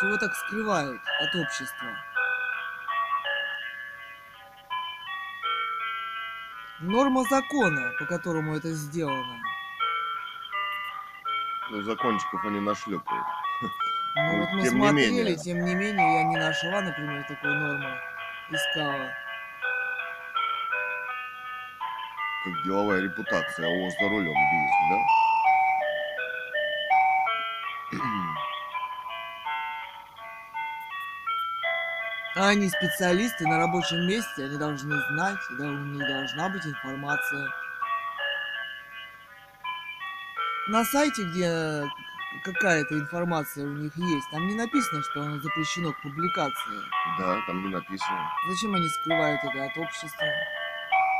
[0.00, 1.88] Чего так скрывают от общества?
[6.80, 9.38] Норма закона, по которому это сделано.
[11.70, 13.43] Ну, закончиков они нашлепают.
[14.16, 15.36] Ну вот мы тем не смотрели, менее.
[15.36, 17.98] тем не менее, я не нашла, например, такой нормы.
[18.50, 19.12] Искала.
[22.44, 24.96] Как деловая репутация ООО за рулем бизнес, да?
[32.36, 37.48] А они специалисты на рабочем месте, они должны знать, да, у них должна быть информация.
[40.68, 41.84] На сайте, где
[42.42, 46.80] какая-то информация у них есть, там не написано, что оно запрещено к публикации.
[47.18, 48.30] Да, там не написано.
[48.48, 50.26] Зачем они скрывают это от общества?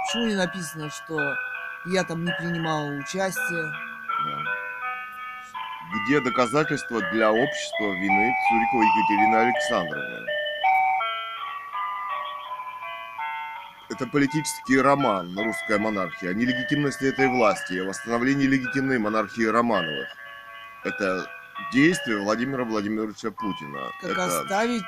[0.07, 1.37] Почему не написано, что
[1.87, 3.73] я там не принимала участие?
[4.27, 4.43] Да.
[6.07, 10.27] Где доказательства для общества вины Цуриковой Екатерины Александровны?
[13.91, 20.09] Это политический роман на русская монархия о нелегитимности этой власти о восстановлении легитимной монархии Романовых.
[20.85, 21.27] Это
[21.73, 23.81] действие Владимира Владимировича Путина.
[24.01, 24.85] Как это, оставить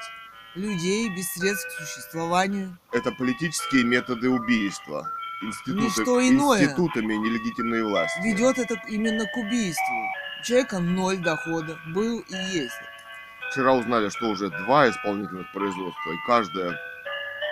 [0.54, 2.76] людей без средств к существованию?
[2.92, 5.08] это политические методы убийства.
[5.42, 6.62] Институты, Ничто иное.
[6.62, 8.20] институтами нелегитимной власти.
[8.22, 9.94] Ведет это именно к убийству.
[10.40, 11.78] У человека ноль дохода.
[11.94, 12.74] Был и есть.
[13.50, 16.70] Вчера узнали, что уже два исполнительных производства, и каждое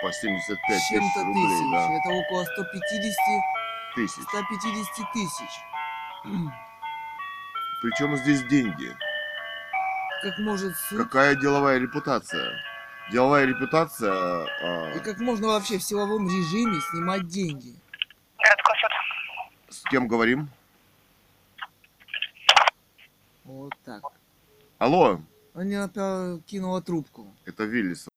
[0.01, 1.71] по 75 С тысяч рублей, тысяч.
[1.71, 3.41] да, Это около 150,
[3.95, 4.23] тысяч.
[4.23, 6.64] 150 тысяч.
[7.81, 8.95] Причем здесь деньги?
[10.23, 12.51] Как может суд Какая деловая репутация?
[13.11, 14.11] Деловая репутация...
[14.11, 17.75] а, и как можно вообще в силовом режиме снимать деньги?
[18.39, 19.75] Городской суд.
[19.75, 20.49] с кем говорим?
[23.43, 24.01] Вот так.
[24.79, 25.19] Алло,
[25.53, 27.27] Она опять кинула трубку.
[27.45, 28.09] это Виллисова.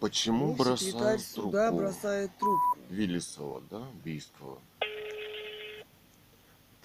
[0.00, 1.50] Почему Ну, бросают трубку?
[1.76, 2.78] бросает трубку.
[2.88, 4.58] Виллисова, да, убийство.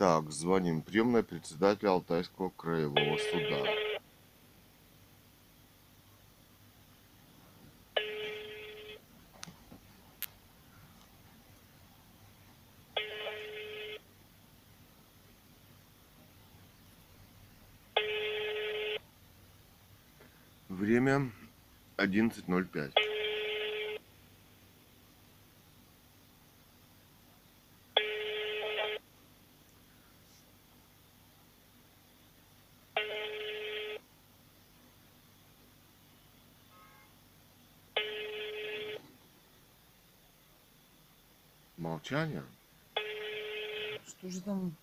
[0.02, 0.82] Так, звоним.
[0.82, 3.70] Приемная председателя Алтайского краевого суда.
[20.68, 21.32] Время
[21.98, 23.11] 11.05.
[42.12, 42.44] Молчание.
[44.06, 44.76] Что же там?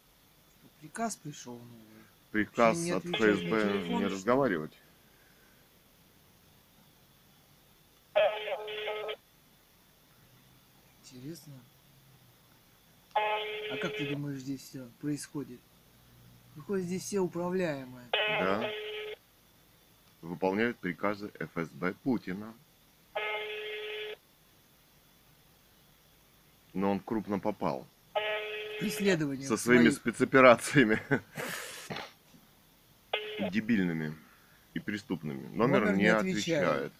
[0.80, 2.04] Приказ пришел новый.
[2.30, 4.72] Приказ не от ФСБ не разговаривать.
[11.04, 11.52] Интересно.
[13.14, 15.60] А как ты думаешь, здесь все происходит?
[16.56, 18.08] Выходит, здесь все управляемые.
[18.12, 18.70] Да.
[20.22, 22.54] Выполняют приказы ФСБ Путина.
[26.78, 27.84] Но он крупно попал.
[28.78, 29.48] Преследование.
[29.48, 29.96] Со своими своих.
[29.96, 31.02] спецоперациями.
[33.50, 34.14] Дебильными
[34.74, 35.48] и преступными.
[35.48, 36.68] Номер, Номер не, не отвечает.
[36.68, 36.92] отвечает.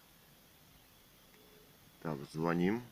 [2.03, 2.83] Так, звоним.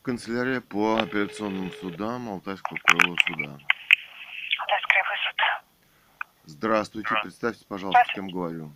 [0.00, 3.50] Канцелярия по апелляционным судам Алтайского краевого суда.
[4.60, 5.66] Алтайский краевой суд.
[6.46, 8.72] Здравствуйте, представьте, пожалуйста, с кем говорю.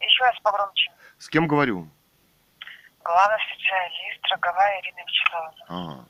[0.00, 0.79] Еще раз погромче.
[1.20, 1.86] С кем говорю?
[3.04, 5.64] Главный специалист Роговая Ирина Вячеславовна.
[5.68, 6.08] Ага.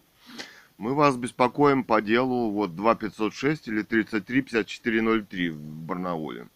[0.78, 6.47] Мы вас беспокоим по делу вот 2506 или 335403 в Барнауле.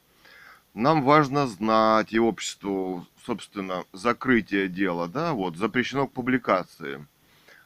[0.72, 7.04] Нам важно знать и обществу, собственно, закрытие дела, да, вот, запрещено к публикации.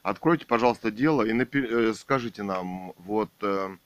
[0.03, 3.77] Откройте, пожалуйста, дело и напи- э, скажите нам, вот, э,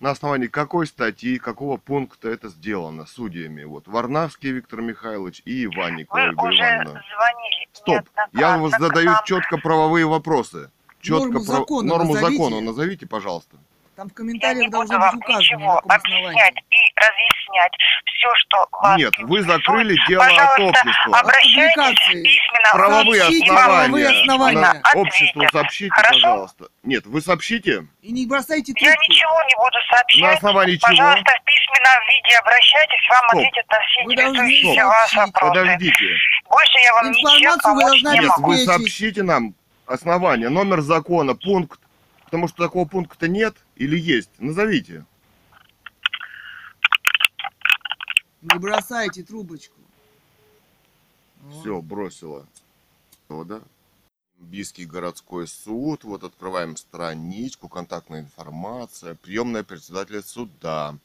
[0.00, 6.18] на основании какой статьи, какого пункта это сделано судьями, вот, Варнавский Виктор Михайлович и Иванникова
[6.20, 7.02] Вы Ольга уже Ивановна.
[7.14, 9.24] звонили Стоп, я к задаю нам.
[9.24, 10.70] четко правовые вопросы.
[11.00, 12.36] Четко Норму закона норму назовите.
[12.42, 13.56] закона назовите, пожалуйста.
[13.98, 17.72] Там в Я не комментариях буду должно вам быть указано, на ничего объяснять и разъяснять
[18.04, 21.18] все, что вас Нет, вы закрыли дело от Пожалуйста, общества.
[21.18, 22.68] обращайтесь письменно.
[22.72, 24.20] Правовые Сообщите основания.
[24.20, 24.82] основания.
[24.94, 26.12] Обществу сообщите, Хорошо?
[26.14, 26.68] пожалуйста.
[26.84, 27.86] Нет, вы сообщите.
[28.02, 29.10] И не бросайте Я трубку.
[29.12, 30.22] ничего не буду сообщать.
[30.22, 30.88] На основании чего?
[30.90, 33.34] Пожалуйста, в письменном виде обращайтесь, вам Стоп.
[33.40, 35.54] ответят на все Вы интересующие вас вопросы.
[35.54, 36.04] Подождите.
[36.48, 38.46] Больше я вам ничем Информацию вы помочь не Нет, могу.
[38.46, 38.66] вы обеспечить.
[38.78, 39.54] сообщите нам
[39.86, 41.80] основание, номер закона, пункт.
[42.26, 44.30] Потому что такого пункта нет или есть.
[44.38, 45.06] Назовите.
[48.42, 49.80] Не бросайте трубочку.
[51.50, 52.46] Все, бросила.
[53.28, 53.62] Вот, да?
[54.38, 56.04] Бийский городской суд.
[56.04, 60.96] Вот открываем страничку, контактная информация, приемная председателя суда.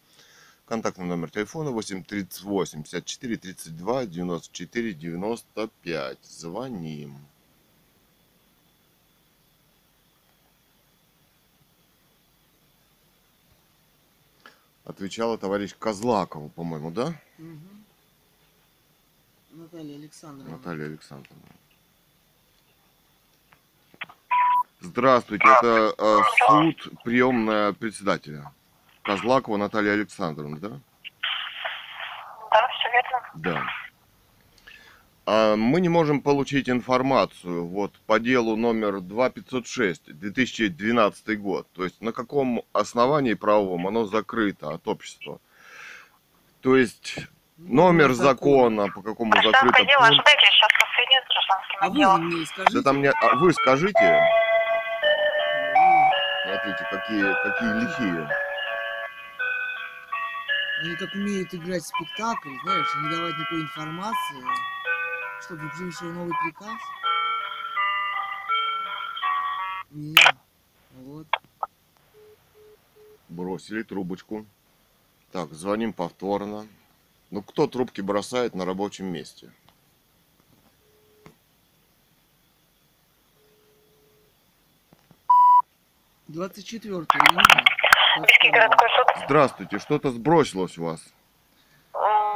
[0.65, 6.17] Контактный номер телефона 838 54 32 94 95.
[6.23, 7.17] Звоним.
[14.85, 17.13] Отвечала товарищ Козлакова, по-моему, да?
[17.37, 17.85] Мгм.
[19.51, 20.57] Наталья Александровна.
[20.57, 21.43] Наталья Александровна.
[24.81, 28.51] Здравствуйте, это э, суд приемная председателя.
[29.03, 30.69] Козлакова Наталья Александровна, да?
[32.51, 33.31] Да, все верно.
[33.35, 33.63] Да.
[35.25, 41.67] А мы не можем получить информацию вот по делу номер 2506, 2012 год.
[41.73, 45.39] То есть на каком основании правовом оно закрыто от общества.
[46.61, 47.19] То есть
[47.57, 50.13] номер закона, по какому закрыто Гражданское дело, пункт.
[50.13, 52.73] ожидайте, сейчас вас соединят с гражданским А вы мне скажите.
[52.73, 53.09] Да там не...
[53.09, 54.21] а вы скажите,
[56.43, 58.29] смотрите, какие, какие лихие.
[60.83, 64.43] Они как умеют играть в спектакль, знаешь, не давать никакой информации,
[65.43, 66.79] чтобы пришел новый приказ.
[69.91, 70.35] Нет.
[70.93, 71.27] Вот.
[73.29, 74.45] Бросили трубочку.
[75.31, 76.67] Так, звоним повторно.
[77.31, 79.51] Ну, кто трубки бросает на рабочем месте?
[86.27, 87.43] Двадцать четвертое июня.
[88.21, 89.25] Бийский городской суд.
[89.25, 91.13] Здравствуйте, что-то сбросилось у вас.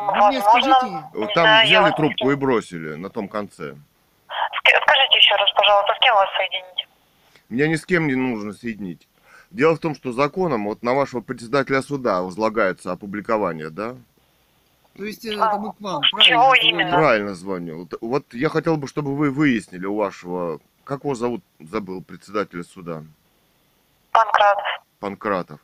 [0.08, 1.04] Вы мне скажите,
[1.36, 3.72] Там я взяли вас- трубку и бросили на том конце.
[3.74, 6.88] Ск- Скажите еще раз, пожалуйста, с кем вас соединить?
[7.50, 9.08] Меня ни с кем не нужно соединить.
[9.52, 13.96] Дело в том, что законом вот на вашего председателя суда возлагается опубликование, да?
[14.98, 16.68] То есть это мы к вам, Чего правильно?
[16.70, 16.92] именно?
[16.98, 17.80] Правильно звоню.
[17.80, 22.64] Вот- Вот я хотел бы, чтобы вы выяснили у вашего, как его зовут, забыл, председателя
[22.64, 23.04] суда,
[24.12, 24.66] Панкратов.
[25.00, 25.60] Панкратов,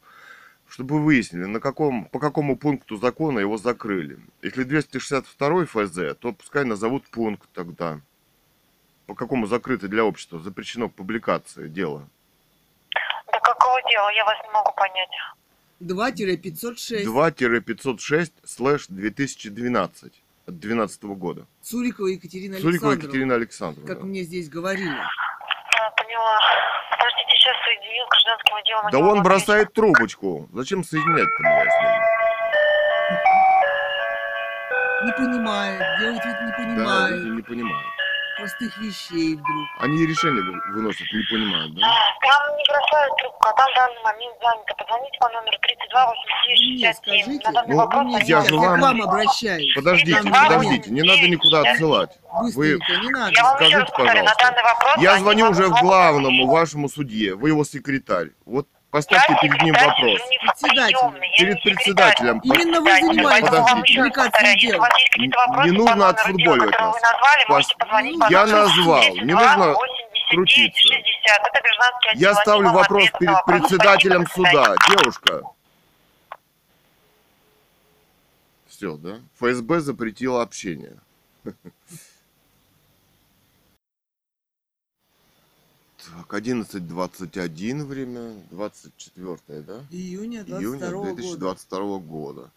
[0.73, 4.17] чтобы вы выяснили, на каком, по какому пункту закона его закрыли.
[4.41, 8.01] Если 262 ФЗ, то пускай назовут пункт тогда.
[9.05, 12.09] По какому закрыто для общества, запрещено к публикации дело.
[13.31, 14.09] До какого дела?
[14.13, 15.11] Я вас не могу понять.
[15.79, 17.05] 2-506.
[17.05, 21.45] 2-506 слэш 2012 от 2012 года.
[21.61, 23.03] Цурикова Екатерина Сурикова Александровна.
[23.03, 23.87] Екатерина Александровна.
[23.93, 24.97] Как мне здесь говорили.
[26.13, 26.39] Поняла.
[26.91, 28.91] Подождите, сейчас соединю гражданским отделом.
[28.91, 30.47] Да он бросает трубочку.
[30.53, 31.91] Зачем соединять-то меня с ним?
[35.05, 37.11] Не понимает, делает вид не Да, понимает.
[37.15, 37.92] люди не понимают.
[38.37, 39.67] Простых вещей вдруг.
[39.79, 41.85] Они решения вы- выносят, не понимают, да?
[41.85, 44.73] А, Там не бросают трубку, а там в данный момент занято.
[44.75, 46.93] Позвоните по номеру 32 89 Мне 67.
[47.23, 49.73] скажите, На данный Ну, вопрос они я же к вам- вам обращаюсь.
[49.75, 52.09] Подождите, Там подождите, не надо никуда отсылать.
[52.55, 53.31] Вы, не надо.
[53.33, 54.43] Я вам еще Скажите, раз повторю, на пожалуйста.
[54.43, 58.29] данный вопрос я звоню уже могут главному вашему судье, вы его секретарь.
[58.45, 60.21] Вот поставьте Я перед ним вопрос.
[60.39, 60.97] Председатель.
[61.37, 62.39] Перед председателем.
[62.43, 63.49] Именно вы занимаетесь
[64.79, 66.95] вас есть какие-то Не нужно отфутболивать нас.
[67.73, 70.81] позвонить по Я назвал, не 32 нужно 89 крутиться.
[70.81, 71.41] 60.
[71.41, 72.29] Это гражданский отдел.
[72.29, 74.75] Я ставлю вопрос перед председателем суда.
[74.89, 75.41] Девушка.
[78.67, 79.19] Все, да?
[79.39, 80.99] ФСБ запретило общение.
[86.05, 89.85] Так, 11.21 время, 24 да?
[89.89, 91.15] Июня Июня 22 года.
[91.15, 92.51] 2022 года.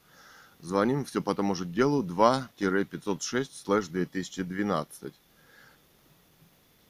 [0.60, 5.12] Звоним все по тому же делу 2-506 слэш 2012.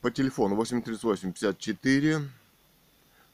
[0.01, 2.21] По телефону 838 54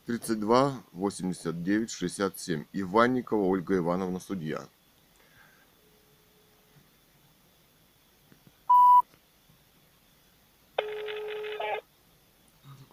[0.05, 2.65] 32 89 67.
[2.73, 4.67] Иванникова Ольга Ивановна, судья.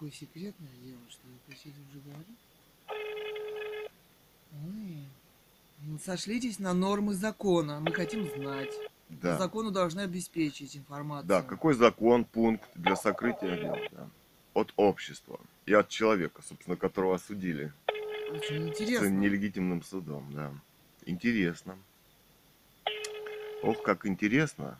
[0.01, 2.37] Такое секретное дело, что вы просили уже говорить?
[4.65, 5.05] Ой.
[5.83, 7.79] Ну, сошлитесь на нормы закона.
[7.79, 8.73] Мы хотим знать.
[9.09, 9.37] Да.
[9.37, 11.27] Закону должны обеспечить информацию.
[11.27, 13.77] Да, какой закон, пункт для сокрытия дел?
[13.91, 14.09] да?
[14.55, 17.71] От общества и от человека, собственно, которого осудили.
[18.31, 19.05] Очень С интересно.
[19.05, 20.51] нелегитимным судом, да.
[21.05, 21.77] Интересно.
[23.61, 24.79] Ох, как интересно.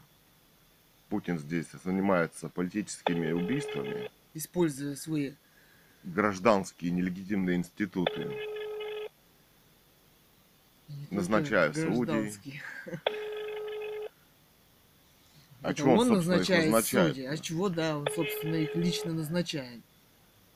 [1.10, 5.34] Путин здесь занимается политическими убийствами, Используя свои
[6.04, 8.32] гражданские нелегитимные институты.
[10.88, 12.62] не Назначая судей.
[15.62, 17.16] А чего он, он их назначает назначает?
[17.16, 17.28] судей.
[17.30, 19.82] А чего, да, он, собственно, их лично назначает.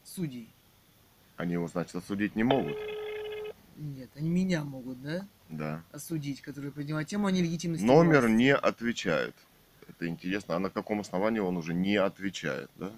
[0.03, 0.49] Судей.
[1.37, 2.75] Они его, значит, осудить не могут.
[3.75, 5.83] Нет, они меня могут, да, Да.
[5.91, 8.35] осудить, которые поднимают тему о нелегитимности Номер власти.
[8.35, 9.35] не отвечает.
[9.87, 10.55] Это интересно.
[10.55, 12.91] А на каком основании он уже не отвечает, да?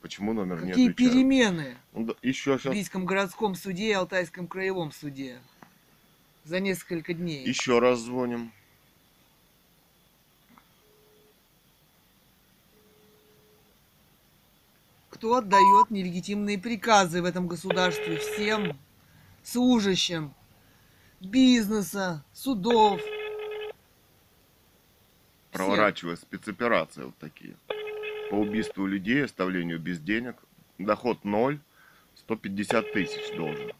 [0.00, 1.12] Почему номер не Какие отвечает?
[1.14, 5.40] перемены Ну, да, еще в сейчас, Бийском городском суде и Алтайском краевом суде
[6.44, 7.46] за несколько дней?
[7.46, 8.52] еще раз звоним.
[15.10, 18.78] Кто отдает нелегитимные приказы в этом государстве всем
[19.42, 20.32] служащим
[21.20, 23.00] бизнеса, судов?
[25.50, 27.56] проворачивая спецоперации вот такие.
[28.30, 30.36] По убийству людей, оставлению без денег.
[30.78, 31.58] Доход ноль,
[32.16, 33.72] 150 тысяч должен.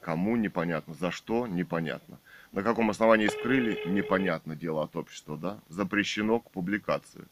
[0.00, 2.18] Кому непонятно, за что непонятно.
[2.52, 5.58] На каком основании скрыли, непонятно дело от общества, да?
[5.68, 7.24] Запрещено к публикации.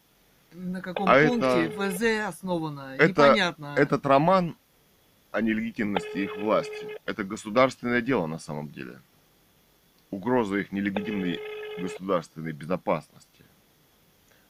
[0.53, 2.95] На каком А пункте это- ФЗ основано?
[2.97, 3.75] это- Непонятно.
[3.77, 4.57] Этот роман
[5.33, 9.01] о нелегитимности их власти, это государственное дело на самом деле.
[10.11, 11.41] Угроза их нелегитимной
[11.79, 13.34] государственной безопасности.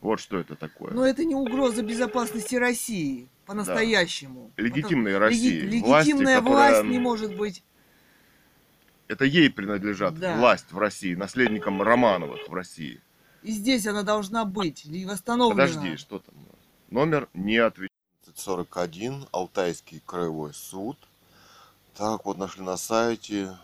[0.05, 0.93] Вот что это такое.
[0.93, 4.53] Но это не угроза безопасности России по-настоящему.
[4.59, 5.61] Легитимной Это России.
[5.61, 7.63] леги- власти, легитимная которая- власть не может быть.
[9.09, 10.37] Это ей принадлежат Да.
[10.37, 13.01] власть в России, наследникам Романовых в России.
[13.43, 15.67] И здесь она должна быть восстановлена.
[15.69, 16.35] Подожди, что там?
[16.91, 17.91] Номер не отвечает.
[18.35, 20.99] 41, Алтайский краевой суд.
[21.97, 23.57] Так, вот нашли на сайте.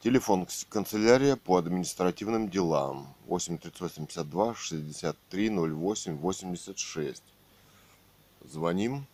[0.00, 3.12] Телефон канцелярия по административным делам.
[3.26, 7.22] 83852 63 08 86.
[8.44, 9.06] Звоним.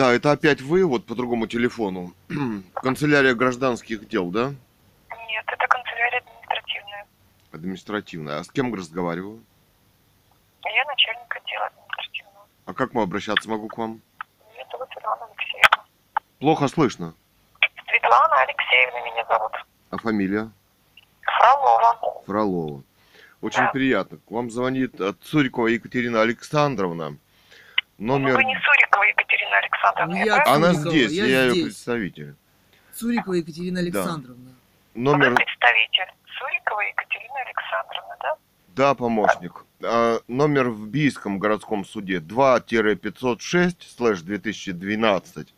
[0.00, 2.14] Да, это опять вы, вот по другому телефону.
[2.74, 4.54] Канцелярия гражданских дел, да?
[5.28, 7.06] Нет, это канцелярия административная.
[7.52, 8.38] Административная.
[8.38, 9.44] А с кем разговариваю?
[10.64, 12.46] Я начальник отдела административного.
[12.64, 14.00] А как мы обращаться могу к вам?
[14.54, 15.84] Меня зовут Светлана Алексеевна.
[16.38, 17.14] Плохо слышно.
[17.86, 19.52] Светлана Алексеевна меня зовут.
[19.90, 20.50] А фамилия?
[21.20, 22.22] Фролова.
[22.24, 22.82] Фролова.
[23.42, 23.70] Очень Да.
[23.72, 24.16] приятно.
[24.16, 27.18] К вам звонит от Цурикова Екатерина Александровна.
[27.98, 28.30] Номер...
[28.30, 28.79] Ну, вы не Сурикова
[29.50, 30.66] Екатерина Александровна, Я я правильно?
[30.68, 31.64] Она Цурикова, здесь, я я, ее здесь.
[31.64, 32.34] представитель.
[32.94, 34.50] Цурикова Екатерина Александровна.
[34.94, 35.34] Вы Номер...
[35.34, 36.12] представитель.
[36.38, 38.36] Сурикова Екатерина Александровна, да?
[38.76, 39.64] Да, помощник.
[39.82, 45.54] А, номер в Бийском городском суде 2-506 слэш 2012,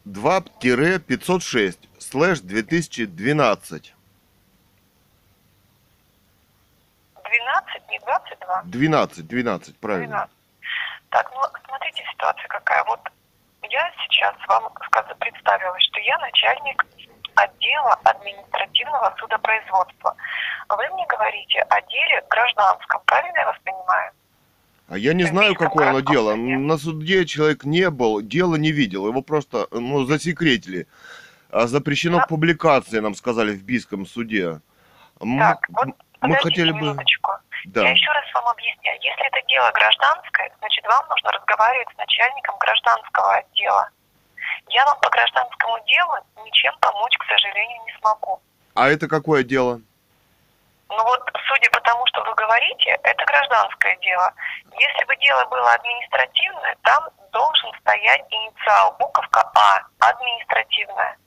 [0.05, 3.93] 2-506 слэш 2012.
[7.23, 8.61] 12, не 22.
[8.65, 10.07] 12, 12, правильно.
[10.07, 10.31] 12.
[11.09, 12.83] Так, ну смотрите, ситуация какая.
[12.85, 12.99] Вот
[13.69, 14.71] я сейчас вам
[15.19, 16.85] представилась, что я начальник
[17.35, 20.15] отдела административного судопроизводства.
[20.69, 24.11] Вы мне говорите о деле гражданском, правильно я вас понимаю?
[24.87, 26.35] А я не знаю, Бийском какое оно дело.
[26.35, 29.07] На суде человек не был, дело не видел.
[29.07, 30.87] Его просто, ну, засекретили.
[31.49, 34.61] А запрещено к публикации, нам сказали в Бийском суде.
[35.19, 35.87] Так, вот
[36.21, 36.95] мы хотели бы...
[37.65, 37.81] Да.
[37.81, 38.99] Я еще раз вам объясняю.
[39.01, 43.89] Если это дело гражданское, значит, вам нужно разговаривать с начальником гражданского отдела.
[44.69, 48.39] Я вам по гражданскому делу ничем помочь, к сожалению, не смогу.
[48.75, 49.81] А это какое дело?
[50.89, 54.31] Ну вот, судя по тому, что вы говорите, это гражданское дело.
[54.79, 61.17] Если бы дело было административное, там должен стоять инициал, буковка А, административная.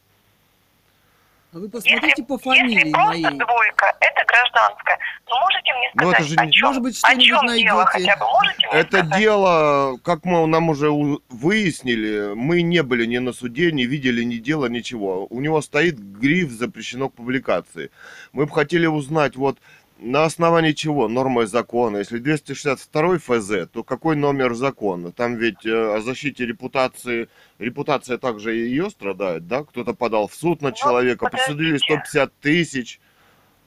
[1.54, 3.38] А вы посмотрите по фамилии если просто моей.
[3.38, 4.98] двойка, это гражданское.
[5.28, 7.42] Ну можете мне Ну, сказать, это же о не- чем, Может быть, о чем дело
[7.42, 7.70] найдете.
[7.86, 9.18] хотя бы, можете мне Это сказать?
[9.18, 10.90] дело, как мы нам уже
[11.30, 15.26] выяснили, мы не были ни на суде, не видели ни дела, ничего.
[15.30, 17.90] У него стоит гриф «Запрещено к публикации».
[18.32, 19.58] Мы бы хотели узнать, вот
[19.98, 21.98] на основании чего нормы закона.
[21.98, 25.12] Если 262 ФЗ, то какой номер закона?
[25.12, 27.28] Там ведь э, о защите репутации,
[27.58, 29.64] репутация также и ее страдает, да?
[29.64, 31.78] Кто-то подал в суд на Ну, человека, подождите.
[31.78, 33.00] 150 тысяч.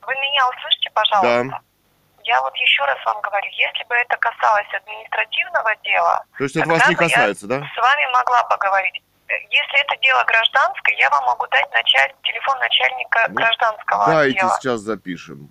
[0.02, 1.62] Вы меня услышите, пожалуйста?
[2.24, 6.70] Я вот еще раз вам говорю, если бы это касалось административного дела, То есть это
[6.70, 7.58] вас не касается, да?
[7.58, 9.04] с вами могла поговорить.
[9.50, 12.14] Если это дело гражданское, я вам могу дать началь...
[12.24, 14.58] телефон начальника Ну, гражданского Дайте отдела.
[14.60, 15.50] сейчас запишем.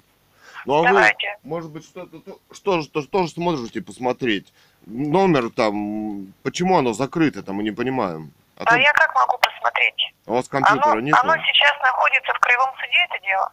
[0.67, 1.39] Ну а Давайте.
[1.43, 4.53] вы, может быть, что-то то- что же то- тоже сможете посмотреть?
[4.87, 8.33] Номер там, почему оно закрыто, там мы не понимаем.
[8.59, 10.13] А, А то- я как могу посмотреть?
[10.27, 11.17] а у вас компьютера Оно, нет?
[11.23, 13.53] оно сейчас находится в краевом суде, это дело?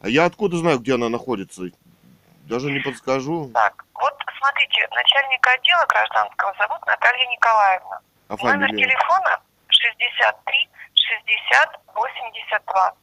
[0.00, 1.62] А я откуда знаю, где оно находится?
[2.42, 3.50] Даже не подскажу.
[3.54, 8.00] Так, вот смотрите, начальника отдела гражданского зовут Наталья Николаевна.
[8.28, 8.86] А Номер фамилия?
[8.86, 9.40] телефона
[9.84, 12.94] 63 60 82.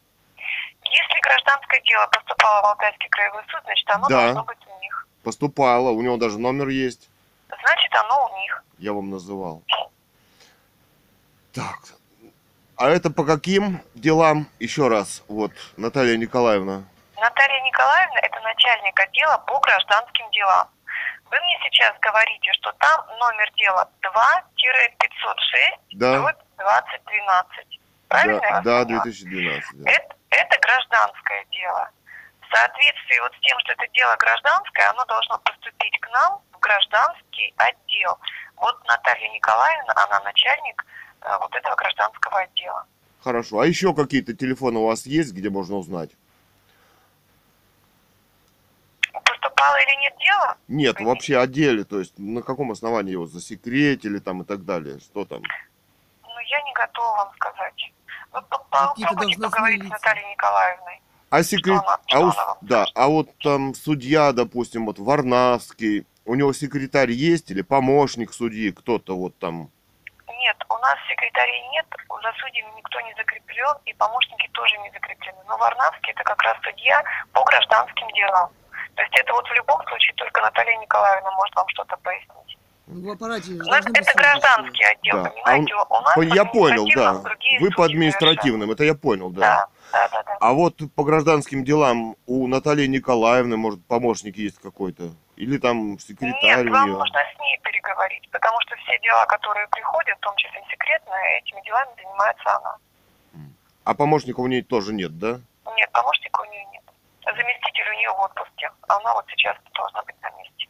[0.84, 4.22] Если гражданское дело поступало в Алтайский краевой суд, значит оно Да.
[4.24, 5.08] должно быть у них.
[5.24, 7.10] Поступало, у него даже номер есть.
[7.48, 8.64] Значит оно у них.
[8.80, 9.62] Я вам называл.
[11.54, 11.78] Так.
[12.78, 14.48] А это по каким делам?
[14.60, 16.84] Еще раз, вот, Наталья Николаевна.
[17.18, 20.68] Наталья Николаевна– это начальник отдела по гражданским делам.
[21.30, 26.34] Вы мне сейчас говорите, что там номер дела 2-506 Да.
[26.62, 27.80] 2012.
[28.08, 29.04] Правильно Да, да, поняла?
[29.04, 29.64] 2012.
[29.74, 29.92] Да.
[29.92, 31.90] Это, это гражданское дело.
[32.42, 36.60] В соответствии вот с тем, что это дело гражданское, оно должно поступить к нам в
[36.60, 38.20] гражданский отдел.
[38.58, 40.86] Вот Наталья Николаевна, она начальник
[41.22, 42.86] э, вот этого гражданского отдела.
[43.24, 43.60] Хорошо.
[43.60, 46.10] А еще какие-то телефоны у вас есть, где можно узнать?
[49.14, 50.58] Поступало или нет дело?
[50.68, 55.00] Нет, вообще о деле, то есть на каком основании его засекретили там и так далее,
[55.00, 55.44] что там?
[56.52, 57.92] Я не готова вам сказать.
[58.32, 59.90] По- попробуйте должностные поговорить с.
[59.90, 61.02] Натальей Николаевной.
[61.30, 61.82] А секрет...
[61.86, 66.36] она- а у- что она вам Да, а вот там судья, допустим, вот Варнавский, у
[66.36, 69.70] него секретарь есть или помощник судьи, кто-то вот там?
[70.28, 71.86] Нет, у нас секретарей нет,
[72.24, 75.38] за судьями никто не закреплен, и помощники тоже не закреплены.
[75.48, 77.02] Но Варнавский это как раз судья
[77.32, 78.50] по гражданским делам.
[78.96, 82.41] То есть это вот в любом случае только Наталья Николаевна может вам что-то пояснить.
[82.92, 85.30] В аппарате У нас это гражданский отдел, Да.
[85.30, 85.74] понимаете?
[85.76, 87.14] У нас по Я понял, да.
[87.62, 89.68] Вы по административным, это я понял, да.
[89.94, 90.38] Да, да, да, да.
[90.42, 95.12] А вот по гражданским делам у Натальи Николаевны, может, помощник есть какой-то?
[95.38, 96.98] Или там секретарь Нет, у вам нее?
[96.98, 97.82] нужно с ней переговорить.
[97.96, 102.76] говорить, потому что все дела, которые приходят, в том числе секретные, этими делами занимается она.
[103.86, 105.40] А помощника у нее тоже нет, да?
[105.76, 106.84] Нет, помощника у нее нет.
[107.26, 110.61] Заместитель у нее в отпуске, а она вот сейчас должна быть на месте.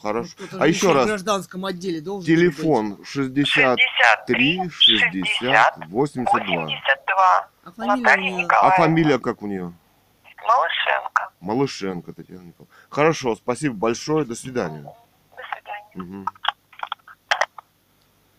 [0.00, 0.34] Хорошо.
[0.52, 2.56] Ну, А еще в раз, гражданском отделе должен же быть.
[2.56, 6.64] телефон 63 60 82.
[6.64, 7.48] 82.
[7.64, 8.46] А фамилия нее...
[8.50, 9.72] А фамилия как у нее?
[10.46, 11.30] Малышенко.
[11.40, 12.74] Малышенко Татьяна Николаевна.
[12.88, 14.82] Хорошо, спасибо большое, до свидания.
[14.82, 15.90] До свидания.
[15.94, 16.26] Мгм.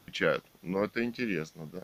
[0.04, 0.46] Отвечают.
[0.62, 1.84] Но это интересно, да.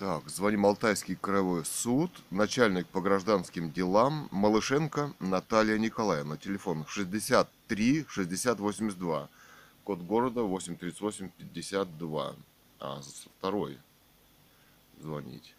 [0.00, 6.38] Так, звоним Алтайский краевой суд, начальник по гражданским делам Малышенко Наталья Николаевна.
[6.38, 9.28] Телефон 63 60 82.
[9.84, 12.34] Код города 838 52.
[12.78, 13.02] А,
[13.38, 13.78] второй
[14.98, 15.54] звонить.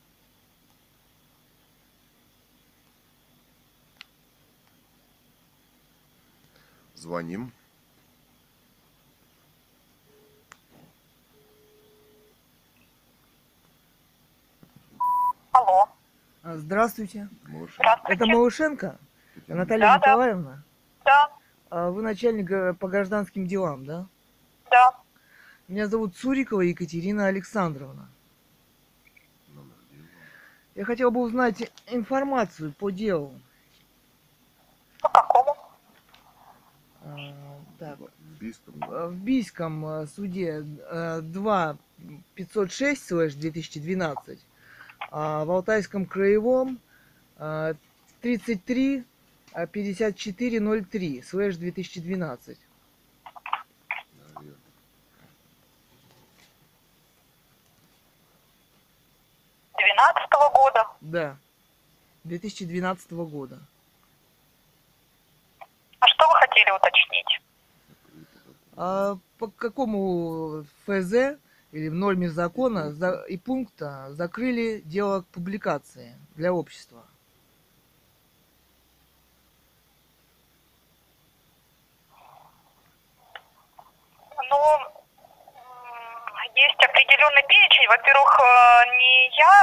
[6.96, 7.52] Звоним.
[15.54, 15.84] Алло.
[15.84, 15.90] А,
[16.44, 17.30] Здравствуйте.
[17.48, 17.74] Малышенко.
[17.84, 18.14] Здравствуйте.
[18.14, 19.00] Это Малышенко?
[19.48, 19.98] Наталья Да.
[19.98, 20.64] Николаевна?
[21.06, 21.30] Да,
[21.70, 24.08] А Вы начальник э, по гражданским делам, да?
[24.70, 24.96] да.
[25.68, 28.10] Меня зовут Цурикова Екатерина Александровна.
[30.76, 33.34] Я хотел бы узнать информацию по делу.
[35.02, 35.56] По какому?
[37.04, 37.18] А,
[37.78, 39.08] Так, В Бийском, да?
[39.08, 41.78] в Бийском э, суде э, 2
[42.36, 44.40] 506 слэш 2012,
[45.10, 46.80] а в Алтайском краевом
[47.38, 47.74] э,
[48.22, 49.04] 33
[49.54, 52.58] э, 5403 слэш 2012.
[54.36, 54.56] Наверное.
[59.78, 60.88] Двенадцатого года.
[61.02, 61.38] Да,
[62.24, 63.60] 2012 года.
[66.00, 67.42] А что вы хотели уточнить?
[68.76, 71.38] А по какому ФЗ
[71.72, 77.04] или в норме закона за- и пункта закрыли дело к публикации для общества?
[84.50, 84.91] Ну,
[86.68, 87.88] есть определенный перечень.
[87.88, 89.56] Во-первых, э, не я,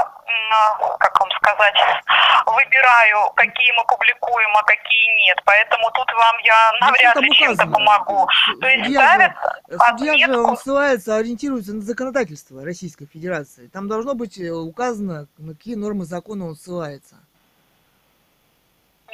[0.51, 1.75] а, как вам сказать,
[2.47, 5.39] выбираю, какие мы публикуем, а какие нет.
[5.45, 8.29] Поэтому тут вам я Ну, навряд ли чем-то помогу.
[8.47, 9.33] Су- То есть Судья же, ставят
[9.99, 13.69] судья же он ссылается, ориентируется на законодательство Российской Федерации.
[13.69, 17.17] Там должно быть э, указано, на какие нормы закона он ссылается.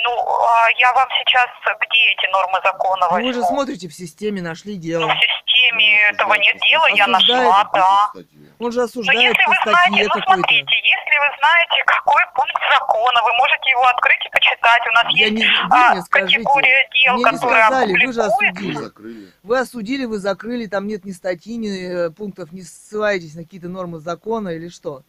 [0.05, 3.57] Ну, а я вам сейчас где эти нормы закона Ну, вы же возьму?
[3.57, 5.09] смотрите в системе, нашли Ну, дело.
[5.09, 8.13] в системе этого нет дела, я нашла, да.
[8.59, 12.63] Он же Но осуждает если по вы знаете, ну смотрите, если вы знаете, какой пункт
[12.79, 14.83] закона, вы можете его открыть и почитать.
[14.87, 18.07] У нас Я есть не, вы а, мне скажите, категория дел, мне не которая сказали,
[18.07, 18.73] вы же осудили.
[18.75, 19.33] Закрыли.
[19.43, 23.69] Вы осудили, вы закрыли, там нет ни статьи, ни э, пунктов, не ссылаетесь на какие-то
[23.69, 25.03] нормы закона или что?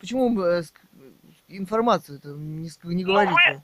[0.00, 0.62] Почему вы э,
[1.48, 3.62] информацию это не, не Ну, говорите?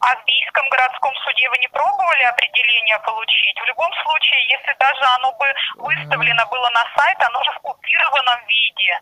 [0.00, 3.56] А в Бийском городском суде вы не пробовали определение получить?
[3.60, 5.46] В любом случае, если даже оно бы
[5.76, 9.00] выставлено было на сайт, оно же в купированном виде.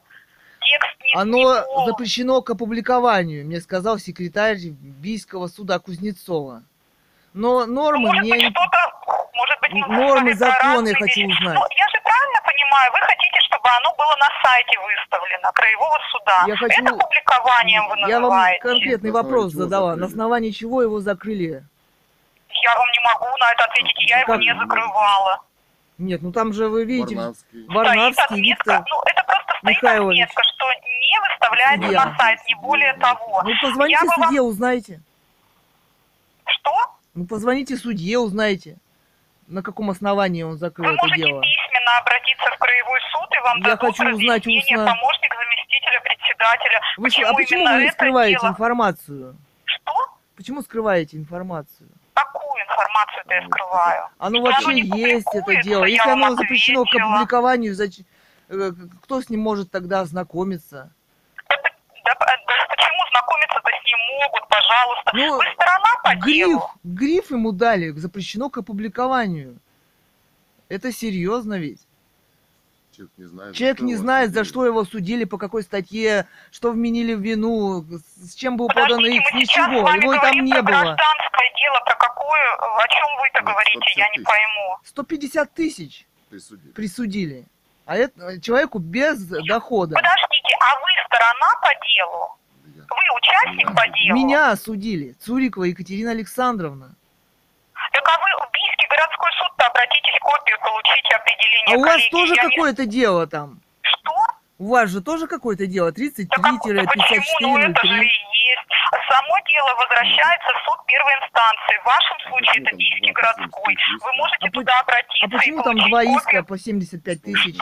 [0.61, 6.65] Текст не Оно не запрещено к опубликованию, мне сказал секретарь Бийского суда Кузнецова.
[7.33, 8.33] Но нормы может не...
[8.33, 8.79] быть, что-то,
[9.35, 11.55] может быть, мы Нормы я хочу узнать.
[11.55, 11.98] Ну, я же
[12.79, 16.45] понимаю, вы хотите, чтобы оно было на сайте выставлено, краевого суда.
[16.47, 18.61] Я хочу- Это публикованием вы Я вам называете.
[18.63, 19.97] конкретный На основании вопрос чего задала.
[19.97, 21.65] На основании чего его закрыли?
[22.63, 24.41] Я вам не могу на это ответить, я его Как?
[24.41, 25.41] не закрывала.
[25.99, 27.17] Нет, ну там же вы видите...
[27.17, 27.63] Варнавский.
[27.65, 28.39] Стоит Варнавский отметка,
[28.73, 30.21] Виктор ну это просто стоит Михайлович.
[30.23, 32.05] отметка, что не выставляется Судья.
[32.05, 33.43] на сайт, не более того.
[33.43, 35.01] Ну позвоните Я бы вам- судье, узнайте.
[36.47, 36.73] Что?
[37.15, 38.77] Ну позвоните судье, узнайте.
[39.49, 41.41] На каком основании он закрыл Вы это можете дело.
[41.41, 44.77] письменно обратиться в краевой суд, и вам Я хочу узнать устно.
[44.85, 46.81] помощник заместителя председателя.
[46.99, 48.51] Вы, почему а почему вы скрываете дело?
[48.51, 49.37] информацию?
[49.65, 49.93] Что?
[50.37, 51.89] Почему скрываете информацию?
[52.13, 54.09] Какую информацию-то я скрываю?
[54.19, 55.85] Оно Что вообще оно есть это дело.
[55.85, 58.05] Если оно запрещено к опубликованию, зач-
[58.51, 58.71] э,
[59.03, 60.93] кто с ним может тогда ознакомиться?
[62.09, 65.11] Да, да, да почему знакомиться-то с ним могут, пожалуйста?
[65.15, 66.71] Ну, Вы сторона по Гриф, делу.
[66.85, 69.59] гриф ему дали, запрещено к опубликованию.
[70.69, 71.81] Это серьезно ведь.
[72.93, 75.63] Человек не знает, за Человек что не его знает, за что его судили, по какой
[75.63, 77.85] статье, что вменили в вину,
[78.17, 79.83] с чем был подан с ничего.
[79.83, 80.73] вами Его и там не про было.
[80.73, 84.27] гражданское дело, про какое, о чем вы-то говорите, я 150 не тысяч.
[84.27, 84.77] пойму.
[84.85, 86.73] 150 тысяч Присудили.
[86.73, 87.47] присудили.
[87.87, 89.95] А это человеку без дохода.
[90.49, 92.39] Подождите, а вы сторона по делу?
[92.91, 94.19] Вы участник по делу?
[94.19, 95.13] Меня осудили.
[95.21, 96.95] Цурикова Екатерина Александровна.
[97.93, 102.35] Так а вы в Бийский городской суд-то обратитесь, копию получите, определение А у вас тоже
[102.35, 103.61] Я не- какое-то дело там?
[103.83, 104.13] Что?
[104.59, 105.93] У вас же тоже какое-то дело?
[105.93, 107.25] Да как- да почему?
[107.41, 108.09] Ну это же 33-54-03.
[108.91, 111.77] Само дело возвращается в суд первой инстанции.
[111.83, 113.77] В вашем случае это Бийский городской.
[114.01, 116.17] Вы можете А по- туда обратиться А почему и там два копию.
[116.17, 117.57] иска по 75 тысяч?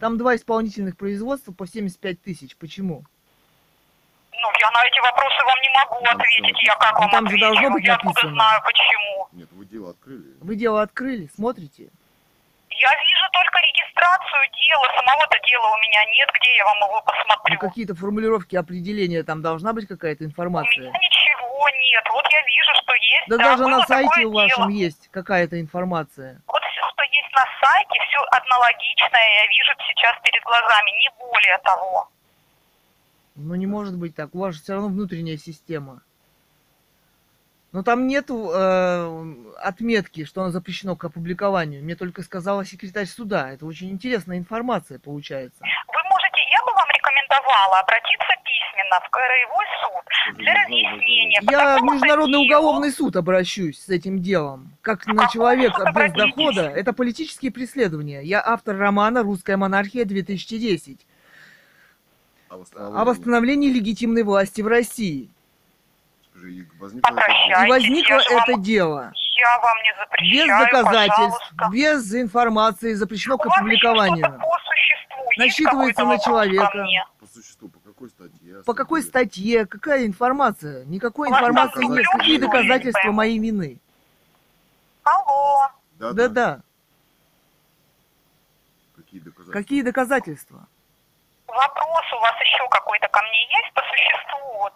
[0.00, 2.56] Там два исполнительных производства по 75 тысяч.
[2.56, 3.04] Почему?
[4.32, 6.56] Ну, я на эти вопросы вам не могу Ну, ответить.
[6.58, 6.66] всё.
[6.66, 7.46] Я как Ну, вам там же отвечу?
[7.46, 8.32] должно быть я откуда написано.
[8.34, 9.28] знаю, почему.
[9.32, 10.34] Нет, вы дело открыли.
[10.40, 11.88] Вы дело открыли, смотрите.
[12.78, 14.86] Я вижу только регистрацию дела.
[14.96, 16.28] Самого-то дела у меня нет.
[16.40, 17.58] Где я вам его Ну, посмотрю?
[17.58, 20.78] какие-то формулировки определения, там должна быть какая-то У информация.
[20.80, 22.04] меня ничего нет.
[22.12, 23.28] Вот я вижу, что есть.
[23.28, 24.78] Да даже было на сайте у вашем дело.
[24.78, 26.40] есть какая-то информация.
[26.46, 31.58] Вот все, что есть на сайте, все однологичное, я вижу сейчас перед глазами, не более
[31.58, 32.08] того.
[33.36, 36.00] Ну не может быть так, у вас же все равно внутренняя система.
[37.76, 41.84] Но там нету э, отметки, что оно запрещено к опубликованию.
[41.84, 43.50] Мне только сказала секретарь суда.
[43.50, 45.58] Это очень интересная информация получается.
[45.60, 51.38] Вы можете, я бы вам рекомендовала обратиться письменно в краевой суд для разъяснения.
[51.42, 52.44] Я в Международный делу.
[52.46, 54.72] уголовный суд обращусь с этим делом.
[54.80, 56.34] Как на человека без обратитесь?
[56.34, 56.70] дохода.
[56.70, 58.22] Это политические преследования.
[58.22, 61.00] Я автор романа «Русская монархия-2010»
[62.48, 65.28] А о восстановлении легитимной власти в России.
[66.36, 67.46] Возникло это Попрощайтесь.
[67.46, 67.68] И дело.
[67.68, 69.12] возникло я же вам- это дело.
[69.36, 71.68] Я вам не Без запрещаю, доказательств, пожалуйста.
[71.72, 74.22] без информации, запрещено к опубликованию.
[74.38, 76.86] по существу Насчитывается на человека.
[77.20, 78.62] По существу, по какой статье?
[78.64, 80.84] По какой статье, какая информация?
[80.86, 82.06] Никакой вас информации нет.
[82.12, 83.78] Какие доказательства моей вины?
[85.04, 85.68] Алло.
[85.98, 86.60] Да, Да-да.
[88.96, 89.52] Какие доказательства?
[89.52, 90.66] Какие доказательства?
[91.46, 94.74] Вопрос у вас еще какой-то ко мне есть по существу вот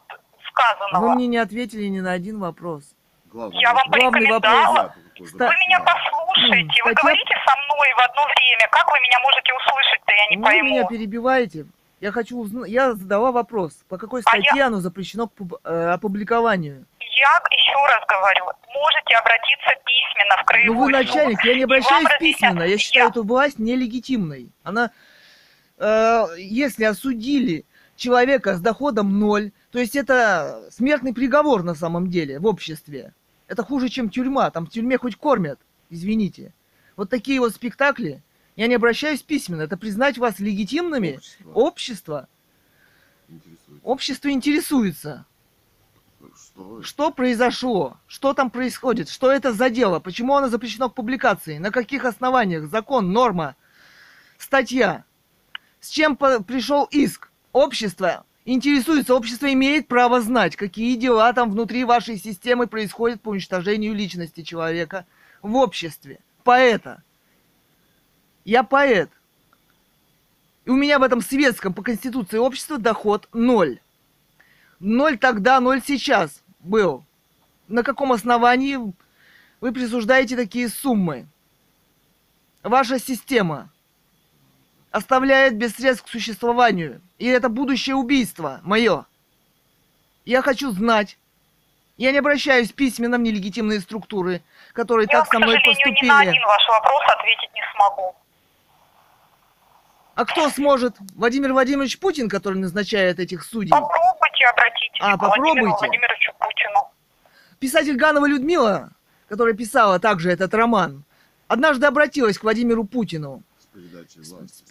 [0.61, 1.09] сказанного?
[1.09, 2.85] Вы мне не ответили ни на один вопрос.
[3.27, 4.01] Главный Я вам вопрос.
[4.03, 4.75] Главный порекомендовала.
[4.75, 5.33] вопрос.
[5.33, 6.83] Вы меня послушайте.
[6.85, 8.69] Вы статья- говорите со мной в одно время.
[8.71, 10.69] Как вы меня можете услышать-то, я не Вы пойму.
[10.71, 11.67] меня перебиваете.
[12.01, 12.71] Я хочу узнать.
[12.71, 13.75] Я задала вопрос.
[13.89, 16.87] По какой А я- статье оно запрещено к пуб- э, опубликованию?
[16.99, 22.09] Я еще раз говорю, можете обратиться письменно в Ну краевой вы начальник, я не обращаюсь
[22.19, 22.63] письменно.
[22.63, 24.51] Я считаю Я- эту власть нелегитимной.
[24.65, 24.91] Она,
[25.79, 27.67] э, если осудили
[27.97, 33.15] человека с доходом ноль, то есть это смертный приговор на самом деле в обществе.
[33.47, 34.51] Это хуже, чем тюрьма.
[34.51, 35.59] Там в тюрьме хоть кормят,
[35.91, 36.53] извините.
[36.97, 38.23] Вот такие вот спектакли.
[38.57, 39.63] Я не обращаюсь письменно.
[39.63, 41.15] Это признать вас легитимными.
[41.15, 42.29] Общество Общество.
[43.29, 43.81] интересует.
[43.85, 45.27] Общество интересуется.
[46.37, 46.83] Что?
[46.83, 47.97] Что произошло?
[48.07, 49.09] Что там происходит?
[49.09, 50.01] Что это за дело?
[50.01, 51.59] Почему оно запрещено к публикации?
[51.59, 52.69] На каких основаниях?
[52.69, 53.57] Закон, норма,
[54.37, 55.05] статья.
[55.81, 57.31] С чем пришел иск?
[57.53, 63.95] Общество интересуется, общество имеет право знать, какие дела там внутри вашей системы происходят по уничтожению
[63.95, 65.07] личности человека
[65.43, 66.21] в обществе.
[66.45, 67.03] Поэта.
[68.45, 69.11] Я поэт.
[70.65, 73.81] И у меня в этом светском по конституции общества доход ноль.
[74.79, 77.05] Ноль тогда, ноль сейчас был.
[77.69, 78.79] На каком основании
[79.61, 81.27] вы присуждаете такие суммы?
[82.63, 83.71] Ваша система
[84.91, 87.01] оставляет без средств к существованию.
[87.21, 89.05] И это будущее убийство мое.
[90.25, 91.19] Я хочу знать.
[91.99, 94.43] Я не обращаюсь письменно в нелегитимные структуры,
[94.73, 96.29] которые Я, так к со мной сожалению, ни на поступили.
[96.31, 98.17] один ваш вопрос ответить не смогу.
[100.15, 100.97] А кто сможет?
[101.15, 103.69] Владимир Владимирович Путин, который назначает этих судей?
[103.71, 105.77] Попробуйте обратитесь А, к Владимиру попробуйте.
[105.87, 106.91] Владимировичу Путину.
[107.59, 108.93] Писатель Ганова Людмила,
[109.29, 111.05] которая писала также этот роман,
[111.49, 113.43] однажды обратилась к Владимиру Путину.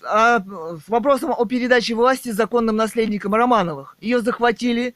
[0.03, 3.97] А, с вопросом о передаче власти законным наследникам Романовых.
[3.99, 4.95] Ее захватили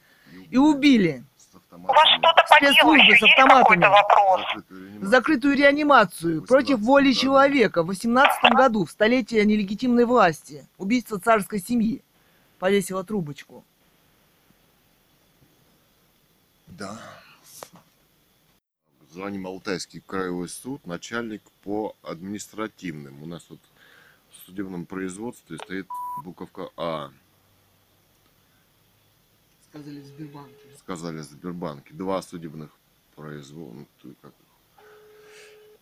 [0.50, 1.24] и убили.
[1.72, 3.80] У вас что-то по делу Спецслужбы еще с есть автоматами.
[3.82, 4.40] какой-то вопрос?
[5.02, 6.42] Закрытую реанимацию.
[6.42, 10.66] против 18 воли человека в 18 году, в столетие нелегитимной власти.
[10.78, 12.02] Убийство царской семьи.
[12.58, 13.64] Повесила трубочку.
[16.68, 16.98] Да.
[19.10, 23.22] Звоним Алтайский краевой суд, начальник по административным.
[23.22, 23.73] У нас вот в
[24.44, 25.86] судебном производстве стоит
[26.22, 27.10] буковка А.
[29.68, 30.76] Сказали в Сбербанке.
[30.78, 31.94] Сказали в Сбербанке.
[31.94, 32.70] Два судебных
[33.16, 34.10] производства.
[34.22, 34.30] Как...
[34.30, 34.44] их?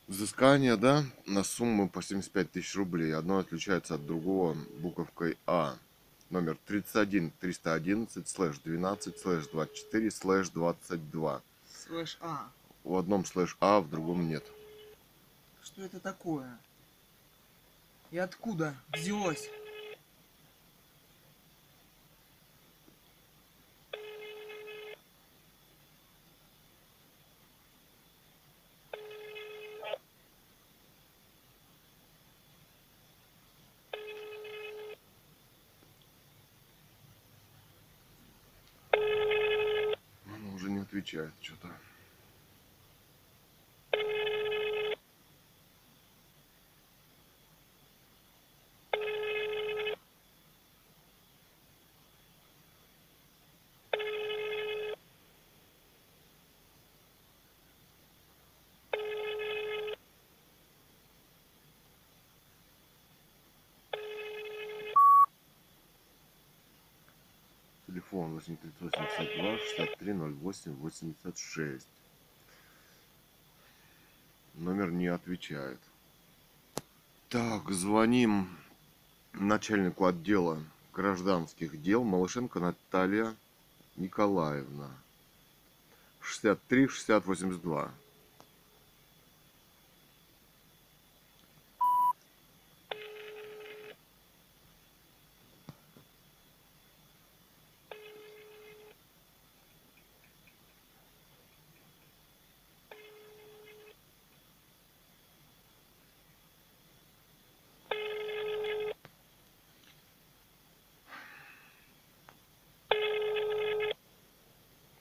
[0.08, 3.14] Взыскания, да, на сумму по 75 тысяч рублей.
[3.14, 5.76] Одно отличается от другого буковкой А.
[6.30, 11.42] Номер 31 311 слэш 12 слэш 24 слэш 22.
[11.86, 12.48] Слэш А.
[12.84, 14.44] В одном слэш А, в другом нет.
[15.62, 16.58] Что это такое?
[18.12, 19.48] и откуда взялось?
[40.26, 41.68] Она уже не отвечает что-то.
[68.12, 71.86] Телефон 8382 63 08 86.
[74.54, 75.78] Номер не отвечает.
[77.30, 78.50] Так, звоним
[79.32, 80.62] начальнику отдела
[80.92, 83.34] гражданских дел Малышенко Наталья
[83.96, 84.90] Николаевна.
[86.20, 87.94] 63 60 82.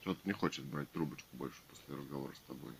[0.01, 2.73] Что-то не хочет брать трубочку больше после разговора с тобой.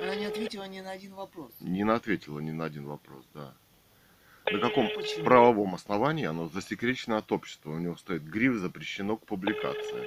[0.00, 1.52] Она не ответила ни на один вопрос.
[1.60, 3.54] Не на- ответила ни на один вопрос, да.
[4.50, 5.24] На каком Почему?
[5.24, 7.70] правовом основании оно засекречено от общества?
[7.72, 10.06] У него стоит гриф запрещено к публикации.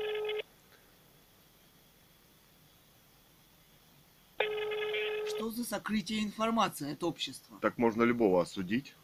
[5.29, 7.59] Что за сокрытие информации от общества?
[7.61, 8.95] Так можно любого осудить.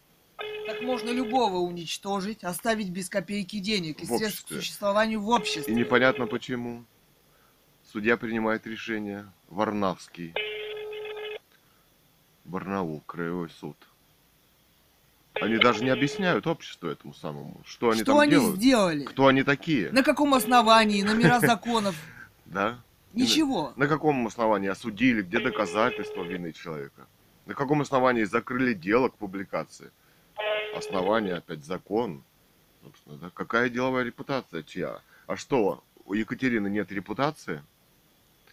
[0.68, 5.34] Так можно любого уничтожить, оставить без копейки денег и В средств к существованию в И
[5.34, 5.74] обществе.
[5.74, 6.84] непонятно почему.
[7.90, 9.26] Судья принимает решение.
[9.48, 10.34] Варнавский.
[12.44, 13.78] Барнаул, краевой суд.
[15.36, 18.56] Они даже не объясняют обществу этому самому, что они Что там они делают.
[18.58, 19.04] сделали?
[19.06, 19.90] Кто они такие?
[19.92, 21.02] На каком основании?
[21.02, 21.96] Номера законов?
[22.46, 22.80] Да?
[23.14, 23.72] Ничего.
[23.78, 27.08] На каком основании осудили, где доказательства вины человека?
[27.46, 29.92] На каком основании закрыли дело к публикации?
[30.78, 32.24] Основание опять закон.
[32.84, 33.32] Собственно, да?
[33.34, 35.00] Какая деловая репутация чья?
[35.28, 37.62] А что, у Екатерины нет репутации?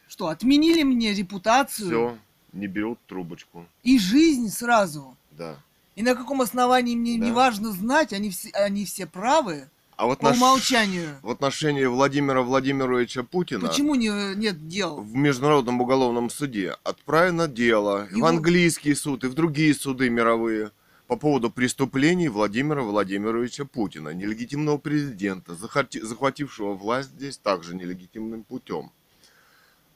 [0.09, 2.19] Что, отменили мне репутацию Все,
[2.53, 3.67] не берут трубочку.
[3.83, 5.17] и жизнь сразу?
[5.33, 5.57] Да.
[5.97, 7.25] И на каком основании мне Да.
[7.27, 11.17] не важно знать, они все, они все правы А вот по наш- умолчанию.
[11.23, 14.97] в отношении Владимира Владимировича Путина Почему не, нет дел?
[14.97, 20.73] в Международном уголовном суде отправлено дело и в английский суд, и в другие суды мировые
[21.07, 28.91] по поводу преступлений Владимира Владимировича Путина, нелегитимного президента, захвати- захватившего власть здесь также нелегитимным путем,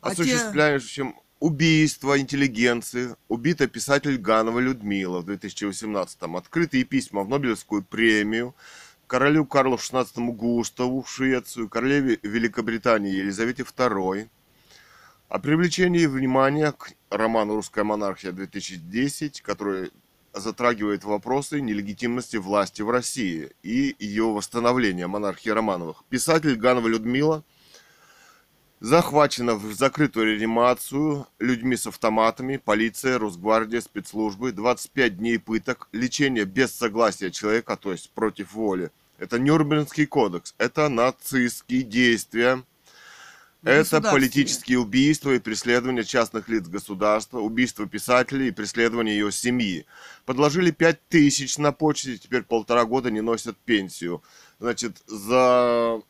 [0.01, 7.83] А те- осуществляющим убийство интеллигенции, убита писатель Ганова Людмила в 2018-м, открытые письма в Нобелевскую
[7.83, 8.55] премию,
[9.07, 14.29] королю Карлу XVI Густаву в Швецию, королеве Великобритании Елизавете II,
[15.29, 19.91] о привлечении внимания к роману «Русская монархия-2010», который
[20.39, 26.05] затрагивает вопросы нелегитимности власти в России и ее восстановления монархии Романовых.
[26.09, 27.45] Писатель Ганова Людмила
[28.81, 36.75] захвачена в закрытую реанимацию людьми с автоматами, полиция, Росгвардия, спецслужбы, 25 дней пыток, лечение без
[36.75, 38.91] согласия человека, то есть против воли.
[39.19, 42.63] Это Нюрнбергский кодекс, это нацистские действия,
[43.65, 49.87] это политические убийства и преследование частных лиц государства, убийство писателей и преследование ее семьи.
[50.25, 54.23] Подложили 5 тысяч на почте, теперь полтора года не носят пенсию.
[54.61, 56.01] Значит, за...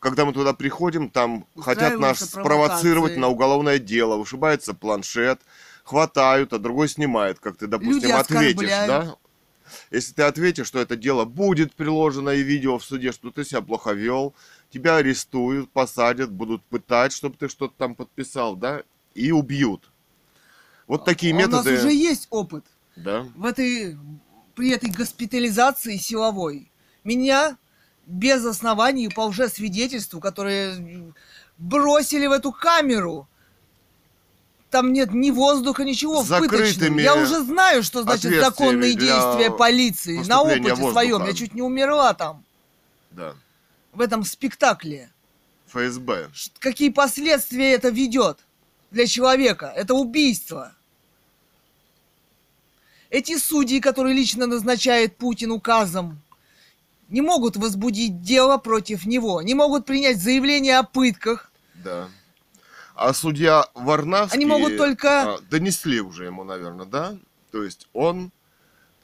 [0.00, 4.16] Когда мы туда приходим, там хотят нас спровоцировать на уголовное дело.
[4.16, 5.40] Вышибается планшет,
[5.82, 9.16] хватают, а другой снимает, как ты, допустим, Люди ответишь, да?
[9.90, 13.62] Если ты ответишь, что это дело будет приложено и видео в суде, что ты себя
[13.62, 14.34] плохо вел,
[14.74, 18.82] тебя арестуют, посадят, будут пытать, чтобы ты что-то там подписал, да,
[19.14, 19.88] и убьют.
[20.88, 21.70] Вот такие А методы.
[21.70, 22.64] У нас уже есть опыт
[22.96, 23.24] Да.
[23.36, 23.96] в этой,
[24.56, 26.70] при этой госпитализации силовой.
[27.04, 27.56] Меня
[28.06, 31.12] без оснований по лжесвидетельству, которые
[31.56, 33.28] бросили в эту камеру.
[34.70, 40.18] Там нет ни воздуха, ничего закрытыми Я уже знаю, что значит законные действия полиции.
[40.26, 41.18] На опыте своем.
[41.20, 41.26] воздуха.
[41.28, 42.42] Я чуть не умерла там,
[43.12, 43.34] Да.
[43.94, 45.10] В этом спектакле.
[45.68, 46.30] ФСБ.
[46.58, 48.38] Какие последствия это ведет
[48.90, 49.72] для человека?
[49.74, 50.74] Это убийство.
[53.10, 56.20] Эти судьи, которые лично назначает Путин указом,
[57.08, 61.52] не могут возбудить дело против него, не могут принять заявление о пытках.
[61.74, 62.08] Да.
[62.96, 64.36] А судья Варнавский...
[64.38, 67.16] Они могут только- а, Донесли уже ему, наверное, да?
[67.52, 68.32] То есть он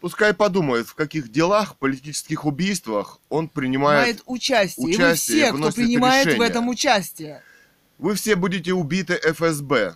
[0.01, 4.23] Пускай подумает, в каких делах, политических убийствах он Принимает принимает...
[4.27, 4.85] участие.
[4.85, 6.47] И вы участие, все, кто выносит принимает в решения.
[6.47, 7.43] этом участие.
[7.99, 9.95] Вы все будете убиты ФСБ.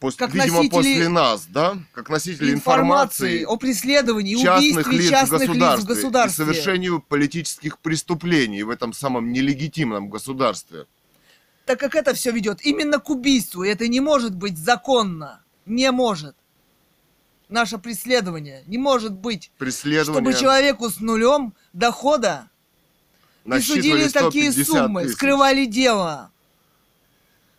[0.00, 1.78] Пос- Как видимо, носители после нас, да?
[1.92, 6.44] Как носители Информации информации о преследовании и частных убийстве лиц в частных лиц в государстве
[6.44, 10.86] и совершению политических преступлений в этом самом нелегитимном государстве.
[11.66, 15.42] Так как это все ведет именно к убийству, и это не может быть законно.
[15.66, 16.36] Не может.
[17.48, 19.50] Наше преследование не может быть,
[20.02, 22.48] чтобы человеку с нулем дохода
[23.44, 25.14] присудили такие 150 суммы, тысяч.
[25.14, 26.30] скрывали дело,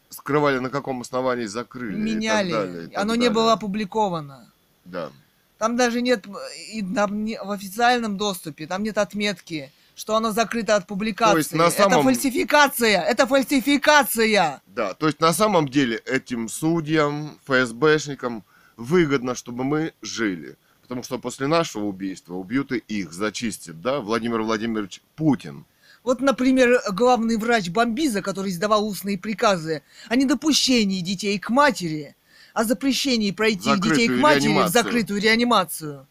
[0.10, 1.92] Скрывали на каком основании, закрыли.
[1.94, 2.52] и так меняли.
[2.52, 3.34] далее, и так Оно не далее.
[3.34, 4.52] было опубликовано.
[4.86, 5.10] Да.
[5.58, 6.26] Там даже нет
[6.74, 11.32] и там не- в официальном доступе, там нет отметки, что оно закрыто от публикации.
[11.34, 13.02] То есть на Это самом- фальсификация!
[13.02, 14.62] Это фальсификация!
[14.68, 18.44] Да, то есть на самом деле этим судьям, ФСБшникам
[18.78, 20.56] выгодно, чтобы мы жили.
[20.82, 25.66] Потому что после нашего убийства убьют и их, зачистит, да, Владимир Владимирович Путин.
[26.04, 32.16] Вот, например, главный врач Бомбиза, который издавал устные приказы о недопущении детей к матери,
[32.54, 36.08] о запрещении пройти Закрытую детей к матери в закрытую реанимацию.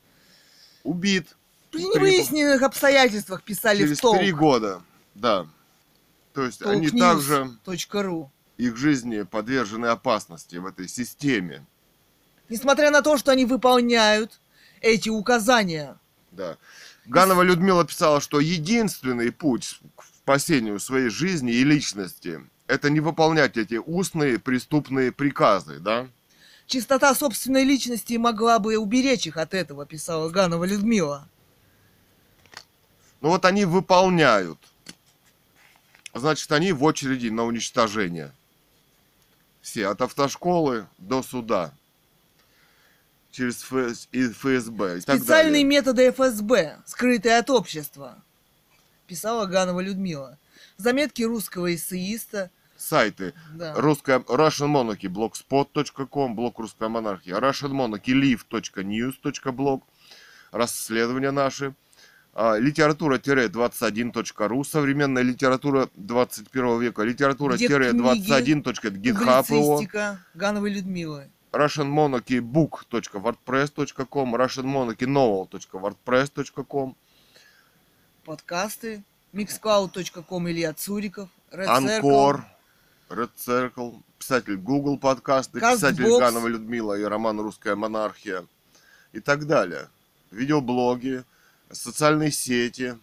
[0.85, 1.35] Убит
[1.71, 4.19] При невыясненных обстоятельствах писали через в толк.
[4.19, 4.83] три года.
[5.15, 5.47] Да.
[6.35, 8.31] То есть они также, Толкньюз.ру.
[8.59, 11.65] их жизни подвержены опасности в этой системе.
[12.49, 14.41] Несмотря на то, что они выполняют
[14.81, 15.99] эти указания.
[16.31, 16.57] Да.
[17.07, 23.57] Ганова Людмила писала, что единственный путь к спасению своей жизни и личности– это не выполнять
[23.57, 26.09] эти устные преступные приказы, да?
[26.67, 31.29] Чистота собственной личности могла бы уберечь их от этого, писала Ганова Людмила.
[33.21, 34.59] Ну вот они выполняют.
[36.13, 38.33] Значит, они в очереди на уничтожение.
[39.63, 41.73] Все, от автошколы до суда.
[43.37, 48.25] Через ФС ФСБ Специальные методы ФСБ, скрытые от общества,
[49.07, 50.39] писала Ганова Людмила.
[50.79, 52.51] Заметки русского эссеиста.
[52.79, 53.35] Сайты.
[53.53, 53.75] Да.
[53.75, 59.83] Русская, Russian Monarchy, blogspot.com, блог Русская монархия, Russian Monarchy, live.news.blog,
[60.51, 61.75] расследования наши,
[62.33, 71.31] а, литература-21.ру, современная литература 21 века, литература-21.github.io, Публицистика Гановой Людмилы.
[71.57, 76.97] Russian Monarchy book.wordpress.com, Russian Monarchy novel.wordpress.com,
[78.25, 79.03] Подкасты.
[79.33, 81.29] Mixcloud.com Илья Цуриков.
[81.53, 82.45] Red Анкор,
[83.09, 86.19] Red Circle, писатель Google подкасты, писатель Castbox.
[86.19, 88.47] Ганова Людмила и роман «Русская монархия»
[89.13, 89.89] и так далее.
[90.31, 91.25] Видеоблоги,
[91.71, 92.99] социальные сети,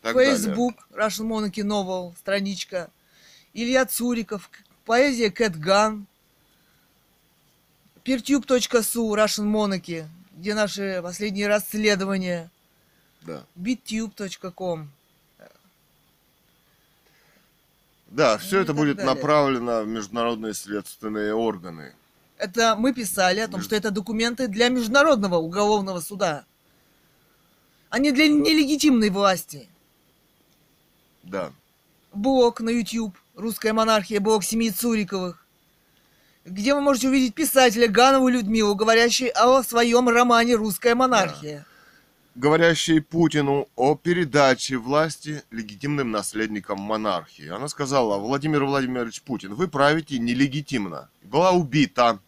[0.00, 0.36] так далее.
[0.36, 2.90] Facebook, Russian Monarchy Novel, страничка.
[3.52, 4.50] Илья Цуриков,
[4.84, 6.06] поэзия Кэтган.
[8.04, 10.06] Peertube.su, Russian Monarchy,
[10.36, 12.50] где наши последние расследования.
[13.22, 13.44] Да.
[13.56, 14.88] bittube.com.
[18.08, 19.14] Да, все Ну это будет далее.
[19.14, 21.94] направлено в международные следственные органы.
[22.38, 26.44] Это мы писали о том, Между- что это документы для Международного уголовного суда,
[27.90, 29.68] а не для нелегитимной власти.
[31.22, 31.52] Да.
[32.12, 35.46] Блог на YouTube, Русская монархия, блог семьи Цуриковых,
[36.50, 41.64] где вы можете увидеть писателя Ганову Людмилу, говорящий о своем романе «Русская монархия».
[42.34, 47.48] Говорящей Путину о передаче власти легитимным наследникам монархии.
[47.48, 51.10] Она сказала, Владимир Владимирович Путин, вы правите нелегитимно.
[51.24, 52.20] Была убита.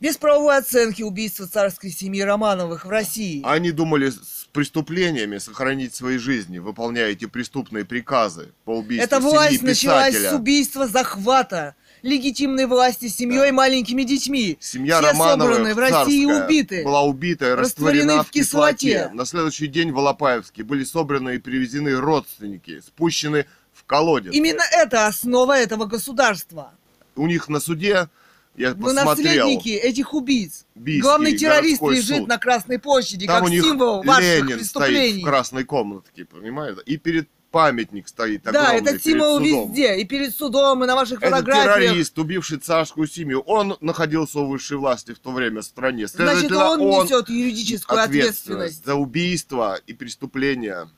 [0.00, 3.42] Без правовой оценки убийства царской семьи Романовых в России.
[3.44, 9.30] Они думали с преступлениями сохранить свои жизни, выполняя эти преступные приказы по убийству Эта семьи
[9.30, 10.30] власть началась писателя.
[10.30, 14.56] с убийства, захвата легитимной власти с семьей и маленькими детьми.
[14.60, 16.84] Семья Все Романовых, собраны в России царская, убиты.
[16.84, 18.88] была убита Растворены в кислоте.
[18.88, 19.10] кислоте.
[19.14, 24.32] На следующий день в Алапаевске были собраны и привезены родственники, спущены в колодец.
[24.32, 26.72] Именно это основа этого государства.
[27.16, 28.08] У них на суде,
[28.56, 30.66] я Вы посмотрел, наследники этих убийц.
[30.74, 32.28] Бийский Главный террорист лежит суд.
[32.28, 35.22] на Красной площади, там как у них символ ваших Ленин стоит преступлений.
[35.22, 36.80] в красной комнатке, понимаете?
[36.86, 39.68] И перед памятник стоит Да, огромный перед символ судом.
[39.72, 39.96] везде.
[40.00, 41.74] И перед судом, и на ваших Этот фотографиях.
[41.90, 46.06] террорист, убивший царскую семью, он находился у высшей власти в то время в стране.
[46.06, 48.84] Значит, Следовательно, он несет юридическую ответственность.
[48.84, 50.88] за убийство и преступления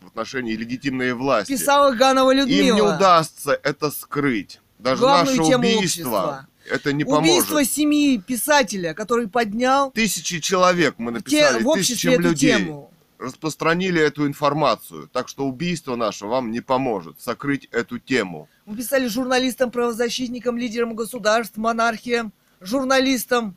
[0.00, 1.52] в отношении легитимной власти.
[1.52, 2.66] Писала Ганова Людмила.
[2.68, 4.60] Им не удастся это скрыть.
[4.78, 6.46] Даже Главную наше убийство общества.
[6.70, 7.70] это не Убийство поможет.
[7.72, 12.52] семьи писателя, который поднял Тысячи человек мы те- написали, в обществе тысячам людей.
[12.58, 12.90] тему.
[13.24, 15.08] Распространили эту информацию.
[15.08, 18.50] Так что убийство наше вам не поможет сокрыть эту тему.
[18.66, 23.56] Мы писали журналистам, правозащитникам, лидерам государств, монархиям, журналистам,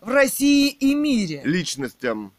[0.00, 1.40] в России и мире.
[1.44, 2.32] личностям.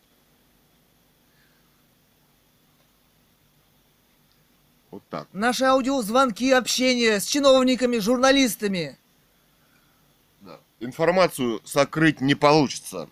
[4.90, 5.30] Вот так.
[5.32, 8.98] Наши аудиозвонки, общение с чиновниками, журналистами.
[10.42, 10.60] Да.
[10.82, 13.08] Информацию сокрыть не получится.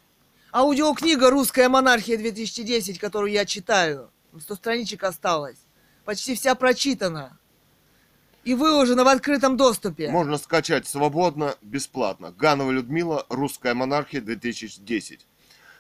[0.52, 4.10] Аудиокнига «Русская монархия 2010», которую я читаю.
[4.38, 5.60] 100 страничек осталось.
[6.06, 7.38] Почти вся прочитана.
[8.44, 10.10] И выложена в открытом доступе.
[10.10, 12.32] Можно скачать свободно, бесплатно.
[12.32, 15.28] Ганова Людмила, Русская монархия 2010.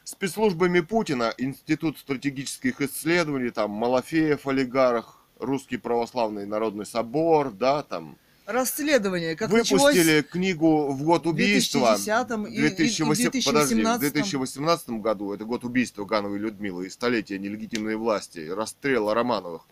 [0.03, 8.17] Спецслужбами Путина, Институт стратегических исследований, там Малафеев, олигарх, Русский православный народный собор, да, там
[8.53, 11.95] Расследование, как началось выпустили книгу в год в убийства.
[11.95, 14.01] 2010 и, и- и в 2008 подожди, в 2018.
[14.01, 19.67] 2018 году, это год убийства Гановой Людмилы и столетия нелегитимной власти, расстрела Романовых,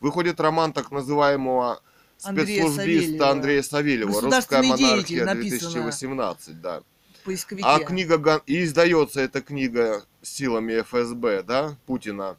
[0.00, 1.80] выходит роман так называемого
[2.22, 3.30] Андрея спецслужбиста Савельева.
[3.30, 5.88] Андрея Савельева «Русская Государственный деятель» монархия написано.
[5.88, 6.82] 2018», да.
[7.24, 7.66] поисковике.
[7.66, 12.36] А книга, Ган- и издается эта книга силами ФСБ, да, Путина.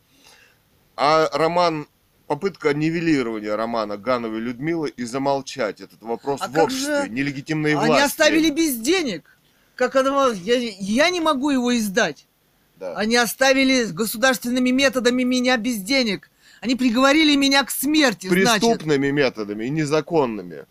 [0.95, 1.88] А роман,
[2.30, 7.88] попытка нивелирования романа Гановой Людмилы и замолчать этот вопрос А в обществе, же нелегитимной Они
[7.88, 8.06] власти.
[8.06, 9.35] оставили без денег.
[9.73, 12.27] Как оно, я, я не могу его издать.
[12.76, 12.95] Да.
[12.95, 16.30] Они оставили государственными методами меня без денег.
[16.61, 18.61] Они приговорили меня к смерти, значит.
[18.61, 20.65] преступными методами и незаконными.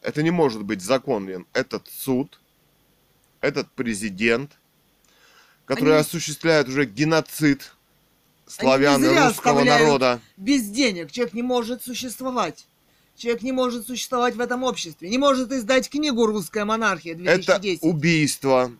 [0.00, 1.46] Это не может быть законен.
[1.52, 2.40] Этот суд,
[3.42, 4.52] этот президент,
[5.66, 7.74] который Они- осуществляет уже геноцид
[8.52, 10.20] славян и русского народа.
[10.36, 12.66] Без денег человек не может существовать.
[13.16, 15.08] Человек не может существовать в этом обществе.
[15.08, 17.82] Не может издать книгу «Русская монархия» Это 2010.
[17.82, 18.72] убийство.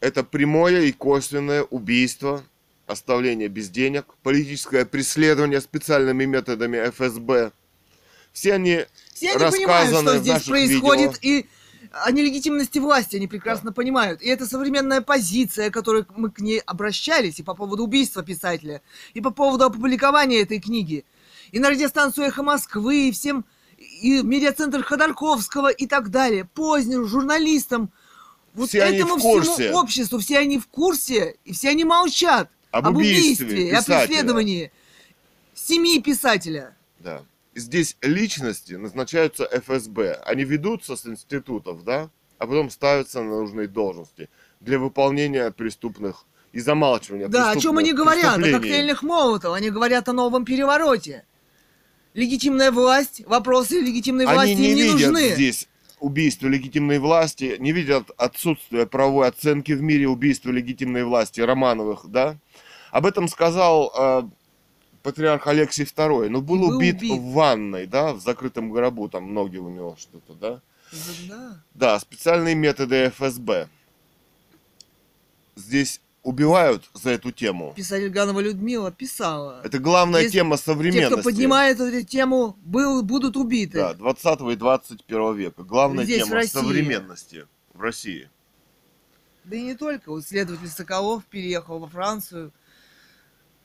[0.00, 2.42] Это прямое и косвенное убийство,
[2.86, 7.52] оставление без денег, политическое преследование специальными методами ФСБ.
[8.32, 11.38] Все они Все они понимают, рассказаны что в здесь происходит, видео.
[11.40, 11.46] и
[11.92, 14.22] о нелегитимности власти они прекрасно понимают.
[14.22, 18.80] И это современная позиция, которой мы к ней обращались, и по поводу убийства писателя,
[19.14, 21.04] и по поводу опубликования этой книги.
[21.50, 23.44] И на радиостанцию «Эхо Москвы», и всем,
[23.78, 26.46] и медиацентр Ходорковского, и так далее.
[26.46, 27.90] Поздним журналистам,
[28.54, 33.46] вот Все этому всему обществу, все они в курсе, и все они молчат Об убийстве
[33.46, 34.72] убийстве, и о преследовании
[35.54, 36.76] семьи писателя.
[37.00, 37.22] Да.
[37.54, 40.14] Здесь личности назначаются ФСБ.
[40.24, 44.28] Они ведутся с институтов, да, а потом ставятся на нужные должности
[44.60, 48.38] для выполнения преступных и замалчивания Да, о чем они говорят?
[48.38, 49.54] О коктейльных молотов.
[49.54, 51.24] Они говорят о новом перевороте.
[52.14, 55.34] Легитимная власть, вопросы легитимной власти Они не им не видят нужны.
[55.34, 55.68] здесь
[55.98, 62.36] убийства легитимной власти, не видят отсутствия правовой оценки в мире убийства легитимной власти Романовых, да?
[62.90, 64.22] Об этом сказал э,
[65.02, 66.28] патриарх Алексий II.
[66.28, 67.12] Но был, был убит, убит.
[67.12, 70.60] в ванной, да, в закрытом гробу, там ноги у него что-то, да?
[71.28, 71.62] Да.
[71.74, 73.68] Да, специальные методы ФСБ.
[75.56, 77.72] Здесь убивают за эту тему.
[77.76, 79.60] Писатель Ганова Людмила писала.
[79.64, 81.12] Это главная Есть тема Те, современности.
[81.14, 83.78] кто поднимает эту тему, был, будут убиты.
[83.78, 85.62] Да, 20 и 21 века.
[85.62, 86.52] Главная Здесь, в тема России.
[86.52, 88.30] современности в России.
[89.44, 90.10] Да и не только.
[90.10, 92.52] Вот следователь Соколов переехал во Францию.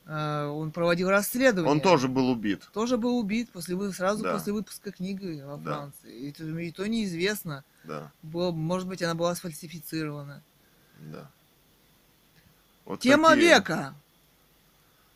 [0.09, 1.69] Э, Он проводил расследование.
[1.71, 2.63] Он тоже был убит.
[2.73, 4.34] тоже был убит после, сразу Да.
[4.34, 5.63] после выпуска книги во Да.
[5.73, 6.17] Франции.
[6.29, 7.63] И, то, и то неизвестно.
[7.84, 10.41] Да, Было, может быть, она была сфальсифицирована.
[10.99, 11.29] да.
[12.85, 13.93] Вот Тема такие- века.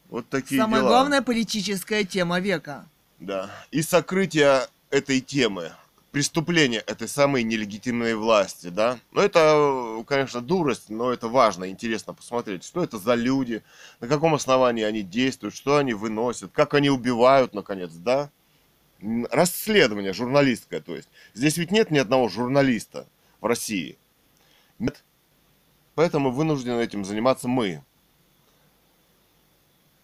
[0.10, 0.90] Вот такие Самая дела.
[0.90, 2.86] главная политическая тема века.
[3.20, 3.50] Да.
[3.72, 5.72] И сокрытие этой темы,
[6.12, 9.00] преступление этой самой нелегитимной власти, да.
[9.12, 13.64] Ну, это, конечно, дурость, но это важно, интересно посмотреть, что это за люди,
[14.00, 18.30] на каком основании они действуют, что они выносят, как они убивают, наконец, да.
[19.32, 21.10] Расследование журналистское, то есть.
[21.34, 23.08] Здесь ведь нет ни одного журналиста
[23.40, 23.98] в России.
[24.78, 25.04] Нет.
[25.96, 27.84] Поэтому вынуждены этим заниматься мы.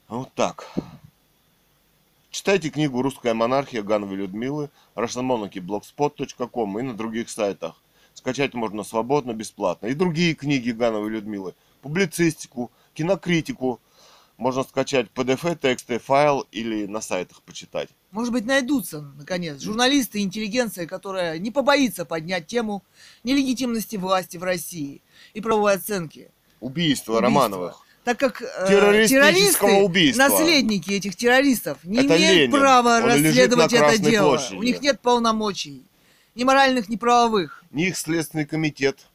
[0.07, 0.65] Вот так.
[2.37, 7.81] Читайте книгу «Русская монархия» Гановой Людмилы, russianmonarchy.blogspot.com и на других сайтах.
[8.13, 9.87] Скачать можно свободно, бесплатно.
[9.87, 11.55] И другие книги Гановой Людмилы.
[11.81, 13.81] Публицистику, кинокритику.
[14.37, 17.89] Можно скачать PDF, тексты, файл или на сайтах почитать.
[18.11, 22.83] Может быть, найдутся, наконец, журналисты и интеллигенция, которая не побоится поднять тему
[23.23, 25.01] нелегитимности власти в России
[25.33, 26.29] и правовой оценки.
[26.59, 27.19] Убийство, Убийства.
[27.19, 27.86] Романовых.
[28.07, 30.29] Так как э, террористы, убийства.
[30.29, 32.51] наследники этих террористов, не Это имеют Ленин.
[32.51, 34.29] права Он расследовать это дело.
[34.29, 34.55] площади.
[34.55, 35.83] У них нет полномочий.
[36.33, 37.65] Ни моральных, ни правовых.
[37.69, 39.07] не их следственный комитет,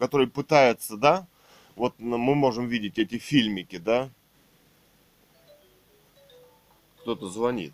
[0.00, 1.28] который пытается, да,
[1.76, 4.08] вот мы можем видеть эти фильмики, да,
[7.02, 7.72] кто-то звонит.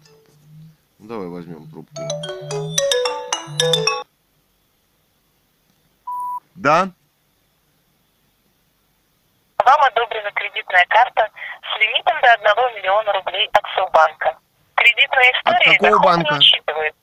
[0.99, 2.03] Ну, Давай возьмем трубку.
[6.55, 6.93] Да?
[9.67, 11.29] Вам одобрена кредитная карта
[11.61, 14.39] с лимитом до 1 миллиона рублей от Совбанка.
[14.77, 16.33] Кредитная история какого доход банка?
[16.33, 16.95] не учитывает.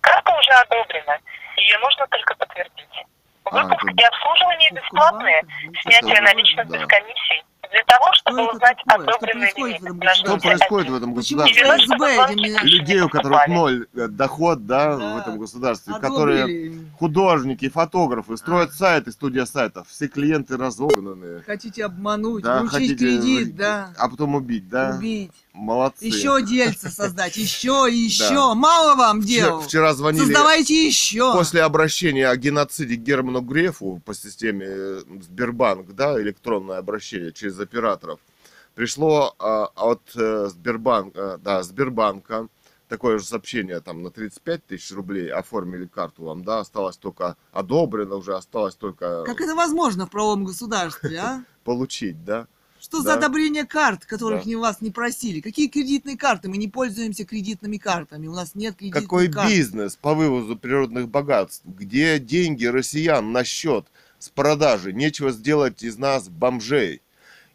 [0.00, 1.18] Карта уже одобрена,
[1.56, 3.04] ее нужно только подтвердить.
[3.44, 5.42] А, Выпуск это- и обслуживание бесплатные,
[5.82, 6.78] снятие наличных да.
[6.78, 7.44] без комиссий.
[7.70, 9.06] Для того, чтобы это узнать такое?
[9.06, 10.50] Что одобренный происходит Что государстве?
[10.50, 11.62] происходит в этом Почему государстве?
[11.64, 15.14] ФСБ этими Людей, у которых ноль э, доход, да, Да.
[15.14, 16.86] в этом государстве, которые Одобрили.
[16.98, 21.42] художники, фотографы, строят сайты, студия сайтов, все клиенты разогнанные.
[21.42, 24.96] Хотите обмануть, Да, вручить хотите кредит, да, А потом убить, да?
[24.98, 25.32] убить.
[25.52, 26.04] Молодцы.
[26.04, 28.52] Еще дельца создать, еще еще.
[28.54, 29.60] Мало вам Вчера, дел.
[29.62, 31.32] вчера звонили Создавайте еще.
[31.32, 38.20] после обращения о геноциде Герману Грефу по системе э, Сбербанк, да, электронное обращение через операторов.
[38.74, 42.48] Пришло а, от э, Сбербанка, да, Сбербанка
[42.88, 48.16] такое же сообщение там на 35 тысяч рублей оформили карту вам, да, осталось только одобрено
[48.16, 51.44] уже, осталось только Как это возможно в правовом государстве, а?
[51.64, 52.46] получить, да.
[52.78, 53.04] Что Да.
[53.04, 54.48] за одобрение карт, которых Да.
[54.48, 55.40] не вас не просили?
[55.40, 56.48] Какие кредитные карты?
[56.48, 58.26] Мы не пользуемся кредитными картами.
[58.26, 59.48] У нас нет кредитных Какой карт.
[59.48, 61.62] бизнес по вывозу природных богатств?
[61.64, 63.86] Где деньги россиян на счет
[64.18, 64.92] с продажи?
[64.92, 67.00] Нечего сделать из нас бомжей,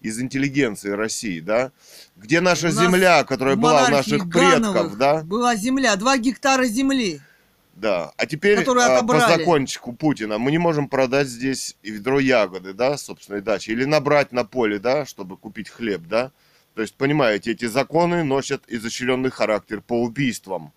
[0.02, 1.72] из интеллигенции России, да?
[2.16, 5.24] Где наша У земля, которая была у наших предков, да?
[5.24, 7.22] Была земля, два гектара земли.
[7.76, 8.12] Да.
[8.18, 12.98] А теперь а, по закончику Путина мы не можем продать здесь и ведро ягоды, да,
[12.98, 16.32] собственной дачи, или набрать на поле, да, чтобы купить хлеб, да?
[16.76, 20.72] То есть, понимаете, эти законы носят изощренный характер по убийствам.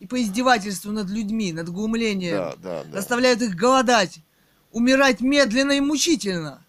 [0.00, 2.36] И по издевательству над людьми, над глумлением.
[2.36, 2.92] Да, да, да.
[2.92, 4.18] Заставляют их голодать,
[4.72, 6.63] умирать медленно и мучительно.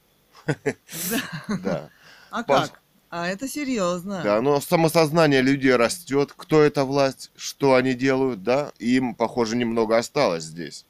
[1.63, 1.89] Да.
[2.31, 2.81] А как?
[3.09, 4.21] А это серьезно.
[4.23, 9.55] Да, но самосознание людей растет, кто эта власть, что они делают, да, и им, похоже,
[9.55, 10.85] немного осталось здесь,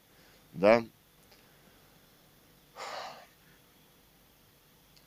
[0.52, 0.82] да.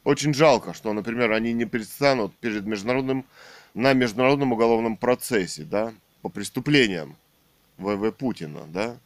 [0.06, 3.26] Очень жалко, что, например, они не предстанут перед международным,
[3.74, 7.18] на международном уголовном процессе, да, по преступлениям
[7.78, 8.98] ВВ Путина, да.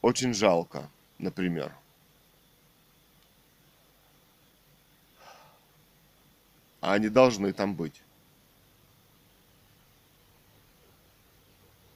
[0.00, 0.88] Очень жалко,
[1.18, 1.72] например.
[6.82, 8.02] А они должны там быть.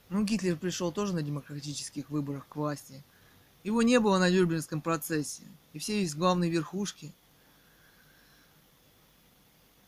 [0.08, 3.02] Ну, Гитлер пришел тоже на демократических выборах к власти.
[3.64, 5.42] Его не было на Нюрнбергском процессе.
[5.72, 7.12] И все из главной верхушки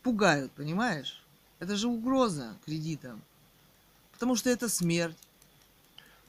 [0.03, 1.23] пугают, понимаешь?
[1.61, 3.23] Это же угроза кредитам.
[4.11, 5.16] Потому что это смерть.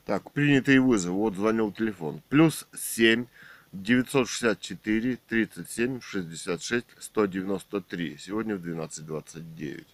[0.06, 1.14] Так, принятый вызов.
[1.14, 2.22] Вот звонил телефон.
[2.30, 3.26] Плюс 7
[3.72, 8.18] 964 37 66 193.
[8.18, 9.86] Сегодня в 12.29.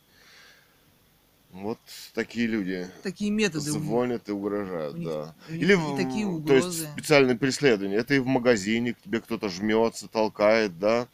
[1.51, 1.79] Вот
[2.13, 3.71] такие люди Такие методы.
[3.71, 5.35] звонят и угрожают, них да.
[5.47, 6.87] Или и такие то есть угрозы.
[6.93, 7.97] специальное преследование.
[7.97, 11.07] Это и в магазине, к тебе кто-то жмется, толкает, да.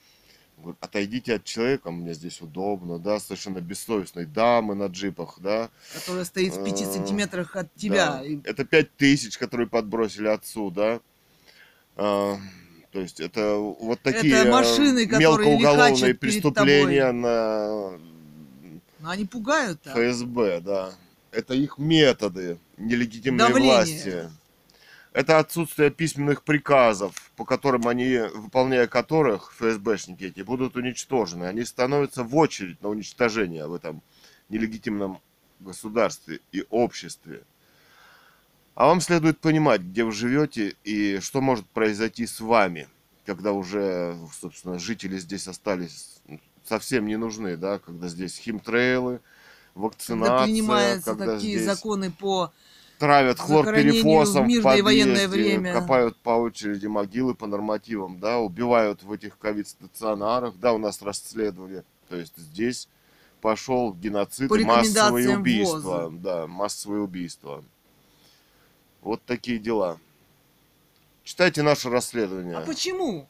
[0.57, 5.69] Говорит, Отойдите от человека, мне здесь удобно, да, совершенно бессовестной дамы на джипах, да.
[5.93, 8.13] Которая стоит в пяти Э, сантиметрах от тебя.
[8.13, 8.25] Да.
[8.25, 11.01] И Это пять тысяч, которые подбросили отцу, да.
[11.95, 12.37] А,
[12.91, 17.99] то есть это вот такие Это машины, мелкоуголовные преступления на
[19.01, 19.95] ну, они пугают так.
[19.95, 20.93] ФСБ, да.
[21.31, 23.73] Это их методы нелегитимной Давление.
[23.73, 24.29] власти.
[25.13, 31.45] Это отсутствие письменных приказов, по которым они, выполняя которых, ФСБшники эти, будут уничтожены.
[31.45, 34.03] Они становятся в очередь на уничтожение в этом
[34.49, 35.19] нелегитимном
[35.59, 37.43] государстве и обществе.
[38.81, 42.87] А вам следует понимать, где вы живете и что может произойти с вами,
[43.27, 46.19] когда уже, собственно, жители здесь остались
[46.67, 49.19] совсем не нужны, да, когда здесь химтрейлы,
[49.75, 52.51] Когда вакцинация, принимаются когда такие здесь законы по
[52.97, 55.73] травят захоронению хлорперифосом в в подъезде, время.
[55.73, 61.83] копают по очереди могилы по нормативам, да, убивают в этих ковид-стационарах, да, у нас расследовали.
[62.09, 62.87] То есть здесь
[63.41, 65.75] пошел геноцид По массовые убийства.
[65.75, 66.09] ВОЗа.
[66.17, 67.63] Да, массовые убийства.
[69.01, 69.99] Вот такие дела.
[71.23, 72.57] Читайте наше расследование.
[72.57, 73.27] А почему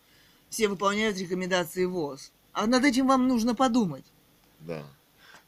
[0.50, 2.32] все выполняют рекомендации ВОЗ?
[2.54, 4.06] А над этим вам нужно подумать.
[4.60, 4.84] Да.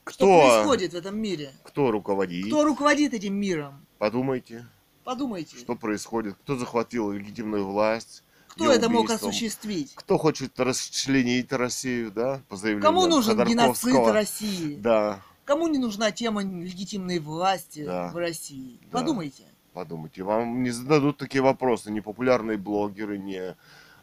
[0.06, 1.52] Что Кто, происходит в этом мире?
[1.64, 2.46] кто руководит?
[2.48, 3.86] Кто руководит этим миром?
[4.00, 4.66] Подумайте,
[5.06, 5.58] Подумайте.
[5.58, 9.94] что происходит, кто захватил легитимную власть, Кто это мог осуществить?
[9.96, 13.96] Кто хочет расчленить Россию, да, по заявлению Кому нужен геноцид.
[14.08, 14.76] России?
[14.76, 18.10] Да, Кому не нужна тема легитимной власти Да.
[18.12, 18.80] в России?
[18.92, 19.00] Да.
[19.00, 19.44] Подумайте.
[19.74, 23.56] Подумайте, вам не зададут такие вопросы ни популярные блогеры, ни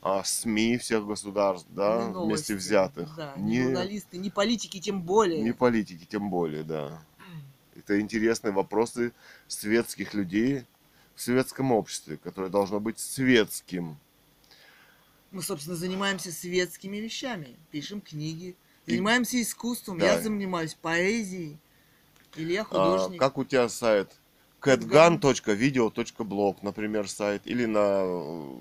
[0.02, 5.02] а, СМИ всех государств, да, Ни вместе новости, взятых, Да, ни, журналисты, ни политики, тем
[5.02, 5.42] более.
[5.42, 7.02] ни политики, тем более, да.
[7.76, 9.12] Это интересные вопросы
[9.46, 10.64] светских людей
[11.14, 13.96] в светском обществе, которое должно быть светским.
[15.30, 18.56] Мы, собственно, занимаемся светскими вещами, пишем книги,
[18.86, 19.98] занимаемся искусством.
[19.98, 20.14] Да.
[20.14, 21.58] Я занимаюсь поэзией.
[22.36, 23.18] Илья А, художник.
[23.20, 24.12] как у тебя сайт?
[24.60, 27.42] catgun.video.blog, например, сайт.
[27.46, 28.54] Или на э,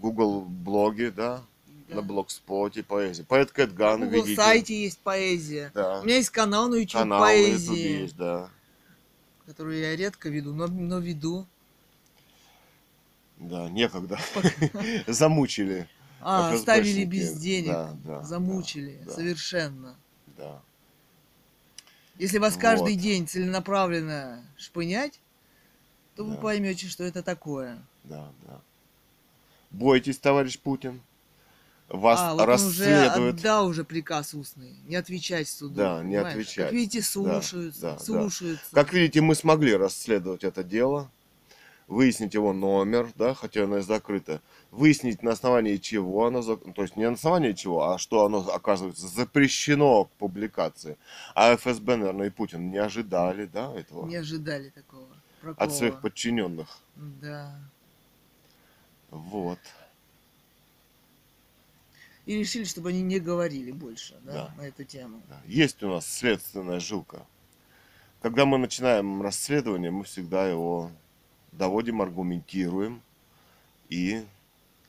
[0.00, 1.42] Google блоге, да?
[1.88, 1.96] Да.
[1.96, 3.24] На блогспоте поэзия.
[3.24, 4.40] Поэт На Кэтган, Google видите.
[4.40, 5.70] сайте есть поэзия.
[5.74, 6.00] Да.
[6.00, 8.48] У меня есть канал на YouTube Канал на поэзии, есть, да.
[9.46, 11.46] который я редко веду, но, но веду.
[13.38, 14.18] Да, некогда.
[15.06, 15.88] Замучили.
[16.20, 17.68] А, оставили без денег.
[17.68, 19.02] Да, да, Замучили.
[19.04, 19.12] да.
[19.12, 19.96] Совершенно.
[20.38, 20.62] Да.
[22.18, 23.02] Если вас каждый Вот.
[23.02, 25.20] день целенаправленно шпынять,
[26.14, 26.40] то вы Да.
[26.40, 27.78] поймете, что это такое.
[28.04, 28.60] Да, да.
[29.70, 31.02] Бойтесь, товарищ Путин.
[31.88, 33.38] Вас а, вот он уже расследуют.
[33.40, 34.76] отдал уже приказ устный.
[34.86, 35.74] Не отвечать суду.
[35.74, 36.28] Да, не понимаешь?
[36.34, 36.64] отвечать.
[36.66, 37.80] Как видите, слушаются.
[37.80, 37.98] да, да.
[37.98, 38.64] слушаются.
[38.72, 41.10] Как видите, мы смогли расследовать это дело,
[41.86, 44.40] выяснить его номер, да, хотя оно и закрыто,
[44.70, 49.06] выяснить на основании чего оно, то есть не на основании чего, а что оно, оказывается,
[49.06, 50.96] запрещено к публикации.
[51.34, 55.06] А ФСБ, наверное, и Путин не ожидали, да, этого Не ожидали такого.
[55.56, 56.10] от своих прокола.
[56.10, 56.78] подчиненных.
[56.96, 57.58] Да.
[59.10, 59.58] Вот.
[62.26, 64.54] И решили, чтобы они не говорили больше да, Да.
[64.56, 65.20] на эту тему.
[65.28, 65.40] Да.
[65.46, 67.26] Есть у нас следственная жилка.
[68.22, 70.90] Когда мы начинаем расследование, мы всегда его
[71.58, 73.02] доводим, аргументируем
[73.88, 74.24] и,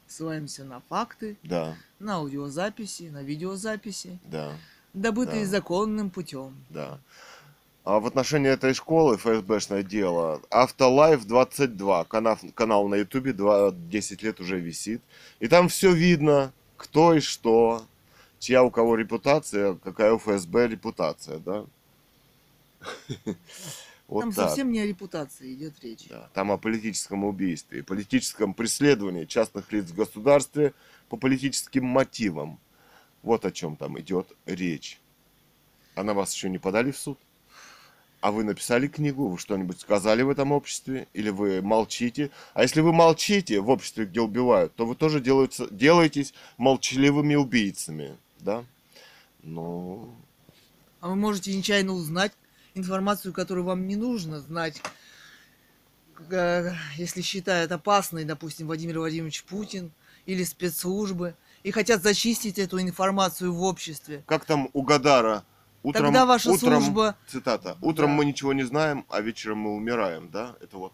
[0.08, 4.54] Ссылаемся на факты, да, на аудиозаписи, на видеозаписи, да.
[4.94, 5.50] добытые Да.
[5.50, 6.56] законным путем.
[6.70, 7.00] Да.
[7.86, 10.42] А в отношении этой школы ФСБшное дело.
[10.50, 12.06] Автолайф 22.
[12.06, 15.02] Канал, канал на Ютубе 2, 10 лет уже висит.
[15.40, 17.84] И там все видно, кто и что,
[18.40, 21.66] чья у кого репутация, какая у ФСБ репутация, да?
[24.07, 24.49] Вот Там так.
[24.49, 26.07] совсем не о репутации идет речь.
[26.10, 30.73] Да, там о политическом убийстве, политическом преследовании частных лиц в государстве
[31.10, 32.60] по политическим мотивам.
[33.23, 34.99] Вот о чем там идет речь.
[35.95, 37.18] А на вас еще не подали в суд?
[38.22, 41.07] А вы написали книгу, вы что-нибудь сказали в этом обществе?
[41.14, 42.32] Или вы молчите?
[42.53, 48.18] А если вы молчите в обществе, где убивают, то вы тоже делаете, делаетесь молчаливыми убийцами,
[48.40, 48.64] да?
[49.44, 50.10] Ну,
[51.02, 52.34] А вы можете нечаянно узнать
[52.76, 54.81] информацию, которую вам не нужно знать,
[56.30, 59.91] э, если считает опасной, допустим, Владимир Владимирович Путин
[60.26, 64.23] или спецслужбы, и хотят зачистить эту информацию в обществе.
[64.27, 65.43] как там у Гадара?
[65.81, 67.77] Утром, Тогда ваша утром, служба- Цитата.
[67.81, 68.14] Утром Да.
[68.15, 70.56] мы ничего не знаем, а вечером мы умираем, да?
[70.60, 70.93] Это вот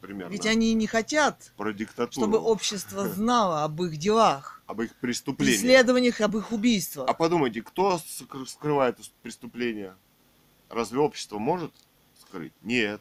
[0.00, 2.10] примерно Ведь они не хотят, про диктатуру.
[2.26, 5.60] чтобы общество знало об их делах, Об их преступлениях.
[5.60, 7.06] преследованиях, об их убийствах.
[7.08, 9.94] А подумайте, кто ск- скрывает преступления?
[10.70, 11.72] Разве общество может
[12.20, 12.52] скрыть?
[12.62, 13.00] Нет.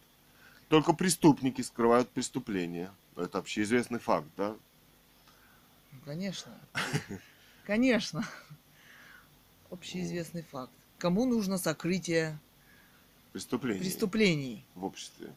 [0.68, 2.92] Только преступники скрывают преступления.
[3.16, 4.56] Это общеизвестный факт, да?
[5.92, 6.52] Ну, Конечно.
[7.66, 8.28] Конечно.
[9.70, 10.72] Общеизвестный факт.
[10.98, 12.40] Кому нужно сокрытие
[13.32, 14.66] Преступления преступлений?
[14.76, 15.32] в обществе.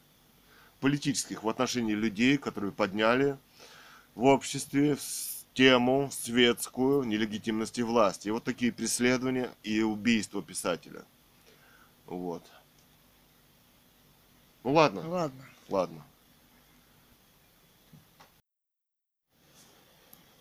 [0.79, 3.37] Политических в отношении людей, которые подняли
[4.15, 4.97] в обществе
[5.53, 8.27] тему светскую нелегитимности власти.
[8.27, 11.05] И вот такие преследования и убийства писателя.
[12.07, 12.43] Вот.
[14.63, 15.45] Ну ладно, Ладно.
[15.69, 16.03] ладно.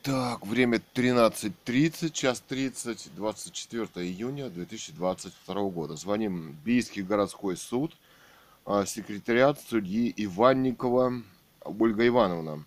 [0.02, 5.94] Так, время 13.30, час 30, 24 июня 2022 года.
[5.94, 7.97] Звоним Бийский городской суд,
[8.64, 11.22] а, секретариат судьи Иванникова
[11.64, 12.64] Ольга Ивановна.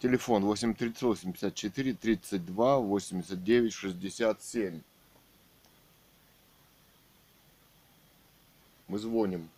[0.00, 4.80] Телефон 838 54 32 89 67.
[8.90, 9.48] Мы звоним.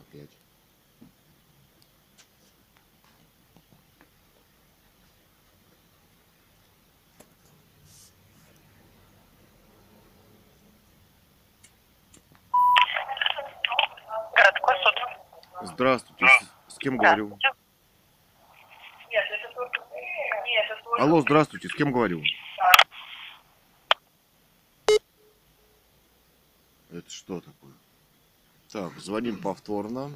[0.00, 0.28] Опять.
[14.34, 14.94] Городской суд.
[15.62, 17.28] Здравствуйте, с, с кем говорю?
[17.28, 19.80] Нет, это только...
[20.44, 21.00] Нет, это только...
[21.00, 22.24] Алло, здравствуйте, с кем говорю?
[26.90, 27.63] Это что такое?
[28.74, 30.10] Так, звоним повторно.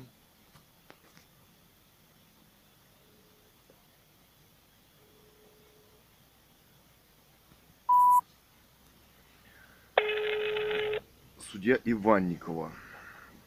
[11.53, 12.73] Судья Иванникова.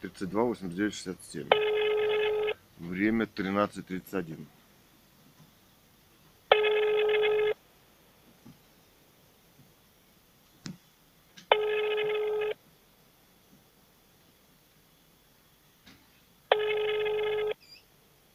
[0.00, 1.48] 32 89 67.
[2.78, 4.46] Время 13.31.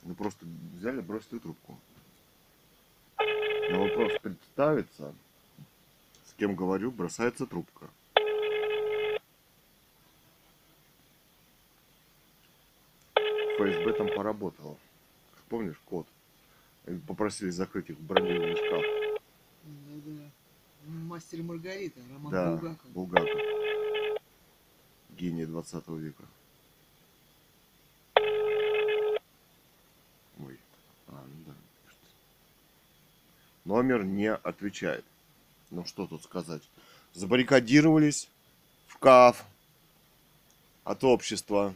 [0.08, 0.46] Ну просто
[0.78, 1.78] взяли, бросили трубку.
[3.70, 5.14] На вопрос представиться,
[6.26, 7.90] с кем говорю, бросается трубка.
[13.58, 14.78] ФСБ там поработал.
[15.50, 16.08] Помнишь код?
[17.08, 19.22] Попросили закрыть их в бронированный шкаф.
[19.66, 20.32] Да-да.
[20.86, 22.92] Мастер и Маргарита, Роман Да, Булгаков.
[22.92, 23.42] Булгаков.
[25.18, 26.24] Гений 20 века.
[30.40, 30.60] Ой.
[31.08, 31.54] А, ну да.
[33.66, 35.04] Номер не отвечает.
[35.70, 36.62] Ну что тут сказать.
[37.14, 38.30] Забаррикадировались
[38.88, 39.44] в КАФ
[40.84, 41.74] от общества.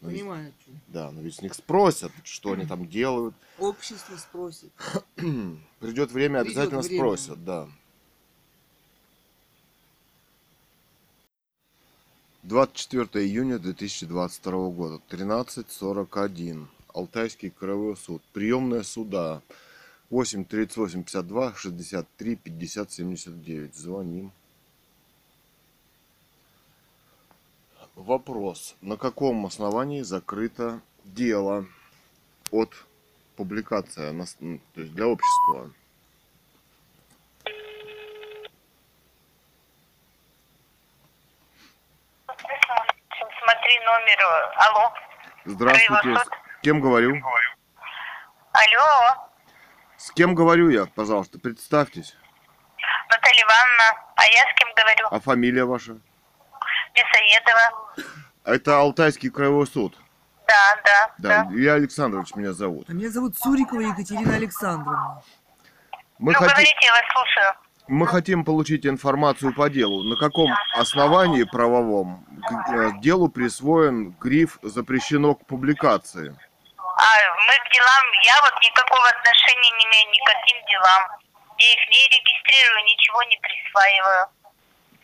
[0.00, 0.70] Ведь- Понимаю, что.
[0.88, 3.34] Да, но ведь с них спросят, что они там делают.
[3.58, 4.70] Общество спросит.
[5.16, 6.98] Придет время, Придет обязательно время.
[6.98, 7.68] спросят, да.
[12.44, 16.66] 24 июня 2022 года, 13.41.
[16.94, 18.22] Алтайский краевой суд.
[18.32, 19.42] Приемная суда.
[20.10, 23.74] 8 38 52 63 50 79.
[23.74, 24.32] Звоним.
[27.94, 28.76] Вопрос.
[28.80, 31.66] На каком основании закрыто дело
[32.50, 32.72] от
[33.36, 35.70] публикации, на то есть для общества?
[43.42, 44.18] Смотри номер.
[44.20, 44.92] э, Алло.
[45.44, 46.16] Здравствуйте.
[46.16, 47.20] С кем говорю?
[48.52, 49.27] Алло.
[49.98, 52.16] С кем говорю я, пожалуйста, представьтесь.
[53.10, 54.04] Наталья Ивановна.
[54.14, 55.08] А я с кем говорю?
[55.10, 55.98] А фамилия ваша?
[56.94, 57.94] Мясоедова.
[58.44, 59.96] Это Алтайский краевой суд.
[60.46, 61.52] Да, да, Да, да.
[61.54, 62.88] Илья Александрович меня зовут.
[62.88, 65.20] А меня зовут Цурикова Екатерина Александровна.
[66.18, 67.54] Мы, ну, хоти- говорите, я вас слушаю.
[67.88, 70.04] мы хотим получить информацию по делу.
[70.04, 76.36] На каком основании правовом к э, делу присвоен гриф «Запрещено к публикации»?
[77.00, 77.04] А
[77.46, 81.02] мы к делам, я вот никакого отношения не имею ни к каким делам.
[81.58, 84.26] Я их не регистрирую, ничего не присваиваю.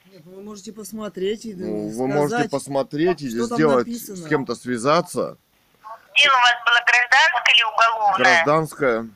[0.07, 4.17] Нет, ну вы можете посмотреть и Ну, сказать, вы можете посмотреть там сделать, написано.
[4.17, 5.39] с кем-то связаться.
[6.17, 8.19] Дело у вас было гражданское или уголовное?
[8.19, 9.07] Гражданское.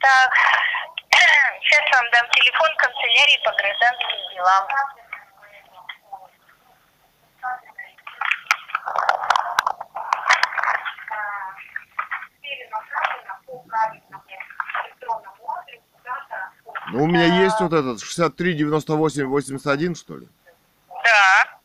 [0.00, 0.30] Так,
[1.62, 4.66] сейчас вам дам телефон канцелярии по гражданским делам.
[16.92, 20.28] Ну, у меня есть вот этот 63 98 81, что ли?
[20.88, 21.58] Да,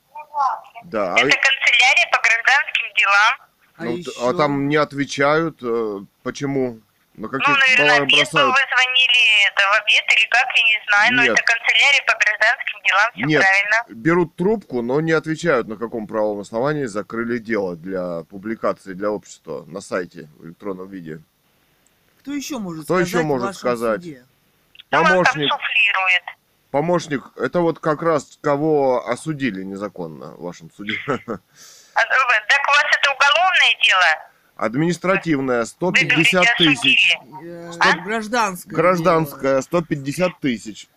[0.86, 1.14] Да.
[1.14, 3.38] А, это канцелярия по гражданским делам.
[3.78, 4.12] А ну, еще...
[4.30, 5.60] а там не отвечают.
[5.62, 6.80] э, Почему?
[7.16, 8.48] На Ну, каких наверное, баллах обед бросают?
[8.50, 11.34] вы звонили это в обед или как, я не знаю, но Нет.
[11.34, 14.02] это канцелярия по гражданским делам, все Нет, правильно.
[14.02, 19.66] берут трубку, но не отвечают, на каком правовом основании закрыли дело для публикации для общества
[19.68, 21.22] на сайте в электронном виде.
[22.22, 24.02] Кто еще может Кто сказать еще может сказать?
[24.04, 24.26] суде?
[24.90, 25.52] Помощник,
[26.72, 30.94] помощник, это вот как раз кого осудили незаконно в вашем суде.
[31.08, 34.32] А, вы- так у вас это уголовное дело?
[35.66, 37.18] Говорите, 150 тысяч.
[37.44, 38.02] Э, Что?
[38.04, 38.76] Гражданское.
[38.76, 40.88] Гражданское 150 тысяч.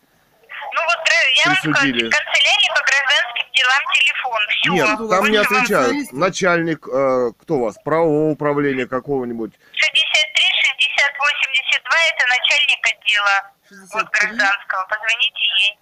[0.74, 1.12] Ну вот э,
[1.44, 2.10] я вам скажу, Присудили.
[2.10, 4.40] канцелярия по гражданским делам телефон.
[4.50, 4.70] Все.
[4.72, 6.12] Нет, там не отвечают.
[6.12, 9.52] Начальник, э, кто у вас, правового управления какого-нибудь.
[9.72, 10.03] 63 60
[11.94, 13.52] 82 это начальник отдела
[13.92, 14.36] вот 63.
[14.36, 14.86] гражданского.
[14.88, 15.78] Позвоните ей.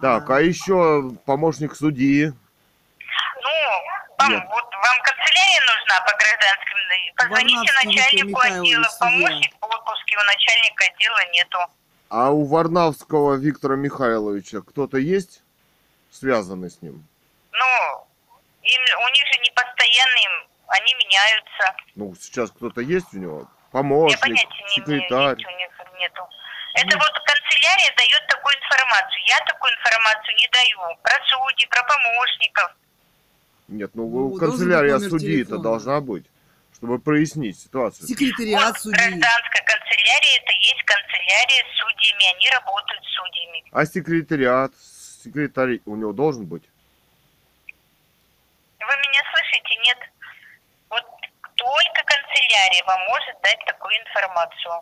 [0.00, 2.26] Так, а еще помощник судьи.
[2.26, 3.50] Ну,
[4.18, 4.44] вам, Нет.
[4.48, 6.76] вот вам канцелярия нужна по гражданским.
[7.16, 8.84] Позвоните Варнавский начальнику Михайлович, отдела.
[8.84, 9.10] судья.
[9.10, 11.58] Помощник в отпуске, у начальника отдела нету.
[12.08, 15.42] А у Варнавского Виктора Михайловича кто-то есть
[16.10, 17.06] связанный с ним?
[17.52, 18.06] Ну,
[18.62, 20.28] им, у них же не постоянные,
[20.68, 21.76] они меняются.
[21.94, 23.48] Ну, сейчас кто-то есть у него?
[23.72, 25.36] Я Помощник, понятия не секретарь.
[25.36, 26.22] у них нету.
[26.74, 29.22] Это вот канцелярия дает такую информацию.
[29.26, 30.96] Я такую информацию не даю.
[31.02, 32.76] Про судей, про помощников.
[33.68, 35.62] Нет, ну, Ну, канцелярия судьи-то телефона.
[35.62, 36.26] должна быть,
[36.74, 38.08] чтобы прояснить ситуацию.
[38.08, 38.96] Секретариат Вот судьи.
[38.98, 42.34] гражданская канцелярия, это есть канцелярия с судьями.
[42.34, 43.64] Они работают с судьями.
[43.72, 44.72] А секретариат,
[45.22, 46.64] секретарь у него должен быть?
[48.80, 49.76] Вы меня слышите?
[49.84, 49.98] Нет.
[51.60, 54.72] Только канцелярия вам может дать такую информацию.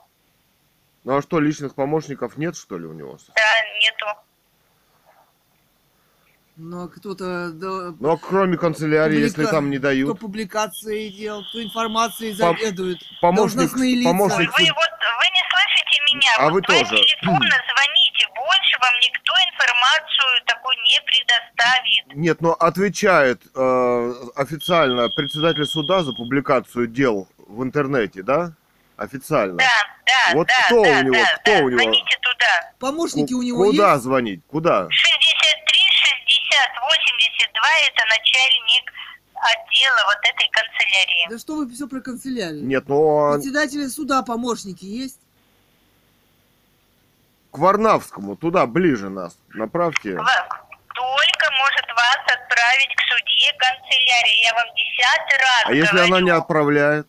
[1.04, 3.18] Ну а что, личных помощников нет, что ли, у него?
[3.34, 3.42] Да,
[3.80, 4.06] нету.
[6.56, 7.50] Но Ну, кто-то...
[7.52, 12.98] да, Ну а кроме канцелярии, если там не кто дают, публикации делал, кто информацией заведует.
[13.20, 14.10] помощник, должностные лица.
[14.10, 16.30] Ой, помощник вы вот, вы не слышите меня.
[16.38, 16.96] А вот вы тоже.
[16.96, 18.07] телефона звоните.
[18.38, 22.14] Больше вам никто информацию такую не предоставит.
[22.14, 28.52] Нет, но отвечает э, официально председатель суда за публикацию дел в интернете, да?
[28.96, 29.56] Официально.
[29.56, 29.64] Да,
[30.06, 30.12] да.
[30.30, 31.64] Да, Вот да, кто да, у него, да, кто да.
[31.64, 31.82] у него?
[31.82, 32.72] Звоните туда.
[32.78, 34.02] Помощники Ку- у него Куда есть?
[34.04, 34.40] звонить?
[34.48, 34.88] Куда?
[34.90, 38.92] 63 60 82 это начальник
[39.34, 41.26] отдела вот этой канцелярии.
[41.30, 42.64] Да что вы все про канцелярию?
[42.64, 45.20] Нет, ну он Председателя суда помощники есть?
[47.50, 49.36] К Варнавскому, туда, ближе нас.
[49.54, 50.12] Направьте.
[50.14, 54.44] Только может вас отправить к судье канцелярии.
[54.44, 56.14] Я вам десятый раз А если говорю.
[56.14, 57.06] она не отправляет?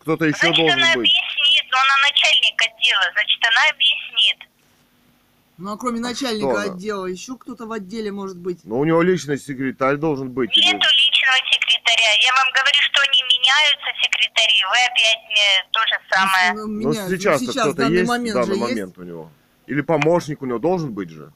[0.00, 0.96] Кто-то еще Значит, должен она быть.
[1.08, 4.38] объяснит, но она начальник отдела, значит, она объяснит.
[5.56, 6.62] Ну а кроме А начальника она?
[6.74, 8.60] отдела, еще кто-то в отделе может быть.
[8.64, 10.50] Но у него личный секретарь должен быть.
[10.56, 12.10] или- Нету личного секретаря.
[12.20, 14.64] Я вам говорю, что они меняются, секретари.
[14.68, 16.52] Вы опять мне то же самое.
[16.54, 18.70] Ну, Ну, ну, сейчас, сейчас, кто-то есть, момент в данный же есть.
[18.70, 19.30] момент у него.
[19.66, 21.32] Или помощник у него должен быть же.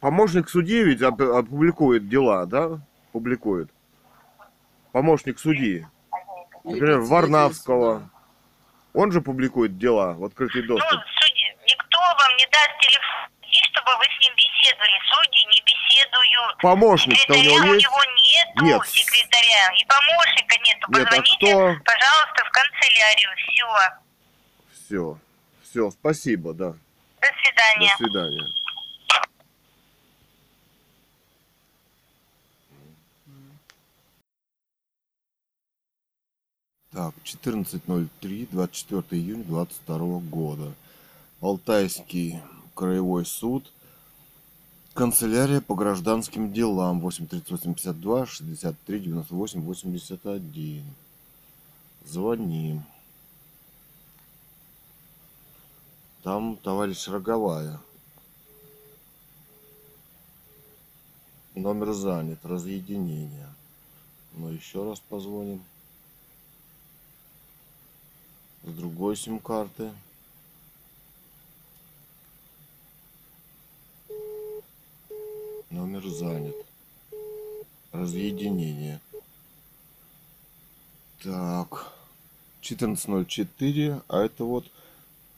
[0.00, 2.80] Помощник судьи ведь оп- опубликует дела, да?
[3.12, 3.70] Публикует.
[4.92, 5.86] Помощник судьи.
[6.64, 8.10] Например, Варнавского.
[8.92, 10.90] Он же публикует дела в открытый Ну, доступ.
[11.20, 13.30] судьи, никто вам не даст телефон,
[13.70, 14.98] чтобы вы с ним беседовали.
[15.08, 16.58] Судьи не беседуют.
[16.60, 17.86] Помощник-то у него у есть?
[17.86, 18.86] него нету, Нет.
[18.86, 19.70] секретаря.
[19.78, 20.86] И помощника нету.
[20.90, 21.84] Нет, а Позвоните, кто?
[21.84, 23.30] пожалуйста, в канцелярию.
[23.36, 23.66] Все.
[24.74, 25.18] Все.
[25.70, 26.70] Все, спасибо, да.
[26.72, 26.76] До
[27.20, 27.96] До свидания.
[27.96, 28.46] свидания.
[36.90, 40.72] Так, 14.03, 24 июня 22 года.
[41.40, 42.40] Алтайский
[42.74, 43.72] краевой суд.
[44.94, 50.84] Канцелярия по гражданским делам 83852 63 98 81.
[52.04, 52.82] Звоним.
[56.22, 57.80] Там товарищ Роговая.
[61.54, 63.48] Номер занят, разъединение.
[64.34, 65.64] Но еще раз позвоним.
[68.64, 69.92] С другой сим-карты.
[75.70, 76.56] Номер занят.
[77.92, 79.00] Разъединение.
[81.22, 81.94] Так.
[82.62, 84.66] 14.04, а это вот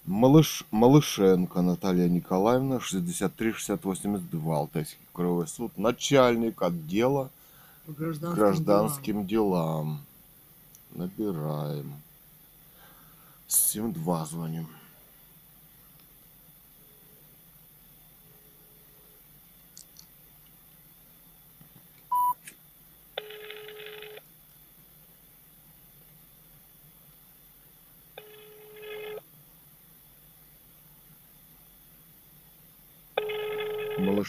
[0.05, 7.31] Малыш, Малышенко Наталья Николаевна, 63-60-82, Алтайский краевой суд, начальник отдела
[7.87, 10.01] По гражданским, гражданским делам.
[10.91, 11.95] Набираем.
[13.49, 14.67] 7-2 звоним.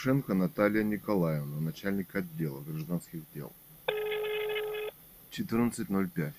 [0.03, 3.53] Малышенко Наталья Николаевна, начальник отдела гражданских дел.
[5.31, 6.33] 14.05.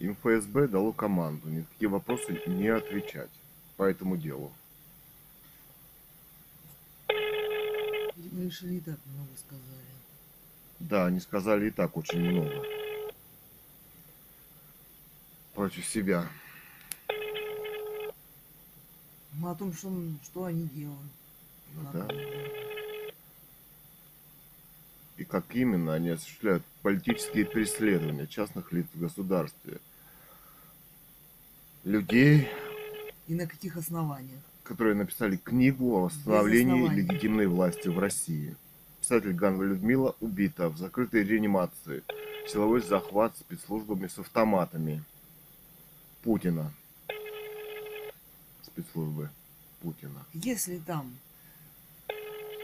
[0.00, 3.30] Им ФСБ дало команду ни на какие вопросы не отвечать
[3.78, 4.52] по этому делу.
[7.08, 9.94] Мы решили и так много сказали.
[10.78, 12.83] Да, они сказали и так очень много.
[15.54, 16.26] Против себя.
[19.38, 19.90] Ну, о том, что,
[20.24, 21.00] что они делают.
[21.74, 22.08] Ну да.
[25.16, 29.78] И как именно они осуществляют политические преследования частных лиц в государстве.
[31.84, 32.48] Людей,
[33.28, 34.40] И на каких основаниях?
[34.64, 38.56] которые написали книгу о восстановлении легитимной власти в России.
[39.00, 42.02] Писатель Ганва Людмила убита в закрытой реанимации.
[42.48, 45.04] Силовой захват спецслужбами с автоматами.
[46.24, 46.72] Путина.
[48.62, 49.30] Спецслужбы
[49.80, 50.24] Путина.
[50.32, 51.14] Если там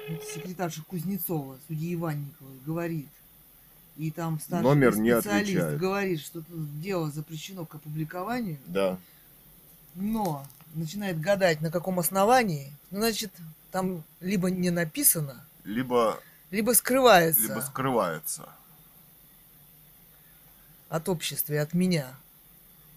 [0.09, 3.09] вот секретарша Кузнецова, судьи Иванниковой, говорит,
[3.97, 5.79] и там старший Номер не специалист отвечает.
[5.79, 8.99] говорит, что тут дело запрещено к опубликованию, Да.
[9.95, 13.31] но начинает гадать, на каком основании, ну, значит,
[13.71, 16.19] там либо не написано, Либо,
[16.51, 18.49] либо скрывается либо скрывается.
[20.89, 22.17] от общества и от меня.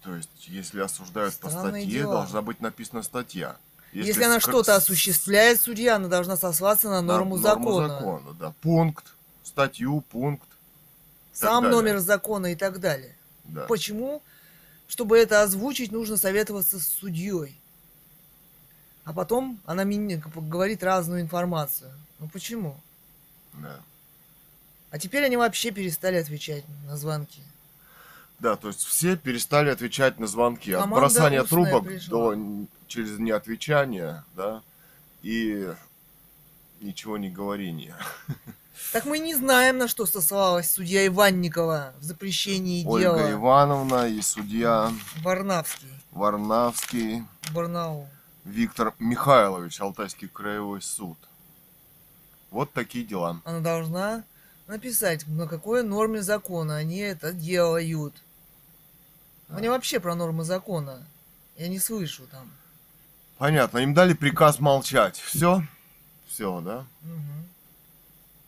[0.04, 2.12] То есть, если осуждают по Странные статье, дела.
[2.16, 3.56] должна быть написана статья.
[3.92, 7.88] Если, она скр- что-то осуществляет, судья, она должна сослаться на на норму, закона.
[7.88, 8.54] закона, да.
[8.60, 10.46] Пункт, статью, пункт.
[11.32, 13.16] Сам номер закона и так далее.
[13.44, 13.64] Да.
[13.66, 14.22] Почему?
[14.88, 17.58] Чтобы это озвучить, нужно советоваться с судьей.
[19.04, 21.90] А потом она мне говорит разную информацию.
[22.18, 22.78] Ну почему?
[23.54, 23.80] Да.
[24.90, 27.42] А теперь они вообще перестали отвечать на звонки.
[28.44, 30.70] Да, то есть все перестали отвечать на звонки.
[30.72, 32.34] От Команда бросания трубок пришла.
[32.34, 34.60] до через неотвечание, да.
[35.22, 35.72] И
[36.80, 37.96] ничего не говорение.
[38.92, 43.32] Так мы не знаем, на что сослалась судья Иванникова в запрещении Ольга дела.
[43.32, 44.92] Ивановна и судья
[45.22, 47.24] Варнавский, Варнавский
[47.54, 48.08] Барнаул.
[48.44, 51.16] Виктор Михайлович, Алтайский краевой суд.
[52.50, 53.40] Вот такие дела.
[53.44, 54.24] Она должна
[54.66, 58.14] написать, на какой норме закона они это делают.
[59.48, 61.06] Мне вообще про нормы закона.
[61.56, 62.50] Я не слышу там.
[63.38, 65.18] Понятно, им дали приказ молчать.
[65.18, 65.62] Все?
[66.26, 66.86] Все, да?
[67.02, 67.48] Мгм.